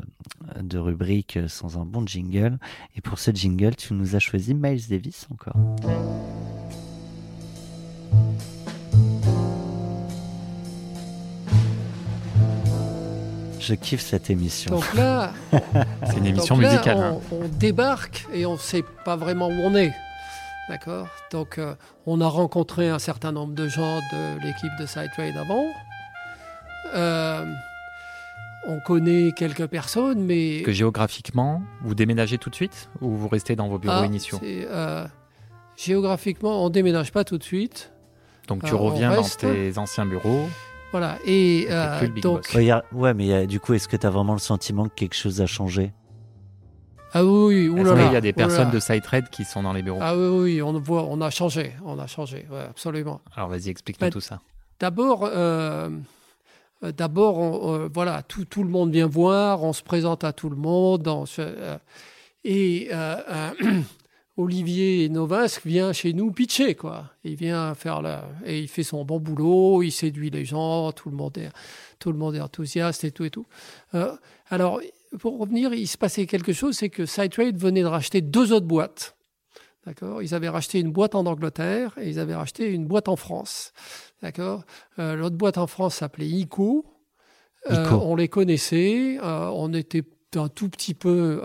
de 0.62 0.78
rubrique 0.78 1.38
sans 1.48 1.78
un 1.78 1.86
bon 1.86 2.06
jingle. 2.06 2.58
Et 2.96 3.02
pour 3.02 3.20
ce 3.20 3.32
jingle, 3.32 3.76
tu 3.76 3.94
nous 3.94 4.16
as 4.16 4.20
choisi 4.20 4.54
Miles 4.54 4.88
Davis 4.89 5.28
encore. 5.32 5.58
Je 13.60 13.76
kiffe 13.76 14.02
cette 14.02 14.30
émission. 14.32 14.72
Donc 14.72 14.94
là, 14.96 15.34
c'est 16.04 16.18
une 16.18 16.26
émission 16.26 16.58
musicale. 16.58 16.98
Hein. 16.98 17.18
On, 17.32 17.48
débarque 17.48 18.26
et 18.34 18.46
on 18.46 18.58
sait 18.58 18.84
pas 19.06 19.16
vraiment 19.16 19.48
où 19.50 19.62
on 19.64 19.76
est. 19.76 19.94
D'accord 20.70 21.07
Donc, 21.32 21.57
euh, 21.57 21.76
on 22.05 22.22
a 22.22 22.28
rencontré 22.28 22.89
un 22.89 22.99
certain 22.99 23.32
nombre 23.32 23.53
de 23.53 23.68
gens 23.68 23.99
de 24.12 24.43
l'équipe 24.43 24.72
de 24.80 24.86
Sidetrade 24.86 25.36
avant. 25.38 25.66
Euh, 26.93 27.45
on 28.68 28.80
connaît 28.80 29.32
quelques 29.36 29.68
personnes, 29.68 30.24
mais. 30.24 30.62
Que 30.64 30.72
géographiquement, 30.72 31.64
vous 31.82 31.95
déménagez 31.95 32.38
tout 32.38 32.49
de 32.49 32.55
suite 32.55 32.89
ou 33.01 33.09
vous 33.09 33.28
restez 33.28 33.55
dans 33.55 33.68
vos 33.68 33.80
bureaux 33.80 34.01
ah, 34.01 34.05
initiaux? 34.05 34.39
euh, 34.43 35.07
Géographiquement, 35.78 36.64
on 36.64 36.70
déménage 36.70 37.12
pas 37.12 37.24
tout 37.24 37.38
de 37.38 37.43
suite. 37.43 37.91
Donc 38.47 38.64
tu 38.64 38.76
reviens 38.76 39.16
dans 39.16 39.24
tes 39.24 39.78
anciens 39.78 40.05
bureaux. 40.05 40.47
Voilà. 40.91 41.18
Et, 41.26 41.68
donc. 42.22 42.53
ouais, 42.91 43.14
mais 43.14 43.47
du 43.47 43.59
coup, 43.59 43.74
est-ce 43.74 43.88
que 43.88 43.97
tu 43.97 44.05
as 44.05 44.09
vraiment 44.09 44.34
le 44.34 44.39
sentiment 44.39 44.88
que 44.89 44.93
quelque 44.95 45.16
chose 45.16 45.41
a 45.41 45.45
changé? 45.47 45.93
Ah 47.14 47.26
oui, 47.26 47.68
oulala, 47.68 48.05
il 48.05 48.14
y 48.14 48.16
a 48.16 48.22
des 48.22 48.34
personnes 48.34 48.72
de 48.72 48.80
SiteRed 48.80 49.30
qui 49.30 49.43
sont 49.43 49.64
dans 49.64 49.74
les 49.74 49.82
bureaux 49.82 49.99
Ah 50.01 50.16
oui, 50.16 50.28
oui, 50.28 50.62
on 50.62 50.74
voit, 50.80 51.03
on 51.03 51.20
a 51.22 51.30
changé, 51.30 51.74
on 51.84 51.99
a 51.99 52.07
changé, 52.07 52.45
absolument. 52.70 53.22
Alors 53.36 53.49
vas-y, 53.49 53.70
explique-nous 53.70 54.09
tout 54.09 54.22
ça. 54.22 54.39
D'abord, 54.80 55.26
euh, 55.26 55.89
d'abord, 56.82 57.89
voilà, 57.93 58.24
tout, 58.24 58.45
tout, 58.45 58.64
le 58.64 58.70
monde 58.70 58.91
vient 58.91 59.07
voir, 59.07 59.64
on 59.64 59.74
se 59.74 59.84
présente 59.84 60.24
à 60.24 60.32
tout 60.32 60.49
le 60.49 60.55
monde, 60.55 61.07
euh, 61.38 61.78
et 62.45 62.88
euh, 62.91 63.51
Olivier 64.38 65.09
Novasque 65.09 65.66
vient 65.66 65.91
chez 65.91 66.14
nous 66.14 66.32
pitcher, 66.32 66.76
quoi. 66.76 67.12
Il 67.26 67.36
vient 67.36 67.76
faire 67.76 68.01
la, 68.01 68.24
et 68.45 68.59
il 68.59 68.70
fait 68.70 68.84
son 68.84 69.03
bon 69.03 69.20
boulot, 69.20 69.84
il 69.84 69.91
séduit 69.91 70.30
les 70.30 70.45
gens, 70.45 70.93
tout 70.93 71.09
le 71.09 71.16
monde 71.18 71.38
est, 71.38 71.51
tout 71.99 72.12
le 72.12 72.18
monde 72.18 72.36
est 72.36 72.41
enthousiaste 72.41 73.03
et 73.03 73.12
tout 73.12 73.26
et 73.26 73.30
tout. 73.30 73.45
alors 74.49 74.80
pour 75.20 75.39
revenir, 75.39 75.74
il 75.74 75.88
se 75.88 75.97
passait 75.97 76.26
quelque 76.26 76.53
chose, 76.53 76.78
c'est 76.78 76.89
que 76.89 77.05
SideTrade 77.05 77.57
venait 77.57 77.82
de 77.82 77.88
racheter 77.88 78.22
deux 78.22 78.53
autres 78.53 78.68
boîtes. 78.68 79.16
D'accord? 79.86 80.22
Ils 80.22 80.36
avaient 80.36 80.49
racheté 80.49 80.80
une 80.80 80.91
boîte 80.91 81.16
en 81.16 81.26
Angleterre 81.26 81.97
et 81.99 82.09
ils 82.09 82.20
avaient 82.20 82.36
racheté 82.36 82.70
une 82.70 82.86
boîte 82.86 83.07
en 83.07 83.16
France. 83.16 83.74
D'accord? 84.22 84.64
Euh, 84.99 85.16
L'autre 85.16 85.36
boîte 85.36 85.57
en 85.57 85.68
France 85.68 85.95
s'appelait 85.95 86.28
ICO. 86.28 86.86
Euh, 87.70 87.89
on 87.91 88.16
les 88.16 88.28
connaissait. 88.28 89.18
Euh, 89.22 89.49
on 89.53 89.74
était 89.74 90.03
un 90.36 90.49
tout 90.49 90.70
petit 90.70 90.93
peu 90.93 91.41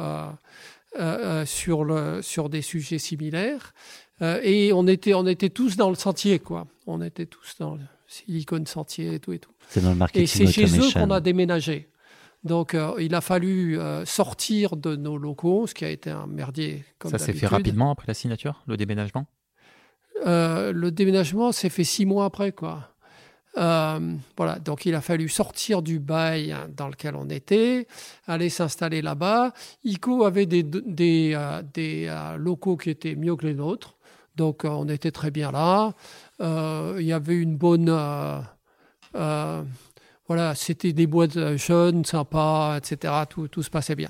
sur, 1.45 1.85
le, 1.85 2.23
sur 2.23 2.49
des 2.49 2.63
sujets 2.63 2.99
similaires. 2.99 3.73
et 4.21 4.73
on 4.73 4.87
était, 4.87 5.15
on 5.15 5.27
était 5.27 5.51
tous 5.51 5.77
dans 5.77 5.89
le 5.89 5.97
sentier, 5.97 6.39
quoi. 6.39 6.67
On 6.87 7.03
était 7.03 7.27
tous 7.27 7.57
dans 7.59 7.75
le 7.75 7.83
Silicon 8.07 8.65
Sentier 8.67 9.15
et 9.15 9.19
tout 9.19 9.33
et 9.33 9.39
tout. 9.39 9.51
C'est 9.69 9.81
dans 9.81 9.91
le 9.91 9.97
marketing 9.97 10.23
Et 10.23 10.27
c'est 10.27 10.47
chez 10.47 10.79
eux 10.79 10.93
qu'on 10.93 11.11
a 11.11 11.21
déménagé. 11.21 11.89
Donc, 12.45 12.75
euh, 12.75 12.95
il 13.01 13.15
a 13.15 13.21
fallu 13.21 13.79
euh, 13.79 14.05
sortir 14.05 14.77
de 14.77 14.95
nos 14.95 15.19
locaux, 15.19 15.67
ce 15.67 15.75
qui 15.75 15.85
a 15.85 15.91
été 15.91 16.11
un 16.11 16.27
merdier. 16.27 16.85
Comme 16.99 17.11
Ça 17.11 17.19
s'est 17.19 17.33
fait 17.33 17.47
rapidement 17.47 17.91
après 17.91 18.07
la 18.07 18.15
signature, 18.15 18.63
le 18.67 18.77
déménagement? 18.77 19.27
Euh, 20.27 20.73
Le 20.73 20.91
déménagement 20.91 21.53
s'est 21.53 21.69
fait 21.69 21.85
six 21.85 22.07
mois 22.07 22.25
après, 22.27 22.53
quoi. 22.53 22.91
voilà, 23.57 24.59
donc 24.65 24.87
il 24.87 24.95
a 24.95 25.01
fallu 25.01 25.29
sortir 25.29 25.83
du 25.83 25.99
bail 25.99 26.55
dans 26.77 26.89
lequel 26.89 27.17
on 27.17 27.29
était, 27.29 27.87
aller 28.27 28.49
s'installer 28.51 29.03
là-bas. 29.03 29.53
ICO 29.85 30.25
avait 30.25 30.47
des, 30.47 30.63
des, 30.63 31.37
des 31.75 32.15
locaux 32.39 32.77
qui 32.77 32.91
étaient 32.91 33.17
mieux 33.17 33.35
que 33.35 33.47
les 33.47 33.55
nôtres, 33.55 33.97
donc 34.37 34.63
on 34.65 34.89
était 34.89 35.11
très 35.11 35.31
bien 35.31 35.51
là. 35.53 35.95
il 36.41 37.05
y 37.07 37.13
avait 37.13 37.37
une 37.37 37.57
bonne 37.57 37.91
voilà, 40.29 40.55
c'était 40.55 40.93
des 40.93 41.07
boîtes 41.07 41.37
euh, 41.37 41.57
jeunes, 41.57 42.05
sympas, 42.05 42.79
etc. 42.79 43.13
Tout, 43.29 43.49
tout 43.49 43.63
se 43.63 43.71
passait 43.71 43.95
bien. 43.95 44.09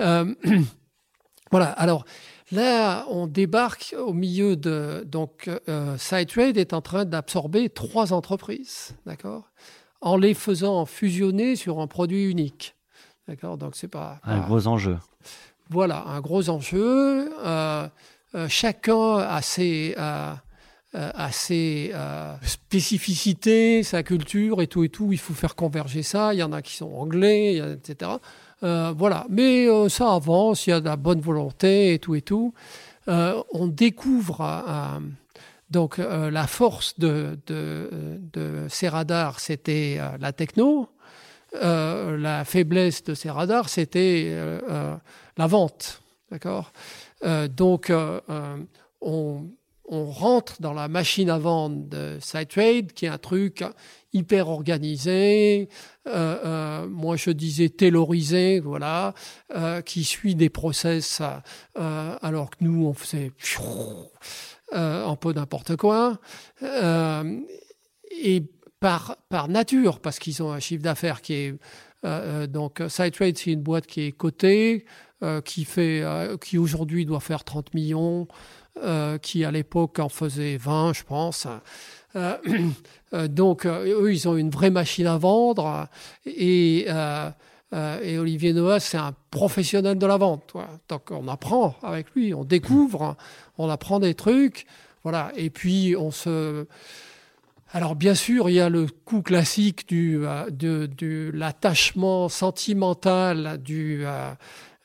Euh, 0.00 0.34
voilà, 1.50 1.66
alors 1.70 2.04
là, 2.52 3.04
on 3.08 3.26
débarque 3.26 3.94
au 3.98 4.12
milieu 4.12 4.56
de. 4.56 5.04
Donc, 5.06 5.50
euh, 5.68 5.96
SideTrade 5.98 6.56
est 6.56 6.72
en 6.72 6.80
train 6.80 7.04
d'absorber 7.04 7.70
trois 7.70 8.12
entreprises, 8.12 8.96
d'accord 9.04 9.50
En 10.00 10.16
les 10.16 10.34
faisant 10.34 10.86
fusionner 10.86 11.56
sur 11.56 11.80
un 11.80 11.86
produit 11.86 12.24
unique. 12.24 12.76
D'accord 13.26 13.58
Donc, 13.58 13.74
c'est 13.74 13.88
pas. 13.88 14.20
Un 14.24 14.40
gros 14.40 14.66
enjeu. 14.68 14.98
Voilà, 15.70 16.04
un 16.06 16.20
gros 16.20 16.48
enjeu. 16.48 17.30
chacun 18.48 19.16
a 19.18 19.42
ses 19.42 19.94
euh, 19.98 20.32
à 20.94 21.30
ses 21.32 21.90
euh, 21.94 22.34
spécificités, 22.42 23.82
sa 23.82 24.02
culture 24.02 24.62
et 24.62 24.66
tout 24.66 24.84
et 24.84 24.88
tout. 24.88 25.12
Il 25.12 25.18
faut 25.18 25.34
faire 25.34 25.54
converger 25.54 26.02
ça. 26.02 26.32
Il 26.32 26.38
y 26.38 26.42
en 26.42 26.52
a 26.52 26.62
qui 26.62 26.76
sont 26.76 26.92
anglais, 26.94 27.56
etc. 27.56 28.12
Euh, 28.62 28.94
voilà. 28.96 29.26
Mais 29.28 29.66
ça 29.88 30.14
avance, 30.14 30.66
il 30.66 30.70
y 30.70 30.72
a 30.72 30.80
de 30.80 30.86
la 30.86 30.96
bonne 30.96 31.20
volonté 31.20 31.94
et 31.94 31.98
tout 31.98 32.14
et 32.14 32.22
tout. 32.22 32.54
on 33.06 33.66
découvre 33.66 35.00
donc 35.70 35.98
la 35.98 36.46
force 36.46 36.98
de, 36.98 37.38
de, 37.46 38.18
de 38.32 38.66
ces 38.68 38.88
radars, 38.88 39.40
c'était 39.40 40.00
la 40.18 40.32
techno. 40.32 40.88
la 41.52 42.44
faiblesse 42.44 43.04
de 43.04 43.14
ces 43.14 43.30
radars, 43.30 43.68
c'était 43.68 44.34
la 45.36 45.46
vente. 45.46 46.02
D'accord? 46.30 46.72
Donc, 47.50 47.92
on, 49.00 49.44
on 49.88 50.04
rentre 50.10 50.60
dans 50.60 50.74
la 50.74 50.88
machine 50.88 51.30
à 51.30 51.38
vendre 51.38 51.88
de 51.88 52.18
SideTrade, 52.20 52.92
qui 52.92 53.06
est 53.06 53.08
un 53.08 53.18
truc 53.18 53.64
hyper 54.12 54.48
organisé, 54.48 55.68
euh, 56.06 56.38
euh, 56.44 56.86
moi 56.88 57.16
je 57.16 57.30
disais 57.30 57.68
taylorisé, 57.68 58.60
voilà, 58.60 59.14
euh, 59.54 59.80
qui 59.80 60.04
suit 60.04 60.34
des 60.34 60.50
process, 60.50 61.22
alors 61.74 62.50
que 62.50 62.56
nous 62.60 62.86
on 62.86 62.94
faisait 62.94 63.32
un 64.72 65.16
peu 65.16 65.32
n'importe 65.32 65.76
quoi. 65.76 66.18
et 66.62 68.42
par, 68.80 69.16
par 69.28 69.48
nature, 69.48 70.00
parce 70.00 70.18
qu'ils 70.18 70.42
ont 70.42 70.52
un 70.52 70.60
chiffre 70.60 70.82
d'affaires 70.82 71.20
qui 71.20 71.34
est... 71.34 72.46
donc 72.46 72.82
SideTrade, 72.88 73.36
c'est 73.36 73.52
une 73.52 73.62
boîte 73.62 73.86
qui 73.86 74.02
est 74.02 74.12
cotée, 74.12 74.84
qui, 75.44 75.66
qui 76.40 76.58
aujourd'hui 76.58 77.04
doit 77.06 77.20
faire 77.20 77.44
30 77.44 77.74
millions. 77.74 78.28
Euh, 78.84 79.18
qui 79.18 79.44
à 79.44 79.50
l'époque 79.50 79.98
en 79.98 80.08
faisait 80.08 80.56
20, 80.56 80.92
je 80.92 81.02
pense. 81.02 81.46
Euh, 82.16 82.36
euh, 83.14 83.28
donc, 83.28 83.66
eux, 83.66 84.12
ils 84.12 84.28
ont 84.28 84.36
une 84.36 84.50
vraie 84.50 84.70
machine 84.70 85.06
à 85.06 85.16
vendre. 85.16 85.88
Et, 86.26 86.86
Olivier 87.72 88.52
Noah, 88.52 88.80
c'est 88.80 88.96
un 88.96 89.14
professionnel 89.30 89.98
de 89.98 90.06
la 90.06 90.16
vente. 90.16 90.54
Donc, 90.88 91.10
on 91.10 91.28
apprend 91.28 91.76
avec 91.82 92.06
lui, 92.14 92.32
on 92.34 92.44
découvre, 92.44 93.16
on 93.58 93.68
apprend 93.68 94.00
des 94.00 94.14
trucs. 94.14 94.66
Voilà. 95.02 95.32
Et 95.36 95.50
puis, 95.50 95.96
on 95.96 96.10
se. 96.10 96.66
Alors 97.74 97.96
bien 97.96 98.14
sûr, 98.14 98.48
il 98.48 98.54
y 98.54 98.60
a 98.60 98.70
le 98.70 98.86
coup 99.04 99.20
classique 99.20 99.86
du, 99.88 100.20
de, 100.50 100.86
de 100.86 101.30
l'attachement 101.34 102.30
sentimental 102.30 103.60
du, 103.62 104.06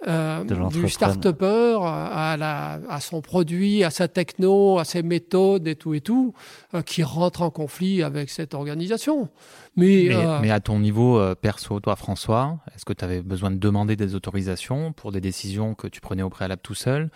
du 0.06 0.90
start-upper 0.90 1.80
à, 1.82 2.36
la, 2.38 2.80
à 2.90 3.00
son 3.00 3.22
produit, 3.22 3.84
à 3.84 3.90
sa 3.90 4.08
techno, 4.08 4.80
à 4.80 4.86
ses 4.86 5.04
méthodes 5.04 5.68
et 5.68 5.76
tout 5.76 5.94
et 5.94 6.02
tout, 6.02 6.34
euh, 6.74 6.82
qui 6.82 7.04
rentre 7.04 7.42
en 7.42 7.50
conflit 7.50 8.04
avec 8.04 8.30
cette 8.30 8.54
organisation. 8.54 9.30
Mais, 9.76 10.10
mais, 10.42 10.52
à 10.52 10.60
ton 10.60 10.80
niveau 10.80 11.22
perso, 11.36 11.80
toi 11.80 11.96
François, 11.96 12.60
est-ce 12.76 12.86
que 12.86 12.94
tu 12.94 13.04
avais 13.04 13.22
besoin 13.22 13.50
de 13.52 13.58
demander 13.58 13.96
des 13.96 14.14
autorisations 14.16 14.94
pour 14.94 15.12
des 15.12 15.22
décisions 15.22 15.74
que 15.74 15.88
tu 15.88 16.02
prenais 16.02 16.24
au 16.24 16.30
préalable 16.30 16.62
tout 16.62 16.76
seul? 16.76 17.10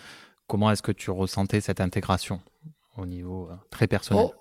Comment 0.48 0.72
est-ce 0.72 0.82
que 0.82 0.92
tu 0.92 1.12
ressentais 1.12 1.62
cette 1.62 1.82
intégration 1.82 2.42
au 2.98 3.06
niveau 3.06 3.50
très 3.70 3.88
personnel? 3.88 4.28
Oh, 4.30 4.34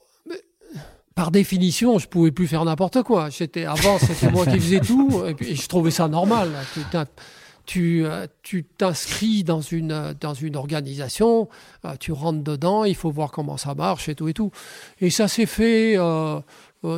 par 1.16 1.30
définition, 1.30 1.99
je 1.99 2.07
pouvais 2.09 2.30
plus 2.30 2.47
faire 2.47 2.64
n'importe 2.66 3.03
quoi. 3.03 3.30
Avant, 3.66 3.99
c'était 3.99 4.30
moi 4.30 4.44
qui 4.44 4.61
faisais 4.61 4.80
tout, 4.80 5.24
et, 5.26 5.34
puis, 5.34 5.57
je 5.57 5.66
trouvais 5.66 5.90
ça 5.90 6.09
normal. 6.09 6.51
Tu 7.67 8.07
euh, 8.07 8.27
tu 8.43 8.62
t'inscris 8.62 9.43
dans 9.43 9.61
une 9.61 10.14
dans 10.21 10.35
une 10.35 10.55
organisation, 10.55 11.49
euh, 11.85 11.95
tu 11.99 12.12
rentres 12.12 12.45
dedans, 12.45 12.85
il 12.85 12.95
faut 12.95 13.11
voir 13.11 13.33
comment 13.33 13.57
ça 13.57 13.75
marche 13.75 14.09
et 14.09 14.14
tout 14.14 14.29
et 14.29 14.35
tout. 14.35 14.53
Et 15.01 15.11
ça 15.11 15.27
s'est 15.27 15.47
fait 15.47 15.99
euh, 15.99 16.41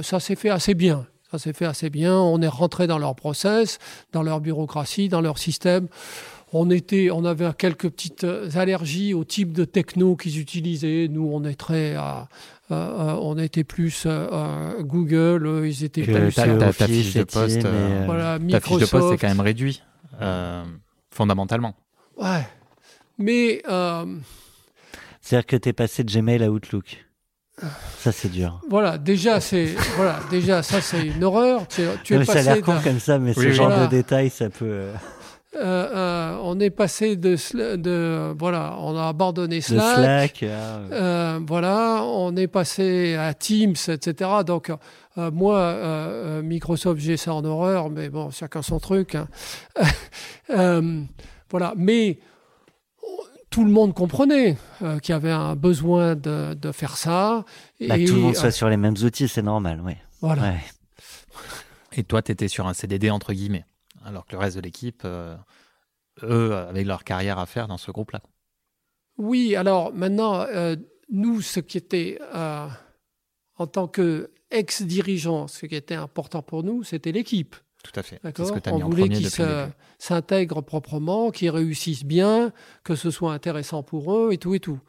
ça 0.03 0.21
s'est 0.21 0.37
fait 0.37 0.51
assez 0.51 0.75
bien. 0.75 1.07
Ça 1.31 1.39
s'est 1.39 1.53
fait 1.55 1.64
assez 1.64 1.91
bien. 1.91 2.16
On 2.16 2.41
est 2.43 2.49
rentré 2.49 2.87
dans 2.87 2.99
leur 2.99 3.14
process, 3.14 3.79
dans 4.12 4.23
leur 4.23 4.41
bureaucratie, 4.41 5.09
dans 5.09 5.21
leur 5.21 5.39
système. 5.39 5.89
On, 6.55 6.71
était, 6.71 7.11
on 7.11 7.27
avait 7.27 7.51
quelques 7.53 7.91
petites 7.91 8.27
allergies 8.55 9.12
au 9.12 9.25
type 9.25 9.53
de 9.53 9.66
techno 9.66 10.16
qu'ils 10.16 10.39
utilisaient. 10.39 11.07
Nous, 11.11 11.29
on 11.31 11.45
est 11.45 11.55
très, 11.55 11.97
on 12.71 13.39
était 13.39 13.64
plus 13.64 14.07
Google, 14.81 15.66
ils 15.66 15.85
étaient 15.85 16.03
plus. 16.03 16.35
Ta, 16.35 16.47
ta, 16.47 16.73
ta, 16.73 16.87
fiche 16.87 17.12
de 17.12 17.25
poste, 17.25 17.66
voilà, 18.07 18.39
ta 18.51 18.61
fiche 18.61 18.79
de 18.79 18.87
poste 18.87 19.12
est 19.12 19.19
quand 19.19 19.29
même 19.29 19.41
réduite. 19.41 19.83
Euh, 20.20 20.64
fondamentalement. 21.11 21.74
Ouais. 22.16 22.46
Mais. 23.18 23.62
Euh, 23.68 24.06
C'est-à-dire 25.20 25.46
que 25.46 25.56
tu 25.56 25.68
es 25.68 25.72
passé 25.72 26.04
de 26.04 26.12
Gmail 26.12 26.42
à 26.42 26.50
Outlook. 26.50 27.04
Ça, 27.98 28.12
c'est 28.12 28.28
dur. 28.28 28.61
Voilà, 28.70 28.98
déjà, 28.98 29.40
c'est 29.40 29.74
voilà, 29.96 30.20
déjà 30.30 30.62
ça, 30.62 30.80
c'est 30.80 31.04
une 31.04 31.24
horreur. 31.24 31.66
Tu, 31.66 31.82
tu 32.04 32.14
es 32.14 32.24
ça 32.24 32.38
a 32.38 32.42
l'air 32.42 32.61
con 32.62 32.76
comme 32.82 33.00
ça, 33.00 33.18
mais 33.18 33.34
ce 33.34 33.50
genre 33.50 33.80
de 33.80 33.86
détails, 33.86 34.30
ça 34.30 34.48
peut. 34.48 34.90
Euh, 35.57 36.38
on 36.42 36.61
est 36.61 36.70
passé 36.70 37.16
de, 37.16 37.36
de, 37.76 38.34
voilà, 38.38 38.76
on 38.80 38.96
a 38.96 39.09
abandonné 39.09 39.61
Slack. 39.61 40.44
Ah, 40.44 41.38
voilà, 41.46 42.03
on 42.05 42.36
est 42.36 42.49
passé 42.49 43.16
à 43.16 43.32
Teams, 43.34 43.74
etc. 43.88 44.30
Donc 44.46 44.70
euh, 45.18 45.30
moi, 45.32 45.59
euh, 45.59 46.38
euh, 46.38 46.42
Microsoft, 46.42 47.01
j'ai 47.01 47.16
ça 47.16 47.34
en 47.34 47.44
horreur, 47.44 47.90
mais 47.90 48.09
bon, 48.09 48.30
chacun 48.30 48.62
son 48.62 48.78
truc. 48.78 49.16
Hein. 49.16 49.28
voilà, 51.51 51.74
mais 51.76 52.18
tout 53.51 53.64
le 53.64 53.70
monde 53.70 53.94
comprenait 53.94 54.57
qu'il 55.03 55.12
y 55.12 55.16
avait 55.16 55.32
un 55.32 55.57
besoin 55.57 56.14
de, 56.14 56.72
faire 56.72 56.96
ça. 56.96 57.44
Bah, 57.80 57.99
et, 57.99 58.05
tout 58.05 58.14
le 58.14 58.20
monde 58.20 58.36
soit 58.36 58.53
sur 58.53 58.68
les 58.68 58.76
mêmes 58.76 58.96
outils, 59.03 59.26
c'est 59.26 59.42
normal, 59.42 59.82
oui. 59.84 59.94
Voilà. 60.20 60.55
Et 61.92 62.05
toi, 62.05 62.22
tu 62.22 62.30
étais 62.30 62.49
sur 62.49 62.68
un 62.68 62.74
CDD 62.74 63.11
entre 63.11 63.32
guillemets, 63.32 63.64
alors 64.09 64.26
que 64.26 64.32
le 64.32 64.38
reste 64.38 64.56
de 64.56 64.62
l'équipe, 64.62 65.04
eux, 65.04 66.54
avaient 66.54 66.84
leur 66.84 67.04
carrière 67.04 67.38
à 67.38 67.46
faire 67.46 67.68
dans 67.68 67.78
ce 67.78 67.90
groupe-là. 67.90 68.20
Oui, 69.16 69.56
alors 69.56 69.92
maintenant, 69.92 70.46
nous, 71.11 71.40
ce 71.40 71.61
qui 71.61 71.78
était 71.78 72.18
en 72.32 73.66
tant 73.66 73.88
que 73.88 74.30
ex-dirigeants, 74.50 75.46
ce 75.46 75.66
qui 75.66 75.74
était 75.74 75.94
important 75.94 76.42
pour 76.42 76.62
nous, 76.62 76.82
c'était 76.84 77.12
l'équipe. 77.12 77.54
Tout 77.84 77.92
à 77.94 78.02
fait. 78.02 78.18
D'accord. 78.24 78.50
On 78.66 78.78
voulait 78.78 79.09
qu'ils 79.09 79.30
s'intègrent 79.98 80.62
proprement, 80.62 81.30
qu'ils 81.30 81.50
réussissent 81.50 82.04
bien, 82.04 82.52
que 82.82 82.96
ce 82.96 83.11
soit 83.11 83.32
intéressant 83.32 83.82
pour 83.82 84.16
eux 84.16 84.32
et 84.32 84.38
tout 84.38 84.54
et 84.54 84.61
tout. 84.61 84.80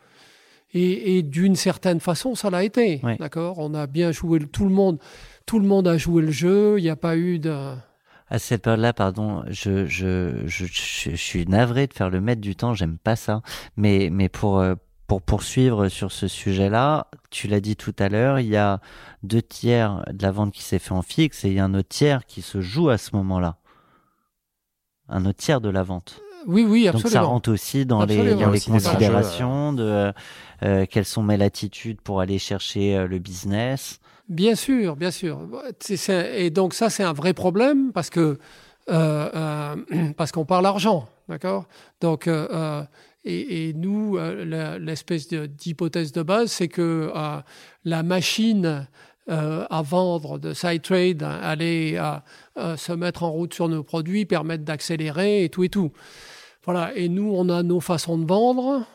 Et, 0.73 1.23
d'une 1.23 1.55
certaine 1.55 1.99
façon, 1.99 2.35
ça 2.35 2.49
l'a 2.49 2.63
été. 2.63 3.01
D'accord. 3.19 3.57
On 3.57 3.73
a 3.73 3.87
bien 3.87 4.11
joué 4.11 4.39
tout 4.39 4.65
le 4.65 4.69
monde. 4.69 4.99
Tout 5.45 5.59
le 5.59 5.65
monde 5.65 5.87
a 5.87 5.97
joué 5.97 6.21
le 6.21 6.31
jeu. 6.31 6.79
Il 6.79 6.83
n'y 6.83 6.89
a 6.89 6.95
pas 6.95 7.17
eu 7.17 7.39
de 7.39 7.75
à 8.29 8.39
cette 8.39 8.63
période-là, 8.63 8.93
pardon, 8.93 9.43
je, 9.47 9.85
je, 9.85 10.45
je, 10.45 10.65
je, 10.65 11.15
suis 11.15 11.45
navré 11.45 11.87
de 11.87 11.93
faire 11.93 12.09
le 12.09 12.21
maître 12.21 12.41
du 12.41 12.55
temps, 12.55 12.73
j'aime 12.73 12.97
pas 12.97 13.15
ça. 13.15 13.41
Mais, 13.75 14.09
mais 14.11 14.29
pour, 14.29 14.59
euh, 14.59 14.75
pour 15.07 15.21
poursuivre 15.21 15.89
sur 15.89 16.11
ce 16.11 16.27
sujet-là, 16.27 17.07
tu 17.31 17.47
l'as 17.47 17.59
dit 17.59 17.75
tout 17.75 17.95
à 17.97 18.07
l'heure, 18.07 18.39
il 18.39 18.47
y 18.47 18.57
a 18.57 18.79
deux 19.23 19.41
tiers 19.41 20.05
de 20.11 20.21
la 20.21 20.31
vente 20.31 20.53
qui 20.53 20.61
s'est 20.61 20.79
fait 20.79 20.91
en 20.91 21.01
fixe 21.01 21.43
et 21.43 21.49
il 21.49 21.55
y 21.55 21.59
a 21.59 21.65
un 21.65 21.73
autre 21.73 21.89
tiers 21.89 22.25
qui 22.25 22.43
se 22.43 22.61
joue 22.61 22.89
à 22.89 22.99
ce 22.99 23.15
moment-là. 23.15 23.57
Un 25.07 25.25
autre 25.25 25.39
tiers 25.39 25.59
de 25.59 25.69
la 25.69 25.81
vente. 25.81 26.21
Oui, 26.45 26.63
oui, 26.63 26.87
absolument. 26.87 27.03
Donc 27.03 27.11
ça 27.11 27.21
rentre 27.21 27.51
aussi 27.51 27.85
dans 27.85 28.05
les, 28.05 28.35
dans 28.35 28.51
les 28.51 28.61
considérations 28.61 29.73
de 29.73 30.13
euh, 30.63 30.85
quelles 30.89 31.05
sont 31.05 31.23
mes 31.23 31.37
latitudes 31.37 31.99
pour 32.01 32.21
aller 32.21 32.37
chercher 32.37 32.95
euh, 32.95 33.07
le 33.07 33.17
business. 33.17 33.99
Bien 34.29 34.55
sûr, 34.55 34.95
bien 34.95 35.11
sûr. 35.11 35.41
Et 36.35 36.49
donc 36.51 36.73
ça, 36.73 36.89
c'est 36.89 37.03
un 37.03 37.13
vrai 37.13 37.33
problème 37.33 37.91
parce 37.91 38.09
que 38.09 38.37
euh, 38.89 39.75
parce 40.17 40.31
qu'on 40.31 40.45
parle 40.45 40.65
argent, 40.65 41.09
d'accord? 41.27 41.67
Donc 41.99 42.27
et, 43.25 43.73
nous, 43.73 44.17
euh, 44.17 44.79
l'espèce 44.79 45.27
d'hypothèse 45.27 46.11
de, 46.11 46.23
base, 46.23 46.51
c'est 46.51 46.67
que 46.67 47.11
euh, 47.13 47.39
la 47.83 48.03
machine 48.03 48.87
euh, 49.29 49.65
à 49.69 49.81
vendre 49.81 50.39
de 50.39 50.53
side 50.53 50.81
trade 50.81 51.23
allait 51.23 51.97
se 52.55 52.91
mettre 52.93 53.23
en 53.23 53.31
route 53.31 53.53
sur 53.53 53.67
nos 53.67 53.83
produits, 53.83 54.25
permettre 54.25 54.63
d'accélérer 54.63 55.43
et 55.43 55.49
tout 55.49 55.63
et 55.63 55.69
tout. 55.69 55.91
Voilà. 56.63 56.95
Et 56.95 57.09
nous, 57.09 57.31
on 57.35 57.49
a 57.49 57.61
nos 57.61 57.79
façons 57.79 58.17
de 58.17 58.25
vendre. 58.25 58.85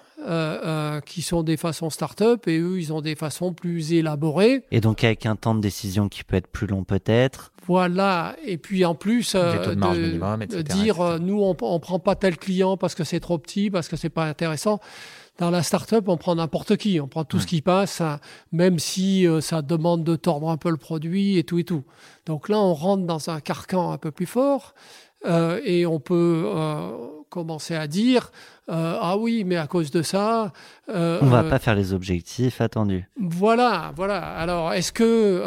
Qui 1.07 1.23
sont 1.23 1.43
des 1.43 1.57
façons 1.57 1.91
start-up 1.91 2.49
et 2.49 2.59
eux, 2.59 2.79
ils 2.79 2.93
ont 2.93 3.01
des 3.01 3.15
façons 3.15 3.53
plus 3.53 3.93
élaborées. 3.93 4.65
Et 4.71 4.81
donc 4.81 5.05
avec 5.05 5.27
un 5.27 5.37
temps 5.37 5.55
de 5.55 5.61
décision 5.61 6.09
qui 6.09 6.25
peut 6.25 6.37
être 6.37 6.49
plus 6.49 6.67
long 6.67 6.85
peut-être. 6.85 7.53
Voilà, 7.67 8.37
et 8.45 8.59
puis 8.59 8.85
en 8.85 8.95
plus, 8.95 9.35
euh, 9.35 9.75
de, 9.75 10.63
dire 10.63 11.01
euh, 11.01 11.19
nous 11.19 11.43
on, 11.43 11.57
on 11.63 11.81
prend 11.81 11.99
pas 11.99 12.15
tel 12.15 12.37
client 12.37 12.77
parce 12.77 12.95
que 12.95 13.05
c'est 13.05 13.21
trop 13.21 13.39
petit, 13.39 13.71
parce 13.71 13.89
que 13.89 13.97
c'est 13.97 14.11
pas 14.11 14.27
intéressant. 14.27 14.81
Dans 15.39 15.51
la 15.51 15.63
start-up, 15.63 16.05
on 16.09 16.17
prend 16.17 16.35
n'importe 16.35 16.77
qui, 16.77 17.01
on 17.01 17.09
prend 17.09 17.25
tout 17.25 17.41
ce 17.41 17.47
qui 17.47 17.61
passe, 17.61 18.01
hein, 18.01 18.21
même 18.53 18.79
si 18.79 19.27
euh, 19.27 19.41
ça 19.41 19.63
demande 19.63 20.05
de 20.05 20.15
tordre 20.15 20.49
un 20.49 20.57
peu 20.59 20.71
le 20.71 20.77
produit 20.77 21.39
et 21.39 21.45
tout 21.45 21.59
et 21.59 21.65
tout. 21.65 21.85
Donc 22.27 22.49
là, 22.49 22.59
on 22.61 22.75
rentre 22.75 23.05
dans 23.05 23.31
un 23.31 23.41
carcan 23.41 23.93
un 23.93 23.99
peu 23.99 24.11
plus 24.11 24.27
fort 24.27 24.75
et 25.65 25.87
on 25.87 26.01
peut 26.01 26.45
commencer 27.35 27.75
à 27.75 27.87
dire 27.87 28.31
ah 28.69 29.17
oui, 29.19 29.45
mais 29.45 29.57
à 29.57 29.67
cause 29.67 29.91
de 29.91 30.01
ça, 30.01 30.53
on 30.89 31.27
va 31.27 31.45
pas 31.45 31.59
faire 31.59 31.75
les 31.75 31.93
objectifs 31.93 32.63
attendus. 32.63 33.07
Voilà, 33.21 33.93
voilà. 33.95 34.21
Alors, 34.21 34.73
est-ce 34.73 34.91
que 34.91 35.43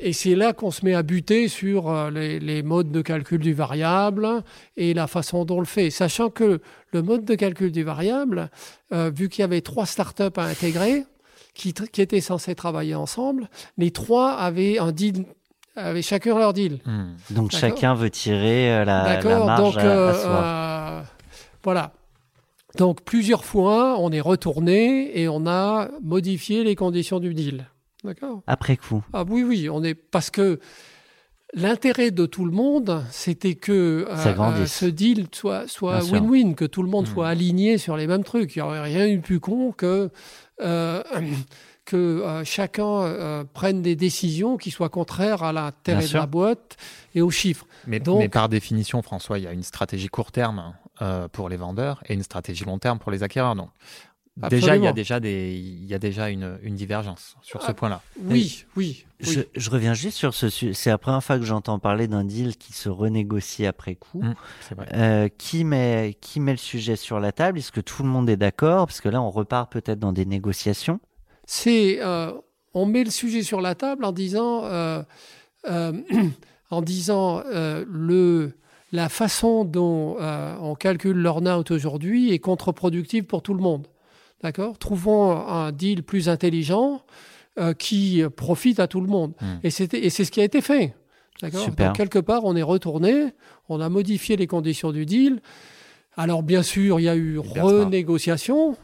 et 0.00 0.12
c'est 0.12 0.34
là 0.34 0.52
qu'on 0.52 0.70
se 0.70 0.84
met 0.84 0.94
à 0.94 1.02
buter 1.02 1.48
sur 1.48 1.90
euh, 1.90 2.10
les, 2.10 2.62
modes 2.62 2.90
de 2.90 3.02
calcul 3.02 3.38
du 3.38 3.52
variable 3.52 4.42
et 4.76 4.94
la 4.94 5.06
façon 5.06 5.44
dont 5.44 5.56
on 5.56 5.60
le 5.60 5.66
fait. 5.66 5.90
Sachant 5.90 6.30
que 6.30 6.60
le 6.92 7.02
mode 7.02 7.24
de 7.24 7.34
calcul 7.34 7.72
du 7.72 7.82
variable, 7.82 8.50
euh, 8.92 9.10
vu 9.14 9.28
qu'il 9.28 9.42
y 9.42 9.44
avait 9.44 9.60
trois 9.60 9.86
startups 9.86 10.36
à 10.36 10.44
intégrer, 10.44 11.04
qui, 11.54 11.74
qui, 11.74 12.00
étaient 12.00 12.22
censés 12.22 12.54
travailler 12.54 12.94
ensemble, 12.94 13.48
les 13.76 13.90
trois 13.90 14.32
avaient 14.32 14.78
un 14.78 14.92
deal 14.92 15.26
avaient 15.74 16.02
chacun 16.02 16.38
leur 16.38 16.52
deal. 16.52 16.80
Hmm. 16.84 17.14
Donc 17.30 17.50
chacun 17.50 17.94
veut 17.94 18.10
tirer 18.10 18.72
euh, 18.72 18.84
la, 18.84 19.20
la 19.22 19.38
marge 19.38 19.74
Donc, 19.74 19.84
à, 19.84 20.14
soi. 20.14 20.71
Voilà. 21.64 21.92
Donc 22.76 23.02
plusieurs 23.02 23.44
fois, 23.44 23.96
on 23.98 24.10
est 24.10 24.20
retourné 24.20 25.18
et 25.20 25.28
on 25.28 25.46
a 25.46 25.88
modifié 26.02 26.64
les 26.64 26.74
conditions 26.74 27.20
du 27.20 27.34
deal. 27.34 27.66
D'accord? 28.04 28.42
Après 28.46 28.76
coup. 28.76 29.04
Ah 29.12 29.24
oui, 29.28 29.44
oui, 29.44 29.68
on 29.68 29.84
est 29.84 29.94
parce 29.94 30.30
que 30.30 30.58
l'intérêt 31.54 32.10
de 32.10 32.26
tout 32.26 32.44
le 32.44 32.50
monde, 32.50 33.04
c'était 33.10 33.54
que 33.54 34.06
euh, 34.08 34.34
euh, 34.38 34.66
ce 34.66 34.86
deal 34.86 35.26
soit 35.32 35.68
soit 35.68 36.00
win-win, 36.00 36.54
que 36.54 36.64
tout 36.64 36.82
le 36.82 36.88
monde 36.88 37.06
hmm. 37.06 37.12
soit 37.12 37.28
aligné 37.28 37.78
sur 37.78 37.96
les 37.96 38.06
mêmes 38.06 38.24
trucs. 38.24 38.56
Il 38.56 38.60
n'y 38.60 38.62
aurait 38.62 38.82
rien 38.82 39.06
eu 39.06 39.18
de 39.18 39.22
plus 39.22 39.40
con 39.40 39.72
que 39.72 40.10
euh, 40.62 41.02
que 41.84 42.42
chacun 42.44 43.44
prenne 43.52 43.82
des 43.82 43.96
décisions 43.96 44.56
qui 44.56 44.70
soient 44.70 44.88
contraires 44.88 45.42
à 45.42 45.52
l'intérêt 45.52 46.06
de 46.06 46.14
la 46.14 46.26
boîte 46.26 46.76
et 47.14 47.20
aux 47.20 47.30
chiffres. 47.30 47.66
Mais, 47.88 47.98
Donc, 47.98 48.20
mais, 48.20 48.28
par 48.28 48.48
définition, 48.48 49.02
François, 49.02 49.38
il 49.38 49.44
y 49.44 49.48
a 49.48 49.52
une 49.52 49.64
stratégie 49.64 50.06
court 50.06 50.30
terme 50.30 50.74
pour 51.32 51.48
les 51.48 51.56
vendeurs 51.56 52.02
et 52.06 52.14
une 52.14 52.22
stratégie 52.22 52.64
long 52.64 52.78
terme 52.78 52.98
pour 52.98 53.10
les 53.10 53.22
acquéreurs. 53.22 53.56
Donc, 53.56 53.70
Déjà, 54.36 54.76
il 54.76 54.82
y 54.82 54.86
a 54.86 54.94
déjà, 54.94 55.20
des, 55.20 55.52
il 55.52 55.84
y 55.84 55.92
a 55.92 55.98
déjà 55.98 56.30
une, 56.30 56.58
une 56.62 56.74
divergence 56.74 57.36
sur 57.42 57.60
ce 57.60 57.66
ah, 57.68 57.74
point-là. 57.74 58.00
Oui, 58.18 58.64
oui. 58.76 59.04
Je, 59.20 59.40
je, 59.54 59.70
reviens 59.70 59.92
juste 59.92 60.16
sur 60.16 60.32
ce 60.32 60.48
sujet. 60.48 60.72
C'est 60.72 60.88
la 60.88 60.96
première 60.96 61.22
fois 61.22 61.38
que 61.38 61.44
j'entends 61.44 61.78
parler 61.78 62.08
d'un 62.08 62.24
deal 62.24 62.56
qui 62.56 62.72
se 62.72 62.88
renégocie 62.88 63.66
après 63.66 63.94
coup. 63.94 64.22
Mmh, 64.22 64.34
vrai. 64.74 64.88
Euh, 64.94 65.28
qui, 65.36 65.64
met, 65.64 66.16
qui 66.22 66.40
met 66.40 66.52
le 66.52 66.58
sujet 66.58 66.96
sur 66.96 67.20
la 67.20 67.30
table? 67.30 67.58
Est-ce 67.58 67.72
que 67.72 67.82
tout 67.82 68.02
le 68.02 68.08
monde 68.08 68.30
est 68.30 68.38
d'accord? 68.38 68.86
Parce 68.86 69.02
que 69.02 69.10
là, 69.10 69.20
on 69.20 69.30
repart 69.30 69.70
peut-être 69.70 69.98
dans 69.98 70.14
des 70.14 70.24
négociations. 70.24 70.98
C'est, 71.44 71.98
euh, 72.00 72.32
on 72.72 72.86
met 72.86 73.04
le 73.04 73.10
sujet 73.10 73.42
sur 73.42 73.60
la 73.60 73.74
table 73.74 74.02
en 74.02 74.12
disant, 74.12 74.64
euh, 74.64 75.02
euh 75.68 75.92
en 76.70 76.80
disant 76.80 77.42
le 77.50 78.54
la 78.92 79.08
façon 79.08 79.64
dont 79.64 80.16
on 80.18 80.74
calcule 80.74 81.16
l'earn-out 81.18 81.70
aujourd'hui 81.70 82.32
est 82.32 82.38
contre-productive 82.38 83.24
pour 83.24 83.42
tout 83.42 83.54
le 83.54 83.62
monde. 83.62 83.88
D'accord? 84.42 84.78
Trouvons 84.78 85.32
un 85.32 85.72
deal 85.72 86.02
plus 86.02 86.28
intelligent 86.28 87.02
qui 87.78 88.22
profite 88.36 88.80
à 88.80 88.86
tout 88.86 89.00
le 89.00 89.06
monde. 89.06 89.32
Hmm. 89.40 89.58
Et 89.64 89.70
c'est 89.70 90.24
ce 90.24 90.30
qui 90.30 90.40
a 90.40 90.44
été 90.44 90.60
fait. 90.60 90.94
D'accord? 91.40 91.66
Quelque 91.94 92.18
part, 92.18 92.44
on 92.44 92.54
est 92.54 92.62
retourné, 92.62 93.32
on 93.68 93.80
a 93.80 93.88
modifié 93.88 94.36
les 94.36 94.46
conditions 94.46 94.92
du 94.92 95.06
deal. 95.06 95.40
Alors, 96.16 96.42
bien 96.42 96.62
sûr, 96.62 97.00
il 97.00 97.04
y 97.04 97.08
a 97.08 97.16
eu 97.16 97.38
renégociation. 97.38 98.76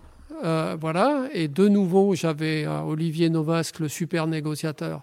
Euh, 0.44 0.76
voilà. 0.80 1.28
Et 1.32 1.48
de 1.48 1.68
nouveau, 1.68 2.14
j'avais 2.14 2.64
euh, 2.64 2.80
Olivier 2.82 3.28
Novasque, 3.28 3.80
le 3.80 3.88
super 3.88 4.26
négociateur, 4.26 5.02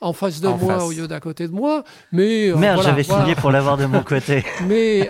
en 0.00 0.12
face 0.12 0.40
de 0.40 0.48
moi 0.48 0.84
au 0.84 0.92
lieu 0.92 1.08
d'à 1.08 1.20
côté 1.20 1.48
de 1.48 1.52
moi. 1.52 1.84
Mais 2.12 2.48
euh, 2.48 2.56
merde, 2.56 2.82
j'avais 2.82 3.02
signé 3.02 3.34
pour 3.34 3.50
l'avoir 3.50 3.76
de 3.76 3.86
mon 3.86 4.02
côté. 4.04 4.44
mais 4.66 5.08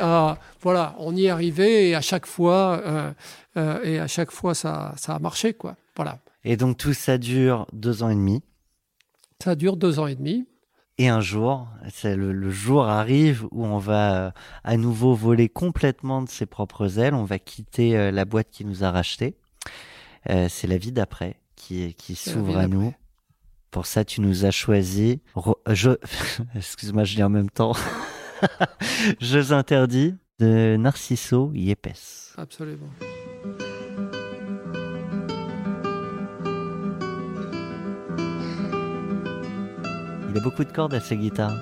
voilà, 0.63 0.95
on 0.99 1.15
y 1.15 1.27
est 1.27 1.31
arrivé 1.31 1.91
et 1.91 1.95
à 1.95 2.01
chaque 2.01 2.27
fois, 2.27 2.83
et 3.57 3.99
à 3.99 4.07
chaque 4.07 4.31
fois, 4.31 4.55
ça, 4.55 4.95
ça 4.97 5.15
a 5.15 5.19
marché, 5.19 5.55
quoi. 5.55 5.77
Voilà. 5.97 6.19
Et 6.45 6.57
donc 6.57 6.77
tout 6.77 6.93
ça 6.93 7.19
dure 7.19 7.67
deux 7.73 8.03
ans 8.03 8.11
et 8.11 8.15
demi. 8.15 8.43
Ça 9.43 9.55
dure 9.55 9.77
deux 9.77 9.99
ans 9.99 10.07
et 10.07 10.15
demi. 10.15 10.47
Et 10.99 11.09
un 11.09 11.21
jour, 11.21 11.69
c'est 11.93 12.17
le, 12.17 12.51
jour 12.51 12.85
arrive 12.85 13.47
où 13.51 13.65
on 13.67 13.79
va 13.79 14.33
à 14.65 14.77
nouveau 14.77 15.15
voler 15.15 15.49
complètement 15.49 16.23
de 16.23 16.29
ses 16.29 16.47
propres 16.47 16.99
ailes. 16.99 17.15
On 17.15 17.25
va 17.25 17.39
quitter 17.39 18.11
la 18.11 18.25
boîte 18.25 18.49
qui 18.51 18.65
nous 18.65 18.83
a 18.83 18.91
racheté. 18.91 19.37
Euh, 20.31 20.49
c'est 20.49 20.67
la 20.67 20.79
vie 20.79 20.93
d'après 20.93 21.37
qui, 21.55 21.95
qui 21.95 22.15
s'ouvre 22.15 22.59
à 22.59 22.67
nous. 22.67 22.95
Pour 23.77 23.85
ça, 23.85 24.07
tu 24.07 24.23
nous 24.23 24.47
as 24.47 24.51
choisi. 24.51 25.21
Je, 25.69 25.91
excuse-moi, 26.55 27.05
je 27.05 27.17
lis 27.17 27.23
en 27.23 27.29
même 27.29 27.51
temps. 27.51 27.75
Jeux 29.21 29.53
interdits 29.53 30.15
de 30.39 30.79
Narciso 30.79 31.51
Yepes. 31.53 32.33
Absolument. 32.39 32.89
Il 40.31 40.39
a 40.39 40.41
beaucoup 40.41 40.65
de 40.65 40.73
cordes 40.73 40.95
à 40.95 41.01
sa 41.01 41.15
guitare. 41.15 41.53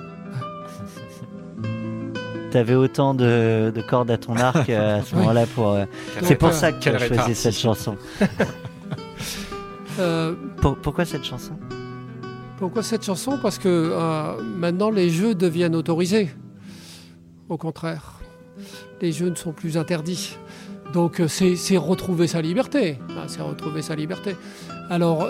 T'avais 2.51 2.75
autant 2.75 3.13
de, 3.13 3.73
cordes 3.89 4.09
à 4.09 4.17
ton 4.17 4.37
arc 4.37 4.69
euh, 4.69 4.99
à 4.99 5.03
ce 5.03 5.15
moment-là 5.15 5.47
pour. 5.47 5.71
Euh, 5.71 5.83
c'est 6.23 6.37
pour 6.37 6.53
ça 6.53 6.71
que 6.71 6.79
tu 6.79 6.87
as 6.87 6.97
choisi 6.97 7.35
cette 7.35 7.57
chanson. 7.57 7.97
Euh, 9.99 10.33
pourquoi 10.81 11.03
cette 11.03 11.25
chanson? 11.25 11.59
Pourquoi 12.57 12.83
cette 12.83 13.03
chanson? 13.03 13.37
Parce 13.41 13.59
que 13.59 14.39
maintenant 14.57 14.89
les 14.89 15.09
jeux 15.09 15.35
deviennent 15.35 15.75
autorisés. 15.75 16.29
Au 17.49 17.57
contraire, 17.57 18.19
les 19.01 19.11
jeux 19.11 19.29
ne 19.29 19.35
sont 19.35 19.51
plus 19.51 19.77
interdits. 19.77 20.37
Donc 20.93 21.21
c'est 21.27 21.77
retrouver 21.77 22.27
sa 22.27 22.41
liberté. 22.41 22.97
c'est 23.27 23.41
retrouver 23.41 23.81
sa 23.81 23.95
liberté. 23.95 24.35
Alors 24.89 25.27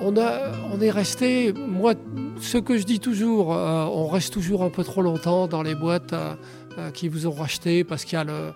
on, 0.00 0.16
a, 0.16 0.52
on 0.72 0.80
est 0.80 0.90
resté, 0.90 1.52
moi, 1.52 1.94
ce 2.40 2.58
que 2.58 2.76
je 2.78 2.84
dis 2.84 3.00
toujours, 3.00 3.54
euh, 3.54 3.84
on 3.84 4.06
reste 4.08 4.32
toujours 4.32 4.62
un 4.62 4.70
peu 4.70 4.84
trop 4.84 5.02
longtemps 5.02 5.46
dans 5.46 5.62
les 5.62 5.74
boîtes 5.74 6.12
euh, 6.12 6.34
euh, 6.78 6.90
qui 6.90 7.08
vous 7.08 7.26
ont 7.26 7.32
racheté 7.32 7.84
parce 7.84 8.04
qu'il 8.04 8.16
y 8.16 8.20
a 8.20 8.24
le. 8.24 8.52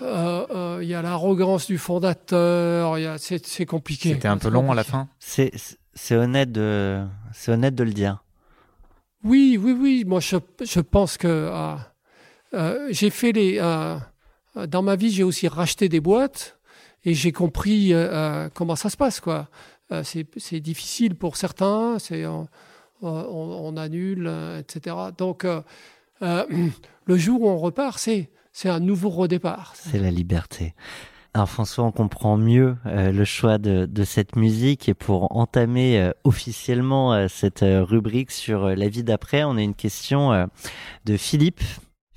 Il 0.00 0.86
y 0.86 0.94
a 0.94 1.02
l'arrogance 1.02 1.66
du 1.66 1.78
fondateur, 1.78 2.96
c'est 3.18 3.66
compliqué. 3.66 4.14
C'était 4.14 4.28
un 4.28 4.38
peu 4.38 4.48
long 4.48 4.70
à 4.70 4.74
la 4.74 4.84
fin 4.84 5.08
C'est 5.18 6.16
honnête, 6.16 6.52
de, 6.52 7.04
honnête 7.48 7.74
de 7.74 7.84
le 7.84 7.92
dire. 7.92 8.24
Oui, 9.24 9.58
oui, 9.60 9.72
oui. 9.72 10.04
Moi, 10.06 10.20
je, 10.20 10.36
je 10.64 10.80
pense 10.80 11.18
que 11.18 11.50
j'ai 12.90 13.10
fait 13.10 13.32
les. 13.32 13.58
dans 14.68 14.82
ma 14.82 14.96
vie, 14.96 15.10
j'ai 15.10 15.24
aussi 15.24 15.48
racheté 15.48 15.88
des 15.88 16.00
boîtes 16.00 16.58
et 17.04 17.14
j'ai 17.14 17.32
compris 17.32 17.92
comment 18.54 18.76
ça 18.76 18.90
se 18.90 18.96
passe, 18.96 19.20
quoi. 19.20 19.48
Euh, 19.90 20.02
c'est 20.02 20.60
difficile 20.60 21.14
pour 21.14 21.36
certains, 21.36 21.98
c'est 21.98 22.24
on, 23.00 23.76
annule, 23.76 24.26
euh, 24.26 24.58
etc. 24.58 24.96
Donc, 25.16 25.44
euh, 25.44 25.62
le 27.04 27.16
jour 27.16 27.42
où 27.42 27.48
on 27.48 27.58
repart, 27.58 27.98
c'est 27.98 28.30
un 28.66 28.80
nouveau 28.80 29.10
redépart. 29.10 29.74
C'est 29.76 29.98
la 29.98 30.10
liberté. 30.10 30.74
Alors 31.34 31.48
François, 31.48 31.84
on 31.84 31.92
comprend 31.92 32.36
mieux 32.36 32.76
le 32.84 33.24
choix 33.24 33.58
de, 33.58 33.86
de, 33.86 34.04
cette 34.04 34.34
musique 34.34 34.88
et 34.88 34.94
pour 34.94 35.36
entamer 35.36 36.10
officiellement 36.24 37.28
cette 37.28 37.62
rubrique 37.62 38.30
sur 38.30 38.70
la 38.70 38.88
vie 38.88 39.04
d'après, 39.04 39.44
on 39.44 39.56
a 39.56 39.62
une 39.62 39.74
question 39.74 40.48
de 41.04 41.16
Philippe 41.16 41.60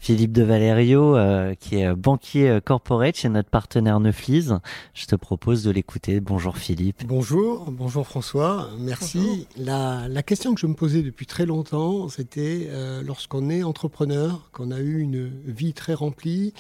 Philippe 0.02 0.32
de 0.32 0.42
Valerio, 0.42 1.16
euh, 1.16 1.54
qui 1.54 1.76
est 1.76 1.94
banquier 1.94 2.50
euh, 2.50 2.60
corporate 2.60 3.16
chez 3.16 3.30
notre 3.30 3.52
partenaire 3.52 4.00
Neuflise. 4.00 4.58
Je 4.96 5.06
te 5.06 5.16
propose 5.16 5.64
de 5.64 5.70
l'écouter. 5.70 6.20
Bonjour 6.20 6.58
Philippe. 6.58 7.04
Bonjour, 7.06 7.70
bonjour 7.70 8.08
François, 8.08 8.72
merci. 8.80 9.46
La, 9.58 10.08
la, 10.08 10.24
question 10.24 10.56
que 10.56 10.60
je 10.60 10.66
me 10.66 10.74
posais 10.74 11.04
depuis 11.04 11.28
très 11.28 11.46
longtemps, 11.46 12.10
c'était 12.10 12.66
euh, 12.72 13.04
lorsqu'on 13.04 13.52
est 13.52 13.62
entrepreneur, 13.62 14.50
qu'on 14.52 14.72
a 14.72 14.80
eu 14.80 15.02
une 15.02 15.30
vie 15.46 15.74
très 15.74 15.94
remplie, 15.94 16.56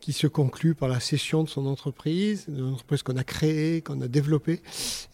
qui 0.00 0.14
se 0.14 0.26
conclut 0.26 0.74
par 0.74 0.88
la 0.88 1.00
cession 1.00 1.44
de 1.44 1.50
son 1.50 1.66
entreprise, 1.66 2.46
de 2.48 2.62
l'entreprise 2.62 3.02
qu'on 3.02 3.18
a 3.18 3.24
créée, 3.24 3.82
qu'on 3.82 4.00
a 4.00 4.08
développée. 4.08 4.62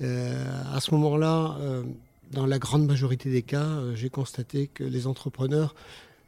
à 0.00 0.80
ce 0.80 0.92
moment-là, 0.92 1.58
dans 2.30 2.46
la 2.46 2.60
grande 2.60 2.86
majorité 2.86 3.28
des 3.28 3.42
cas, 3.42 3.80
j'ai 3.96 4.10
constaté 4.10 4.68
que 4.68 4.84
les 4.84 5.08
entrepreneurs 5.08 5.74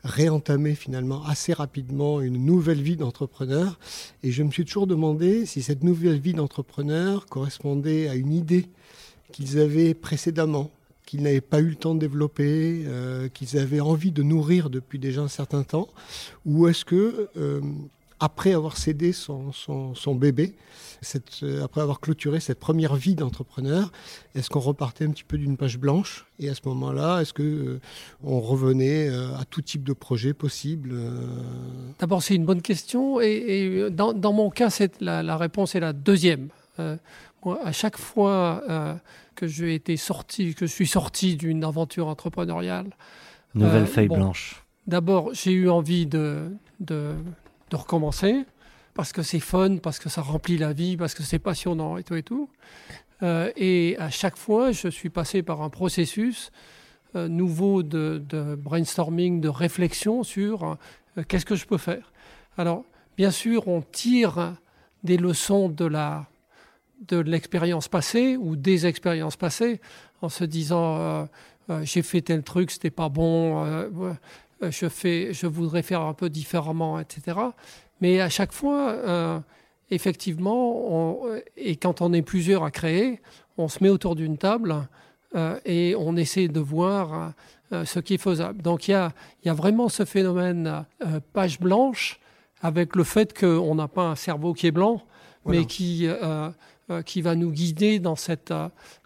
réentamer 0.05 0.75
finalement 0.75 1.25
assez 1.25 1.53
rapidement 1.53 2.21
une 2.21 2.45
nouvelle 2.45 2.81
vie 2.81 2.97
d'entrepreneur. 2.97 3.79
Et 4.23 4.31
je 4.31 4.43
me 4.43 4.51
suis 4.51 4.65
toujours 4.65 4.87
demandé 4.87 5.47
si 5.47 5.63
cette 5.63 5.83
nouvelle 5.83 6.21
vie 6.21 6.35
d'entrepreneur 6.35 7.27
correspondait 7.27 8.09
à 8.09 8.15
une 8.15 8.33
idée 8.33 8.67
qu'ils 9.33 9.59
avaient 9.59 9.95
précédemment, 9.95 10.71
qu'ils 11.05 11.23
n'avaient 11.23 11.41
pas 11.41 11.61
eu 11.61 11.69
le 11.69 11.75
temps 11.75 11.95
de 11.95 12.01
développer, 12.01 12.85
euh, 12.87 13.29
qu'ils 13.29 13.59
avaient 13.59 13.81
envie 13.81 14.13
de 14.13 14.23
nourrir 14.23 14.71
depuis 14.71 14.99
déjà 14.99 15.23
un 15.23 15.29
certain 15.29 15.63
temps, 15.63 15.89
ou 16.47 16.69
est-ce 16.69 16.85
que, 16.85 17.29
euh, 17.37 17.61
après 18.21 18.53
avoir 18.53 18.77
cédé 18.77 19.13
son, 19.13 19.53
son 19.53 20.15
bébé, 20.15 20.55
euh, 21.43 21.65
après 21.65 21.81
avoir 21.81 22.01
clôturé 22.01 22.41
cette 22.41 22.59
première 22.59 22.97
vie 22.97 23.15
d'entrepreneur, 23.15 23.93
est-ce 24.35 24.51
qu'on 24.51 24.61
repartait 24.61 25.05
un 25.05 25.11
petit 25.11 25.25
peu 25.25 25.39
d'une 25.39 25.57
page 25.57 25.79
blanche? 25.79 26.27
Et 26.39 26.49
à 26.49 26.55
ce 26.55 26.61
moment-là, 26.67 27.21
est-ce 27.21 27.33
que 27.33 27.43
euh, 27.43 27.81
on 28.23 28.41
revenait 28.41 29.09
euh, 29.09 29.37
à 29.37 29.45
tout 29.45 29.63
type 29.63 29.85
de 29.85 29.93
projet 29.93 30.35
possible 30.35 30.95
D'abord, 31.99 32.23
c'est 32.23 32.35
une 32.35 32.45
bonne 32.45 32.63
question. 32.63 33.21
Et, 33.21 33.89
dans, 33.91 34.33
mon 34.33 34.51
cas, 34.51 34.77
la, 35.01 35.23
la, 35.23 35.37
réponse 35.37 35.75
est 35.75 35.81
la 35.81 35.93
deuxième. 35.93 36.49
moi, 37.45 37.61
à 37.65 37.73
chaque 37.73 37.97
fois 37.97 38.63
que 39.35 39.47
j'ai 39.47 39.75
été 39.75 39.97
sorti, 39.97 40.55
que 40.55 40.67
je 40.67 40.73
suis 40.73 40.87
sorti 40.87 41.37
d'une 41.37 41.65
aventure 41.65 42.09
entrepreneuriale, 42.09 42.91
nouvelle 43.55 43.87
feuille 43.87 44.09
blanche. 44.09 44.65
D'abord, 44.87 45.35
j'ai 45.35 45.53
eu 45.53 45.69
envie 45.69 46.07
de, 46.07 46.51
de, 46.81 47.13
de 47.71 47.77
recommencer 47.77 48.45
parce 48.99 49.13
que 49.13 49.23
c'est 49.23 49.39
fun, 49.39 49.77
parce 49.77 50.01
que 50.01 50.09
ça 50.09 50.23
remplit 50.23 50.59
la 50.59 50.73
vie, 50.73 50.97
parce 50.97 51.15
que 51.15 51.23
c'est 51.23 51.39
passionnant 51.39 51.99
et 51.99 52.03
tout 52.03 52.17
et 52.17 52.25
tout. 52.25 52.51
Euh, 53.23 53.53
et 53.57 53.97
à 53.99 54.11
chaque 54.11 54.37
fois, 54.37 54.73
je 54.73 54.89
suis 54.89 55.09
passé 55.09 55.43
par 55.45 55.63
un 55.63 55.71
processus 55.71 56.51
euh, 57.15 57.29
nouveau 57.29 57.85
de, 57.85 58.21
brainstorming, 58.59 59.41
de 59.41 59.49
réflexion 59.49 60.25
sur 60.25 60.77
euh, 61.17 61.23
qu'est-ce 61.29 61.47
que 61.47 61.55
je 61.55 61.67
peux 61.67 61.79
faire. 61.79 62.13
Alors, 62.57 62.85
bien 63.17 63.31
sûr, 63.31 63.69
on 63.69 63.83
tire 63.83 64.57
des 65.05 65.17
leçons 65.17 65.69
de 65.69 65.85
la 65.85 66.27
de 67.07 67.19
l'expérience 67.19 67.87
passée 67.87 68.37
ou 68.37 68.57
des 68.57 68.85
expériences 68.85 69.37
passées 69.37 69.81
en 70.21 70.29
se 70.29 70.43
disant 70.43 71.29
j'ai 71.83 72.03
fait 72.03 72.23
tel 72.23 72.43
truc, 72.43 72.73
c'était 72.73 72.91
pas 72.91 73.09
bon, 73.09 73.65
je 74.63 74.89
fais, 74.89 75.33
je 75.33 75.47
voudrais 75.47 75.83
faire 75.83 76.03
un 76.03 76.15
peu 76.15 76.31
différemment, 76.31 76.99
etc. 76.99 77.39
Mais 78.01 78.21
à 78.21 78.29
chaque 78.29 78.53
fois, 78.53 78.91
euh, 78.91 79.41
effectivement, 79.91 81.21
et 81.57 81.77
quand 81.77 82.01
on 82.01 82.13
est 82.13 82.23
plusieurs 82.23 82.65
à 82.65 82.71
créer, 82.71 83.21
on 83.57 83.69
se 83.69 83.83
met 83.83 83.89
autour 83.89 84.15
d'une 84.15 84.39
table 84.39 84.89
euh, 85.35 85.59
et 85.65 85.95
on 85.99 86.17
essaie 86.17 86.49
de 86.49 86.61
voir 86.61 87.35
euh, 87.73 87.85
ce 87.85 87.99
qui 87.99 88.15
est 88.15 88.23
faisable. 88.23 88.63
Donc 88.63 88.89
il 88.89 88.93
y 88.93 88.95
a, 88.95 89.13
y 89.45 89.49
a, 89.49 89.55
vraiment 89.55 89.89
ce 89.89 90.05
phénomène 90.05 90.85
page 91.33 91.59
blanche 91.61 92.21
avec 92.61 92.97
le 92.97 93.05
fait 93.05 93.39
qu'on 93.39 93.75
n'a 93.75 93.89
pas 93.89 94.05
un 94.05 94.17
cerveau 94.17 94.53
qui 94.53 94.67
est 94.67 94.73
blanc, 94.73 95.03
mais 95.47 95.65
qui, 95.65 96.09
qui 97.07 97.23
va 97.23 97.35
nous 97.35 97.53
guider 97.53 98.01
dans 98.01 98.17
cette, 98.17 98.53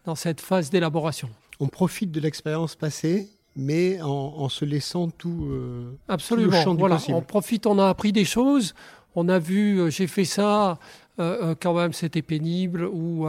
dans 0.05 0.15
cette 0.15 0.41
phase 0.41 0.71
d'élaboration. 0.71 1.29
On 1.61 1.69
profite 1.69 2.11
de 2.11 2.19
l'expérience 2.19 2.75
passée 2.75 3.29
mais 3.57 4.01
en, 4.03 4.49
se 4.49 4.65
laissant 4.65 5.09
tout, 5.09 5.47
euh, 5.51 5.93
Absolument. 6.09 6.75
voilà, 6.75 6.99
on 7.09 7.21
profite, 7.21 7.67
on 7.67 7.79
a 7.79 7.89
appris 7.89 8.13
des 8.13 8.25
choses, 8.25 8.75
on 9.15 9.29
a 9.29 9.39
vu, 9.39 9.79
euh, 9.79 9.91
j'ai 9.91 10.07
fait 10.07 10.25
ça, 10.25 10.79
euh, 11.19 11.55
quand 11.61 11.75
même 11.75 11.93
c'était 11.93 12.23
pénible, 12.23 12.85
ou 12.85 13.27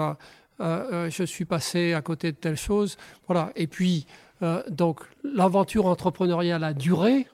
je 0.60 1.24
suis 1.26 1.46
passé 1.46 1.94
à 1.94 2.02
côté 2.02 2.32
de 2.32 2.38
telle 2.38 2.58
chose. 2.58 2.98
Voilà. 3.28 3.52
Et 3.56 3.68
puis, 3.68 4.06
donc, 4.70 5.02
l'aventure 5.24 5.86
entrepreneuriale 5.86 6.64
a 6.64 6.74
duré, 6.74 7.28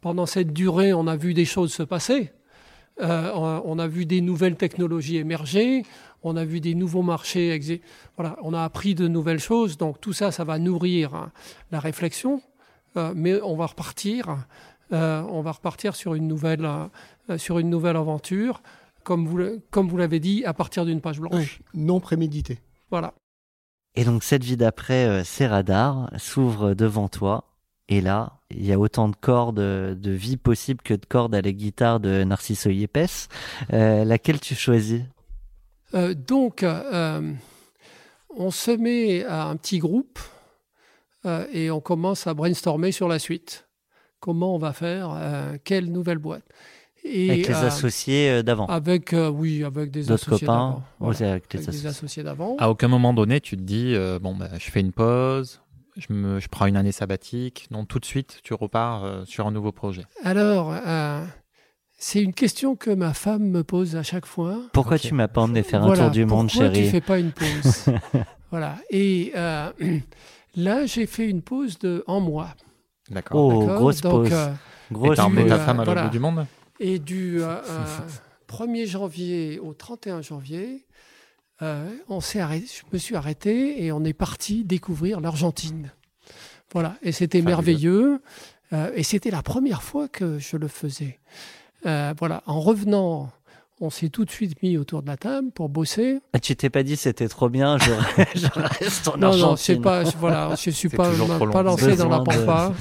pendant 0.00 0.26
cette 0.26 0.52
durée, 0.52 0.92
on 0.92 1.06
a 1.06 1.16
vu 1.16 1.34
des 1.34 1.44
choses 1.44 1.72
se 1.72 1.82
passer. 1.82 2.32
Euh, 3.02 3.60
on 3.64 3.78
a 3.78 3.86
vu 3.86 4.04
des 4.04 4.20
nouvelles 4.20 4.56
technologies 4.56 5.16
émerger, 5.16 5.84
on 6.22 6.36
a 6.36 6.44
vu 6.44 6.60
des 6.60 6.74
nouveaux 6.74 7.02
marchés, 7.02 7.80
voilà, 8.16 8.36
on 8.42 8.54
a 8.54 8.62
appris 8.62 8.94
de 8.94 9.08
nouvelles 9.08 9.38
choses. 9.38 9.76
Donc 9.76 10.00
tout 10.00 10.12
ça, 10.12 10.32
ça 10.32 10.44
va 10.44 10.58
nourrir 10.58 11.14
hein, 11.14 11.32
la 11.70 11.80
réflexion, 11.80 12.42
euh, 12.96 13.12
mais 13.14 13.40
on 13.42 13.56
va 13.56 13.66
repartir, 13.66 14.38
euh, 14.92 15.22
on 15.22 15.42
va 15.42 15.52
repartir 15.52 15.94
sur 15.94 16.14
une 16.14 16.28
nouvelle, 16.28 16.68
sur 17.36 17.58
une 17.58 17.70
nouvelle 17.70 17.96
aventure, 17.96 18.62
comme 19.02 19.26
vous, 19.26 19.60
comme 19.70 19.88
vous 19.88 19.96
l'avez 19.96 20.20
dit, 20.20 20.44
à 20.44 20.52
partir 20.52 20.84
d'une 20.84 21.00
page 21.00 21.20
blanche. 21.20 21.60
non 21.74 22.00
préméditée. 22.00 22.58
Voilà. 22.90 23.14
Et 23.94 24.04
donc 24.04 24.22
cette 24.22 24.44
vie 24.44 24.56
d'après, 24.56 25.24
ces 25.24 25.46
radars 25.46 26.10
s'ouvre 26.18 26.74
devant 26.74 27.08
toi. 27.08 27.50
Et 27.90 28.00
là, 28.00 28.34
il 28.50 28.64
y 28.64 28.72
a 28.72 28.78
autant 28.78 29.08
de 29.08 29.16
cordes 29.16 29.56
de 29.56 30.10
vie 30.10 30.36
possible 30.36 30.80
que 30.80 30.94
de 30.94 31.04
cordes 31.04 31.34
à 31.34 31.42
la 31.42 31.50
guitare 31.50 31.98
de 31.98 32.22
Narciso 32.22 32.70
Yepes. 32.70 33.28
Euh, 33.72 34.04
laquelle 34.04 34.38
tu 34.38 34.54
choisis? 34.54 35.02
Euh, 35.94 36.14
Donc, 36.14 36.62
euh, 36.62 37.32
on 38.30 38.50
se 38.50 38.70
met 38.70 39.24
à 39.24 39.46
un 39.46 39.56
petit 39.56 39.78
groupe 39.78 40.18
et 41.52 41.70
on 41.70 41.80
commence 41.80 42.26
à 42.26 42.32
brainstormer 42.32 42.92
sur 42.92 43.06
la 43.06 43.18
suite. 43.18 43.68
Comment 44.20 44.54
on 44.54 44.58
va 44.58 44.72
faire 44.72 45.14
Quelle 45.64 45.92
nouvelle 45.92 46.18
boîte 46.18 46.44
et, 47.04 47.30
avec 47.30 47.48
les 47.48 47.54
associés 47.54 48.42
d'avant. 48.42 48.66
Avec 48.66 49.14
oui, 49.14 49.64
avec 49.64 49.90
des 49.90 50.10
associés 50.12 50.46
d'avant. 50.46 50.82
avec, 51.00 51.50
des 51.50 51.86
associés 51.86 52.22
d'avant. 52.22 52.56
À 52.58 52.70
aucun 52.70 52.88
moment 52.88 53.12
donné, 53.12 53.40
tu 53.40 53.56
te 53.56 53.62
dis 53.62 53.94
bon, 54.22 54.34
bah, 54.34 54.48
je 54.58 54.70
fais 54.70 54.80
une 54.80 54.92
pause, 54.92 55.60
je, 55.96 56.12
me, 56.12 56.40
je 56.40 56.48
prends 56.48 56.66
une 56.66 56.76
année 56.76 56.92
sabbatique. 56.92 57.68
Non, 57.70 57.84
tout 57.84 57.98
de 57.98 58.04
suite, 58.04 58.40
tu 58.42 58.54
repars 58.54 59.04
euh, 59.04 59.24
sur 59.24 59.46
un 59.46 59.50
nouveau 59.50 59.72
projet. 59.72 60.04
Alors, 60.24 60.72
euh, 60.72 61.24
c'est 62.02 62.22
une 62.22 62.32
question 62.32 62.76
que 62.76 62.90
ma 62.90 63.12
femme 63.12 63.50
me 63.50 63.62
pose 63.62 63.94
à 63.94 64.02
chaque 64.02 64.24
fois. 64.24 64.58
Pourquoi 64.72 64.98
tu 64.98 65.12
m'as 65.12 65.28
pas 65.28 65.42
emmené 65.42 65.62
faire 65.62 65.84
un 65.84 65.94
tour 65.94 66.10
du 66.10 66.24
monde, 66.24 66.48
chérie 66.48 66.68
Pourquoi 66.68 66.82
tu 66.82 66.90
fais 66.90 67.00
pas 67.02 67.18
une 67.18 67.30
pause 67.30 67.84
Voilà. 68.50 68.78
Et 68.88 69.32
euh, 69.36 69.70
là, 70.56 70.86
j'ai 70.86 71.04
fait 71.04 71.28
une 71.28 71.42
pause 71.42 71.78
de 71.78 72.02
en 72.06 72.20
mois. 72.20 72.54
D'accord. 73.10 73.54
Oh, 73.54 73.66
grosse 73.66 74.00
pause. 74.00 74.32
grosse 74.90 75.18
et 75.18 75.20
emmené 75.20 75.46
ta 75.46 75.58
femme 75.58 75.80
à 75.80 75.84
l'autre 75.84 76.04
bout 76.04 76.08
du 76.08 76.18
monde 76.18 76.46
Et 76.80 76.98
du 76.98 77.40
1er 78.48 78.86
janvier 78.86 79.58
au 79.58 79.74
31 79.74 80.22
janvier, 80.22 80.86
euh, 81.60 81.86
on 82.08 82.22
s'est 82.22 82.40
arrêté, 82.40 82.66
je 82.66 82.82
me 82.90 82.98
suis 82.98 83.14
arrêté 83.14 83.84
et 83.84 83.92
on 83.92 84.04
est 84.04 84.14
parti 84.14 84.64
découvrir 84.64 85.20
l'Argentine. 85.20 85.92
Voilà, 86.72 86.96
et 87.02 87.12
c'était 87.12 87.42
merveilleux. 87.42 88.22
Euh, 88.72 88.90
et 88.94 89.02
c'était 89.02 89.30
la 89.30 89.42
première 89.42 89.82
fois 89.82 90.08
que 90.08 90.38
je 90.38 90.56
le 90.56 90.68
faisais. 90.68 91.18
Euh, 91.86 92.14
voilà, 92.18 92.42
en 92.46 92.60
revenant, 92.60 93.30
on 93.80 93.90
s'est 93.90 94.08
tout 94.08 94.24
de 94.24 94.30
suite 94.30 94.62
mis 94.62 94.76
autour 94.76 95.02
de 95.02 95.08
la 95.08 95.16
table 95.16 95.50
pour 95.52 95.68
bosser. 95.68 96.20
Ah, 96.32 96.38
tu 96.38 96.54
t'es 96.56 96.70
pas 96.70 96.82
dit 96.82 96.96
c'était 96.96 97.28
trop 97.28 97.48
bien, 97.48 97.78
je, 97.78 97.90
reste 98.80 99.08
en 99.08 99.16
non, 99.16 99.28
Argentine. 99.28 99.76
Non, 99.76 99.82
pas, 99.82 100.02
voilà, 100.18 100.54
je 100.56 100.70
suis 100.70 100.88
pas, 100.88 101.10
pas 101.52 101.62
lancé 101.62 101.96
dans 101.96 102.08
la 102.08 102.20
pampa. 102.20 102.72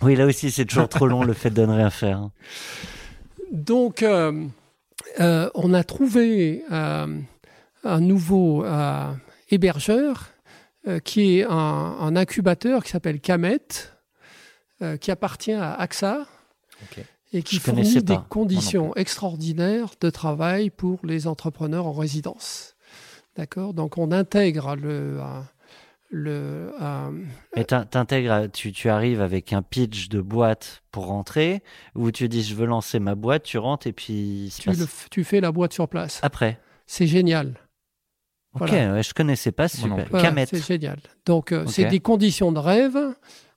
Oui, 0.00 0.14
là 0.14 0.26
aussi 0.26 0.50
c'est 0.50 0.64
toujours 0.64 0.88
trop 0.88 1.06
long 1.06 1.24
le 1.24 1.32
fait 1.32 1.50
de 1.50 1.64
ne 1.66 1.72
rien 1.72 1.90
faire. 1.90 2.28
Donc, 3.50 4.04
on 4.04 5.74
a 5.74 5.84
trouvé 5.84 6.64
un 7.84 8.00
nouveau 8.00 8.64
euh, 8.64 9.12
hébergeur 9.50 10.28
euh, 10.86 10.98
qui 11.00 11.38
est 11.38 11.46
un, 11.48 12.16
incubateur 12.16 12.84
qui 12.84 12.90
s'appelle 12.90 13.20
Camet, 13.20 13.60
euh, 14.82 14.96
qui 14.96 15.10
appartient 15.10 15.52
à 15.52 15.74
AXA 15.74 16.26
et 17.32 17.42
qui 17.42 17.58
fournit 17.58 18.02
des 18.02 18.18
conditions 18.28 18.94
extraordinaires 18.94 19.90
de 20.00 20.10
travail 20.10 20.70
pour 20.70 21.00
les 21.04 21.26
entrepreneurs 21.26 21.86
en 21.86 21.92
résidence. 21.92 22.74
D'accord? 23.36 23.74
Donc 23.74 23.98
on 23.98 24.10
intègre 24.10 24.74
le. 24.76 25.20
le 26.10 26.72
Mais 27.54 27.64
t'intègres, 27.64 28.50
tu, 28.52 28.72
tu 28.72 28.88
arrives 28.88 29.20
avec 29.20 29.52
un 29.52 29.62
pitch 29.62 30.08
de 30.08 30.20
boîte 30.20 30.82
pour 30.90 31.06
rentrer, 31.06 31.62
ou 31.94 32.10
tu 32.10 32.28
dis 32.28 32.42
je 32.42 32.54
veux 32.54 32.66
lancer 32.66 32.98
ma 32.98 33.14
boîte, 33.14 33.44
tu 33.44 33.58
rentres 33.58 33.86
et 33.86 33.92
puis. 33.92 34.52
Tu, 34.58 34.70
tu 35.10 35.24
fais 35.24 35.40
la 35.40 35.52
boîte 35.52 35.72
sur 35.72 35.88
place. 35.88 36.20
Après. 36.22 36.60
C'est 36.86 37.06
génial. 37.06 37.54
Ok, 38.54 38.70
je 38.70 39.02
je 39.02 39.14
connaissais 39.14 39.52
pas, 39.52 39.68
super. 39.68 40.06
c'est 40.46 40.66
génial. 40.66 40.98
Donc, 41.26 41.52
euh, 41.52 41.66
c'est 41.66 41.84
des 41.86 42.00
conditions 42.00 42.50
de 42.50 42.58
rêve. 42.58 42.98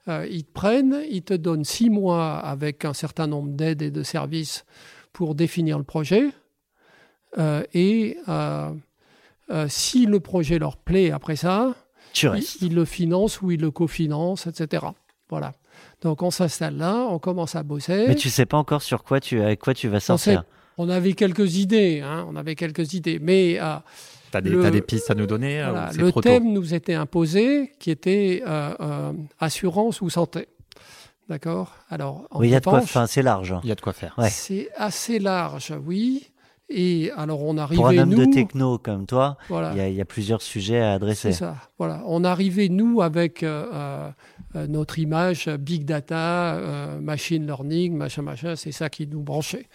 Euh, 0.07 0.27
ils 0.29 0.43
te 0.43 0.51
prennent, 0.51 1.01
ils 1.09 1.21
te 1.21 1.33
donnent 1.33 1.63
six 1.63 1.89
mois 1.89 2.37
avec 2.37 2.85
un 2.85 2.93
certain 2.93 3.27
nombre 3.27 3.49
d'aides 3.49 3.81
et 3.81 3.91
de 3.91 4.03
services 4.03 4.65
pour 5.13 5.35
définir 5.35 5.77
le 5.77 5.83
projet. 5.83 6.29
Euh, 7.37 7.63
et 7.73 8.17
si 9.67 10.05
le 10.05 10.19
projet 10.19 10.59
leur 10.59 10.77
plaît 10.77 11.11
après 11.11 11.35
ça, 11.35 11.75
ils, 12.61 12.73
le 12.73 12.85
financent 12.85 13.41
ou 13.41 13.51
ils 13.51 13.59
le 13.59 13.71
cofinancent, 13.71 14.47
etc. 14.47 14.85
Voilà. 15.29 15.53
Donc 16.01 16.23
on 16.23 16.31
s'installe 16.31 16.77
là, 16.77 17.07
on 17.09 17.19
commence 17.19 17.55
à 17.55 17.63
bosser. 17.63 18.05
Mais 18.07 18.15
tu 18.15 18.29
sais 18.29 18.45
pas 18.45 18.57
encore 18.57 18.81
sur 18.81 19.03
quoi 19.03 19.19
tu, 19.19 19.41
avec 19.41 19.59
quoi 19.59 19.73
tu 19.73 19.87
vas 19.87 19.99
sortir. 19.99 20.43
On, 20.77 20.89
avait 20.89 21.13
quelques 21.13 21.57
idées, 21.57 22.01
hein, 22.03 22.25
on 22.29 22.35
avait 22.35 22.55
quelques 22.55 22.93
idées, 22.93 23.19
mais 23.19 23.59
tu 24.31 24.65
as, 24.65 24.71
des 24.71 24.81
pistes 24.81 25.11
à 25.11 25.15
nous 25.15 25.27
donner 25.27 25.61
euh, 25.61 25.71
Le 25.95 26.11
thème 26.21 26.51
nous 26.51 26.73
était 26.73 26.93
imposé, 26.93 27.71
qui 27.79 27.91
était 27.91 28.43
euh, 28.45 28.73
euh, 28.79 29.13
assurance 29.39 30.01
ou 30.01 30.09
santé. 30.09 30.47
D'accord? 31.29 31.75
Alors, 31.89 32.27
oui, 32.33 32.47
il 32.47 32.51
y 32.51 32.55
a 32.55 32.59
de 32.59 32.65
quoi 32.65 32.81
faire, 32.81 33.07
c'est 33.07 33.21
large. 33.21 33.55
Il 33.63 33.69
y 33.69 33.71
a 33.71 33.75
de 33.75 33.81
quoi 33.81 33.93
faire. 33.93 34.15
C'est 34.29 34.69
assez 34.75 35.19
large, 35.19 35.73
oui. 35.85 36.27
Et 36.69 37.11
alors, 37.17 37.43
on 37.43 37.57
arrivait. 37.57 37.81
Pour 37.81 37.87
un 37.89 37.97
homme 37.97 38.09
nous, 38.09 38.25
de 38.25 38.33
techno 38.33 38.77
comme 38.77 39.05
toi, 39.05 39.37
il, 39.49 39.93
y 39.93 40.01
a, 40.01 40.05
plusieurs 40.05 40.41
sujets 40.41 40.79
à 40.79 40.93
adresser. 40.93 41.33
C'est 41.33 41.39
ça. 41.39 41.55
Voilà. 41.77 42.01
On 42.05 42.23
arrivait, 42.23 42.69
nous, 42.69 43.01
avec 43.01 43.45
notre 44.55 44.99
image 44.99 45.49
big 45.59 45.83
data, 45.83 46.57
machine 47.01 47.45
learning, 47.45 47.95
machin, 47.95 48.21
machin. 48.21 48.55
C'est 48.55 48.71
ça 48.71 48.89
qui 48.89 49.07
nous 49.07 49.21
branchait. 49.21 49.67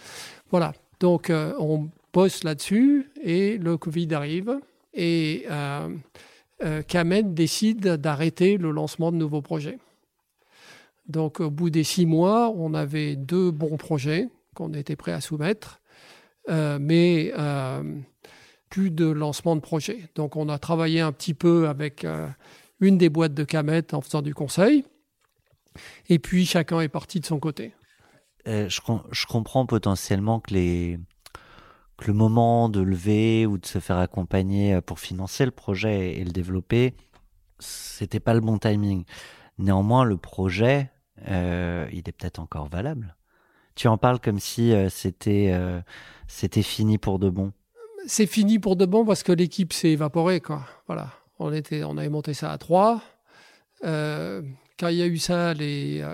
Voilà. 0.51 0.73
Donc, 1.01 1.31
on 1.31 1.89
bosse 2.17 2.45
là-dessus 2.45 3.11
et 3.23 3.59
le 3.59 3.77
Covid 3.77 4.15
arrive 4.15 4.59
et 4.95 5.45
euh, 5.51 5.95
euh 6.65 7.23
décide 7.25 7.89
d'arrêter 7.97 8.57
le 8.57 8.71
lancement 8.71 9.13
de 9.13 9.19
nouveaux 9.19 9.43
projets. 9.43 9.79
Donc 11.09 11.41
au 11.41 11.51
bout 11.51 11.69
des 11.69 11.85
six 11.85 12.07
mois, 12.07 12.51
on 12.57 12.73
avait 12.73 13.17
deux 13.17 13.51
bons 13.51 13.77
projets 13.77 14.31
qu'on 14.55 14.73
était 14.73 14.97
prêts 14.97 15.13
à 15.13 15.21
soumettre, 15.21 15.83
euh, 16.49 16.79
mais 16.81 17.35
plus 18.71 18.91
de 18.91 19.05
lancement 19.05 19.55
de 19.55 19.61
projet. 19.61 20.09
Donc 20.15 20.37
on 20.37 20.49
a 20.49 20.59
travaillé 20.59 21.03
un 21.03 21.13
petit 21.13 21.35
peu 21.35 21.69
avec 21.69 22.07
une 22.81 22.97
des 22.97 23.11
boîtes 23.11 23.35
de 23.35 23.45
Camet 23.45 23.93
en 23.93 24.01
faisant 24.01 24.23
du 24.23 24.33
conseil, 24.33 24.87
et 26.09 26.19
puis 26.19 26.47
chacun 26.47 26.81
est 26.81 26.89
parti 26.89 27.21
de 27.21 27.27
son 27.27 27.39
côté. 27.39 27.75
je 28.47 29.27
comprends 29.27 29.67
potentiellement 29.67 30.41
que 30.41 30.55
les, 30.55 30.99
que 31.97 32.09
le 32.09 32.13
moment 32.13 32.69
de 32.69 32.81
lever 32.81 33.47
ou 33.47 33.59
de 33.59 33.67
se 33.67 33.79
faire 33.79 33.99
accompagner 33.99 34.75
euh, 34.75 34.81
pour 34.81 35.01
financer 35.01 35.45
le 35.45 35.51
projet 35.51 36.13
et 36.13 36.25
le 36.25 36.31
développer, 36.31 36.95
c'était 37.59 38.21
pas 38.21 38.35
le 38.35 38.41
bon 38.41 38.59
timing. 38.59 39.05
Néanmoins, 39.59 40.05
le 40.05 40.19
projet, 40.19 40.91
euh, 41.29 41.89
il 41.93 42.01
est 42.01 42.13
peut-être 42.13 42.39
encore 42.39 42.69
valable. 42.69 43.17
Tu 43.75 43.89
en 43.89 43.99
parles 43.99 44.21
comme 44.21 44.39
si 44.39 44.73
euh, 44.73 44.89
c'était 44.89 45.55
c'était 46.29 46.63
fini 46.63 46.99
pour 46.99 47.19
de 47.19 47.29
bon. 47.31 47.53
C'est 48.07 48.27
fini 48.27 48.59
pour 48.59 48.77
de 48.77 48.87
bon 48.87 49.05
parce 49.05 49.23
que 49.23 49.33
l'équipe 49.33 49.73
s'est 49.73 49.91
évaporée, 49.91 50.41
quoi. 50.41 50.67
Voilà, 50.87 51.11
on 51.39 51.53
était, 51.53 51.85
on 51.85 51.97
avait 51.97 52.09
monté 52.09 52.35
ça 52.35 52.53
à 52.53 52.59
trois. 52.59 53.03
quand 53.83 54.89
il 54.89 54.97
y 54.97 55.03
a 55.03 55.07
eu 55.07 55.19
ça, 55.19 55.55
les 55.55 56.07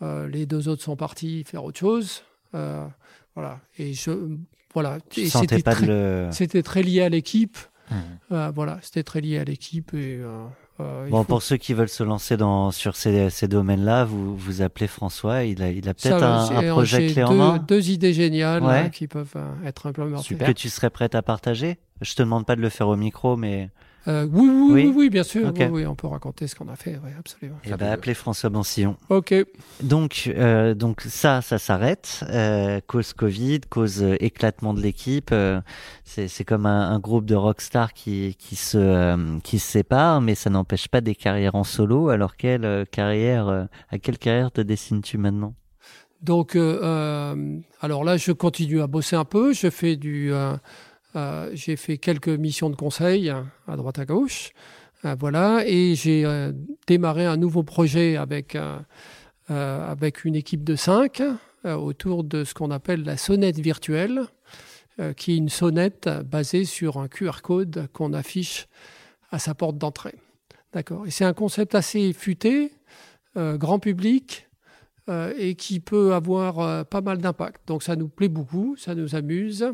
les 0.00 0.46
deux 0.46 0.68
autres 0.68 0.82
sont 0.82 0.96
partis 0.96 1.44
faire 1.44 1.64
autre 1.64 1.78
chose. 1.78 2.22
voilà, 2.52 3.60
et 3.78 3.92
je 3.92 4.38
voilà. 4.74 4.98
C'était 5.10 5.62
très, 5.62 5.86
le... 5.86 6.30
très 6.62 6.82
lié 6.82 7.02
à 7.02 7.08
l'équipe. 7.08 7.58
Mmh. 7.90 7.94
Euh, 8.32 8.52
voilà, 8.54 8.78
c'était 8.82 9.02
très 9.02 9.20
lié 9.20 9.38
à 9.38 9.44
l'équipe 9.44 9.94
et. 9.94 10.18
Euh, 10.20 10.44
euh, 10.80 11.08
bon, 11.08 11.24
pour 11.24 11.42
ceux 11.42 11.56
qui 11.56 11.74
veulent 11.74 11.88
se 11.88 12.04
lancer 12.04 12.36
dans, 12.36 12.70
sur 12.70 12.94
ces, 12.94 13.30
ces 13.30 13.48
domaines-là, 13.48 14.04
vous, 14.04 14.36
vous 14.36 14.62
appelez 14.62 14.86
François. 14.86 15.42
Il 15.42 15.60
a, 15.60 15.70
il 15.70 15.88
a 15.88 15.94
peut-être 15.94 16.22
un, 16.22 16.56
un, 16.56 16.70
projet 16.70 17.06
clé 17.06 17.14
deux, 17.14 17.24
en 17.24 17.34
main. 17.34 17.58
Deux 17.58 17.90
idées 17.90 18.12
géniales 18.12 18.62
hein, 18.62 18.88
qui 18.88 19.08
peuvent 19.08 19.34
être 19.64 19.86
implémentées. 19.86 20.22
Super. 20.22 20.46
Que 20.46 20.52
tu 20.52 20.68
serais 20.68 20.90
prête 20.90 21.16
à 21.16 21.22
partager? 21.22 21.78
Je 22.00 22.14
te 22.14 22.22
demande 22.22 22.46
pas 22.46 22.54
de 22.54 22.60
le 22.60 22.68
faire 22.68 22.86
au 22.86 22.94
micro, 22.94 23.36
mais 23.36 23.70
euh, 24.06 24.26
oui, 24.32 24.48
oui, 24.48 24.92
oui, 24.94 25.10
bien 25.10 25.22
sûr. 25.22 25.52
Oui, 25.70 25.84
on 25.86 25.94
peut 25.94 26.06
raconter 26.06 26.46
ce 26.46 26.54
qu'on 26.54 26.68
a 26.68 26.76
fait, 26.76 26.98
absolument. 27.18 27.58
Et 27.64 27.70
eh 27.72 27.76
ben, 27.76 27.90
appelez 27.90 28.14
François 28.14 28.48
Bansillon. 28.48 28.96
Ok. 29.10 29.34
Donc, 29.82 30.32
euh, 30.34 30.74
donc 30.74 31.02
ça, 31.02 31.42
ça 31.42 31.58
s'arrête. 31.58 32.24
Euh, 32.30 32.80
cause 32.86 33.12
Covid, 33.12 33.60
cause 33.68 34.02
éclatement 34.20 34.72
de 34.72 34.80
l'équipe. 34.80 35.34
c'est 36.04 36.44
comme 36.44 36.66
un, 36.66 36.98
groupe 36.98 37.26
de 37.26 37.34
rockstars 37.34 37.92
qui, 37.92 38.36
qui, 38.38 38.56
se, 38.56 39.38
qui 39.40 39.58
se 39.58 39.70
sépare, 39.70 40.20
mais 40.20 40.34
ça 40.34 40.50
n'empêche 40.50 40.88
pas 40.88 41.00
des 41.00 41.14
carrières 41.14 41.54
en 41.54 41.64
solo. 41.64 42.08
Alors, 42.08 42.36
quelle 42.36 42.86
carrière, 42.90 43.68
à 43.90 43.98
quelle 43.98 44.18
carrière 44.18 44.50
te 44.50 44.60
dessines-tu 44.60 45.18
maintenant? 45.18 45.54
Donc, 46.22 46.56
alors 46.56 48.04
là, 48.04 48.16
je 48.16 48.32
continue 48.32 48.80
à 48.80 48.86
bosser 48.86 49.16
un 49.16 49.24
peu. 49.24 49.52
Je 49.52 49.70
fais 49.70 49.96
du, 49.96 50.32
j'ai 51.14 51.76
fait 51.76 51.98
quelques 51.98 52.28
missions 52.28 52.70
de 52.70 52.76
conseil 52.76 53.30
à 53.30 53.76
droite 53.76 53.98
à 53.98 54.04
gauche. 54.04 54.52
voilà, 55.18 55.62
et 55.66 55.94
j'ai 55.94 56.24
démarré 56.86 57.24
un 57.24 57.36
nouveau 57.36 57.62
projet 57.62 58.16
avec, 58.16 58.56
avec 59.48 60.24
une 60.24 60.36
équipe 60.36 60.64
de 60.64 60.76
cinq 60.76 61.22
autour 61.64 62.24
de 62.24 62.44
ce 62.44 62.54
qu'on 62.54 62.70
appelle 62.70 63.02
la 63.04 63.16
sonnette 63.16 63.58
virtuelle. 63.58 64.28
Euh, 65.00 65.12
qui 65.12 65.32
est 65.32 65.36
une 65.36 65.48
sonnette 65.48 66.08
basée 66.26 66.64
sur 66.64 66.96
un 66.96 67.06
QR 67.06 67.40
code 67.40 67.86
qu'on 67.92 68.12
affiche 68.12 68.66
à 69.30 69.38
sa 69.38 69.54
porte 69.54 69.78
d'entrée. 69.78 70.16
D'accord. 70.72 71.06
Et 71.06 71.12
c'est 71.12 71.24
un 71.24 71.34
concept 71.34 71.76
assez 71.76 72.12
futé, 72.12 72.72
euh, 73.36 73.56
grand 73.56 73.78
public, 73.78 74.48
euh, 75.08 75.32
et 75.38 75.54
qui 75.54 75.78
peut 75.78 76.14
avoir 76.14 76.84
pas 76.86 77.00
mal 77.00 77.18
d'impact. 77.18 77.68
Donc 77.68 77.84
ça 77.84 77.94
nous 77.94 78.08
plaît 78.08 78.28
beaucoup, 78.28 78.74
ça 78.76 78.96
nous 78.96 79.14
amuse, 79.14 79.72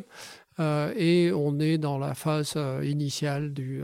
et 0.58 1.32
on 1.34 1.58
est 1.58 1.78
dans 1.78 1.98
la 1.98 2.14
phase 2.14 2.56
initiale 2.82 3.52
du. 3.52 3.82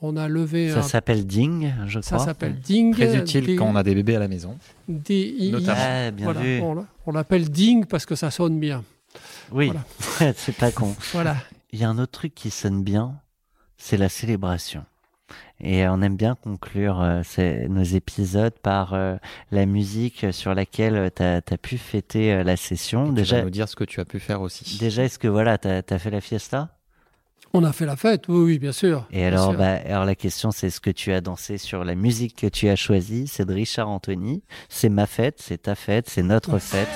on 0.00 0.16
a 0.16 0.28
levé. 0.28 0.70
Ça 0.70 0.82
s'appelle 0.82 1.26
Ding, 1.26 1.72
je 1.86 2.00
crois. 2.00 2.18
Ça 2.18 2.24
s'appelle 2.24 2.58
Ding. 2.58 2.94
Très 2.94 3.16
utile 3.16 3.56
quand 3.56 3.66
on 3.66 3.76
a 3.76 3.82
des 3.82 3.94
bébés 3.94 4.16
à 4.16 4.20
la 4.20 4.28
maison. 4.28 4.58
Des, 4.88 5.52
ah, 5.68 6.10
bien 6.10 6.32
vu. 6.32 6.62
on 7.06 7.12
l'appelle 7.12 7.50
Ding 7.50 7.86
parce 7.86 8.06
que 8.06 8.14
ça 8.14 8.30
sonne 8.30 8.58
bien. 8.58 8.84
Oui, 9.52 9.72
c'est 10.36 10.56
pas 10.56 10.70
con. 10.70 10.94
Voilà. 11.12 11.36
Il 11.72 11.78
y 11.78 11.84
a 11.84 11.88
un 11.88 11.98
autre 11.98 12.12
truc 12.12 12.34
qui 12.34 12.50
sonne 12.50 12.82
bien, 12.82 13.20
c'est 13.76 13.96
la 13.96 14.08
célébration. 14.08 14.84
Et 15.62 15.86
on 15.88 16.00
aime 16.00 16.16
bien 16.16 16.36
conclure 16.36 17.00
euh, 17.02 17.68
nos 17.68 17.82
épisodes 17.82 18.54
par 18.62 18.94
euh, 18.94 19.16
la 19.50 19.66
musique 19.66 20.26
sur 20.32 20.54
laquelle 20.54 21.10
tu 21.14 21.22
as, 21.22 21.58
pu 21.60 21.76
fêter 21.76 22.32
euh, 22.32 22.44
la 22.44 22.56
session. 22.56 23.12
déjà, 23.12 23.36
tu 23.36 23.40
vas 23.40 23.44
nous 23.44 23.50
dire 23.50 23.68
ce 23.68 23.76
que 23.76 23.84
tu 23.84 24.00
as 24.00 24.06
pu 24.06 24.20
faire 24.20 24.40
aussi. 24.40 24.78
Déjà, 24.78 25.04
est-ce 25.04 25.18
que 25.18 25.28
voilà, 25.28 25.58
tu 25.58 25.68
as, 25.68 25.98
fait 25.98 26.10
la 26.10 26.22
fiesta? 26.22 26.70
On 27.52 27.64
a 27.64 27.72
fait 27.72 27.84
la 27.84 27.96
fête, 27.96 28.28
oui, 28.28 28.42
oui 28.44 28.58
bien 28.58 28.72
sûr. 28.72 29.06
Et 29.10 29.24
alors, 29.24 29.52
Bah, 29.54 29.80
alors 29.84 30.04
la 30.04 30.14
question, 30.14 30.50
c'est 30.50 30.68
est-ce 30.68 30.80
que 30.80 30.90
tu 30.90 31.12
as 31.12 31.20
dansé 31.20 31.58
sur 31.58 31.84
la 31.84 31.94
musique 31.94 32.36
que 32.36 32.46
tu 32.46 32.68
as 32.68 32.76
choisie 32.76 33.26
C'est 33.26 33.44
de 33.44 33.52
Richard 33.52 33.88
Anthony. 33.88 34.42
C'est 34.68 34.88
ma 34.88 35.06
fête, 35.06 35.36
c'est 35.38 35.62
ta 35.62 35.74
fête, 35.74 36.08
c'est 36.08 36.22
notre 36.22 36.58
fête. 36.58 36.88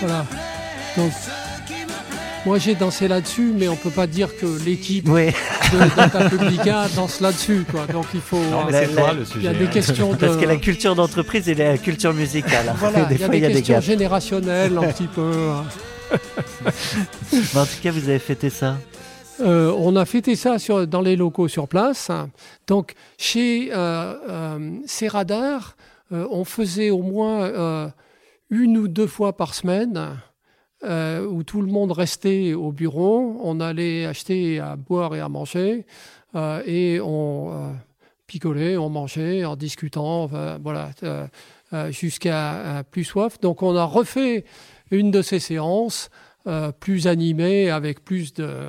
Voilà. 0.00 0.24
Donc, 0.96 1.12
moi 2.46 2.58
j'ai 2.58 2.74
dansé 2.74 3.08
là-dessus, 3.08 3.52
mais 3.56 3.68
on 3.68 3.76
peut 3.76 3.90
pas 3.90 4.06
dire 4.06 4.36
que 4.36 4.46
l'équipe 4.64 5.08
de 5.08 5.96
Data 5.96 6.28
Publica 6.28 6.86
danse 6.94 7.20
là-dessus. 7.20 7.64
Donc 7.92 8.06
il 8.14 8.20
faut. 8.20 8.40
Il 9.36 9.42
y 9.42 9.48
a 9.48 9.52
des 9.52 9.66
questions 9.66 10.12
de. 10.12 10.16
Parce 10.16 10.36
que 10.36 10.46
la 10.46 10.56
culture 10.56 10.94
d'entreprise 10.94 11.48
et 11.48 11.54
la 11.54 11.78
culture 11.78 12.14
musicale. 12.14 12.74
Voilà, 12.76 13.08
il 13.10 13.20
y 13.20 13.24
a 13.24 13.28
des, 13.28 13.40
questions 13.40 13.80
générationnelles 13.80 14.76
un 14.78 14.92
petit 14.92 15.06
peu. 15.06 15.50
Hein. 15.50 15.64
en 17.54 17.64
tout 17.64 17.80
cas, 17.82 17.90
vous 17.90 18.08
avez 18.08 18.18
fêté 18.18 18.50
ça. 18.50 18.76
Euh, 19.40 19.74
on 19.78 19.96
a 19.96 20.04
fêté 20.04 20.36
ça 20.36 20.58
sur, 20.58 20.86
dans 20.86 21.00
les 21.00 21.16
locaux 21.16 21.48
sur 21.48 21.68
place. 21.68 22.10
Donc, 22.66 22.94
chez 23.18 23.70
euh, 23.72 24.14
euh 24.28 24.70
ces 24.86 25.08
radars, 25.08 25.76
euh, 26.12 26.26
on 26.30 26.44
faisait 26.44 26.90
au 26.90 27.02
moins 27.02 27.90
une 28.50 28.78
ou 28.78 28.88
deux 28.88 29.06
fois 29.06 29.36
par 29.36 29.54
semaine 29.54 30.16
euh, 30.82 31.26
où 31.26 31.42
tout 31.42 31.60
le 31.60 31.66
monde 31.66 31.92
restait 31.92 32.54
au 32.54 32.72
bureau. 32.72 33.38
On 33.42 33.60
allait 33.60 34.06
acheter 34.06 34.60
à 34.60 34.76
boire 34.76 35.14
et 35.14 35.20
à 35.20 35.28
manger 35.28 35.84
euh, 36.34 36.62
et 36.64 37.00
on 37.02 37.52
euh, 37.52 37.72
picolait, 38.26 38.78
on 38.78 38.88
mangeait 38.88 39.44
en 39.44 39.56
discutant, 39.56 40.30
voilà, 40.62 40.90
jusqu'à 41.90 42.82
plus 42.90 43.04
soif. 43.04 43.40
Donc 43.40 43.62
on 43.62 43.76
a 43.76 43.84
refait 43.84 44.44
une 44.90 45.10
de 45.10 45.20
ces 45.20 45.38
séances 45.38 46.08
plus 46.80 47.06
animée 47.06 47.68
avec 47.70 48.02
plus 48.04 48.32
de 48.32 48.68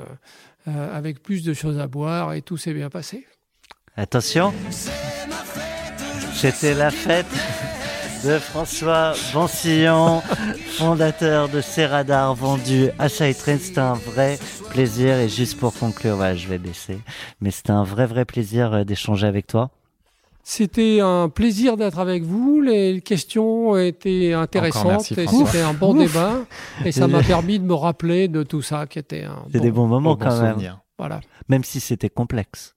avec 0.66 1.24
plus 1.24 1.44
de 1.44 1.54
choses 1.54 1.80
à 1.80 1.88
boire 1.88 2.34
et 2.34 2.42
tout 2.42 2.58
s'est 2.58 2.74
bien 2.74 2.90
passé. 2.90 3.26
Attention, 3.96 4.54
c'était 6.34 6.74
la 6.74 6.92
fête 6.92 7.81
de 8.24 8.38
François 8.38 9.14
Bansillon, 9.34 10.22
fondateur 10.78 11.50
de 11.50 11.62
Serradar, 11.62 12.36
vendu 12.36 12.90
à 13.00 13.10
Train. 13.10 13.34
C'était 13.34 13.80
un 13.80 13.94
vrai 13.94 14.38
plaisir. 14.70 15.18
Et 15.18 15.30
juste 15.30 15.58
pour 15.60 15.74
conclure, 15.74 16.16
voilà, 16.18 16.36
je 16.36 16.48
vais 16.48 16.58
baisser. 16.58 17.00
Mais 17.40 17.52
c'était 17.52 17.72
un 17.72 17.84
vrai, 17.84 18.06
vrai 18.06 18.26
plaisir 18.26 18.74
euh, 18.74 18.84
d'échanger 18.84 19.28
avec 19.28 19.48
toi. 19.48 19.72
C'était 20.44 21.00
un 21.02 21.30
plaisir 21.30 21.78
d'être 21.78 22.00
avec 22.00 22.24
vous. 22.24 22.62
Les 22.62 23.02
questions 23.02 23.78
étaient 23.78 24.34
intéressantes 24.34 25.12
et 25.12 25.28
c'était 25.28 25.62
un 25.62 25.74
bon 25.74 25.94
débat. 25.94 26.40
Et 26.86 26.92
ça 26.92 27.08
m'a 27.08 27.24
permis 27.24 27.60
de 27.60 27.66
me 27.66 27.76
rappeler 27.76 28.28
de 28.28 28.44
tout 28.44 28.62
ça 28.62 28.88
qui 28.88 29.00
était 29.00 29.24
un. 29.24 29.46
C'est 29.52 29.60
des 29.60 29.72
bons 29.72 29.88
moments 29.88 30.16
quand 30.16 30.42
même. 30.42 30.58
Voilà. 30.98 31.22
Même 31.48 31.64
si 31.64 31.80
c'était 31.80 32.10
complexe. 32.10 32.76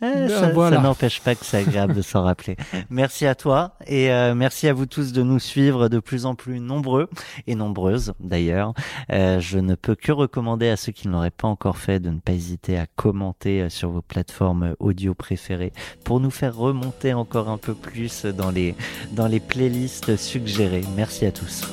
Eh, 0.00 0.28
ça, 0.28 0.52
n'empêche 0.52 1.20
pas 1.20 1.34
que 1.34 1.44
c'est 1.44 1.58
agréable 1.58 1.94
de 1.94 2.02
s'en 2.02 2.22
rappeler. 2.22 2.56
Merci 2.90 3.26
à 3.26 3.34
toi 3.34 3.74
et 3.86 4.12
euh, 4.12 4.34
merci 4.34 4.68
à 4.68 4.72
vous 4.72 4.86
tous 4.86 5.12
de 5.12 5.22
nous 5.22 5.40
suivre 5.40 5.88
de 5.88 5.98
plus 5.98 6.24
en 6.24 6.36
plus 6.36 6.60
nombreux 6.60 7.08
et 7.48 7.56
nombreuses 7.56 8.12
d'ailleurs. 8.20 8.74
Euh, 9.10 9.40
je 9.40 9.58
ne 9.58 9.74
peux 9.74 9.96
que 9.96 10.12
recommander 10.12 10.68
à 10.68 10.76
ceux 10.76 10.92
qui 10.92 11.08
ne 11.08 11.12
l'auraient 11.14 11.30
pas 11.30 11.48
encore 11.48 11.78
fait 11.78 11.98
de 11.98 12.10
ne 12.10 12.20
pas 12.20 12.32
hésiter 12.32 12.78
à 12.78 12.86
commenter 12.86 13.62
euh, 13.62 13.68
sur 13.70 13.90
vos 13.90 14.02
plateformes 14.02 14.76
audio 14.78 15.14
préférées 15.14 15.72
pour 16.04 16.20
nous 16.20 16.30
faire 16.30 16.56
remonter 16.56 17.12
encore 17.12 17.48
un 17.48 17.58
peu 17.58 17.74
plus 17.74 18.24
dans 18.24 18.50
les 18.50 18.76
dans 19.12 19.26
les 19.26 19.40
playlists 19.40 20.16
suggérées. 20.16 20.84
Merci 20.96 21.26
à 21.26 21.32
tous. 21.32 21.64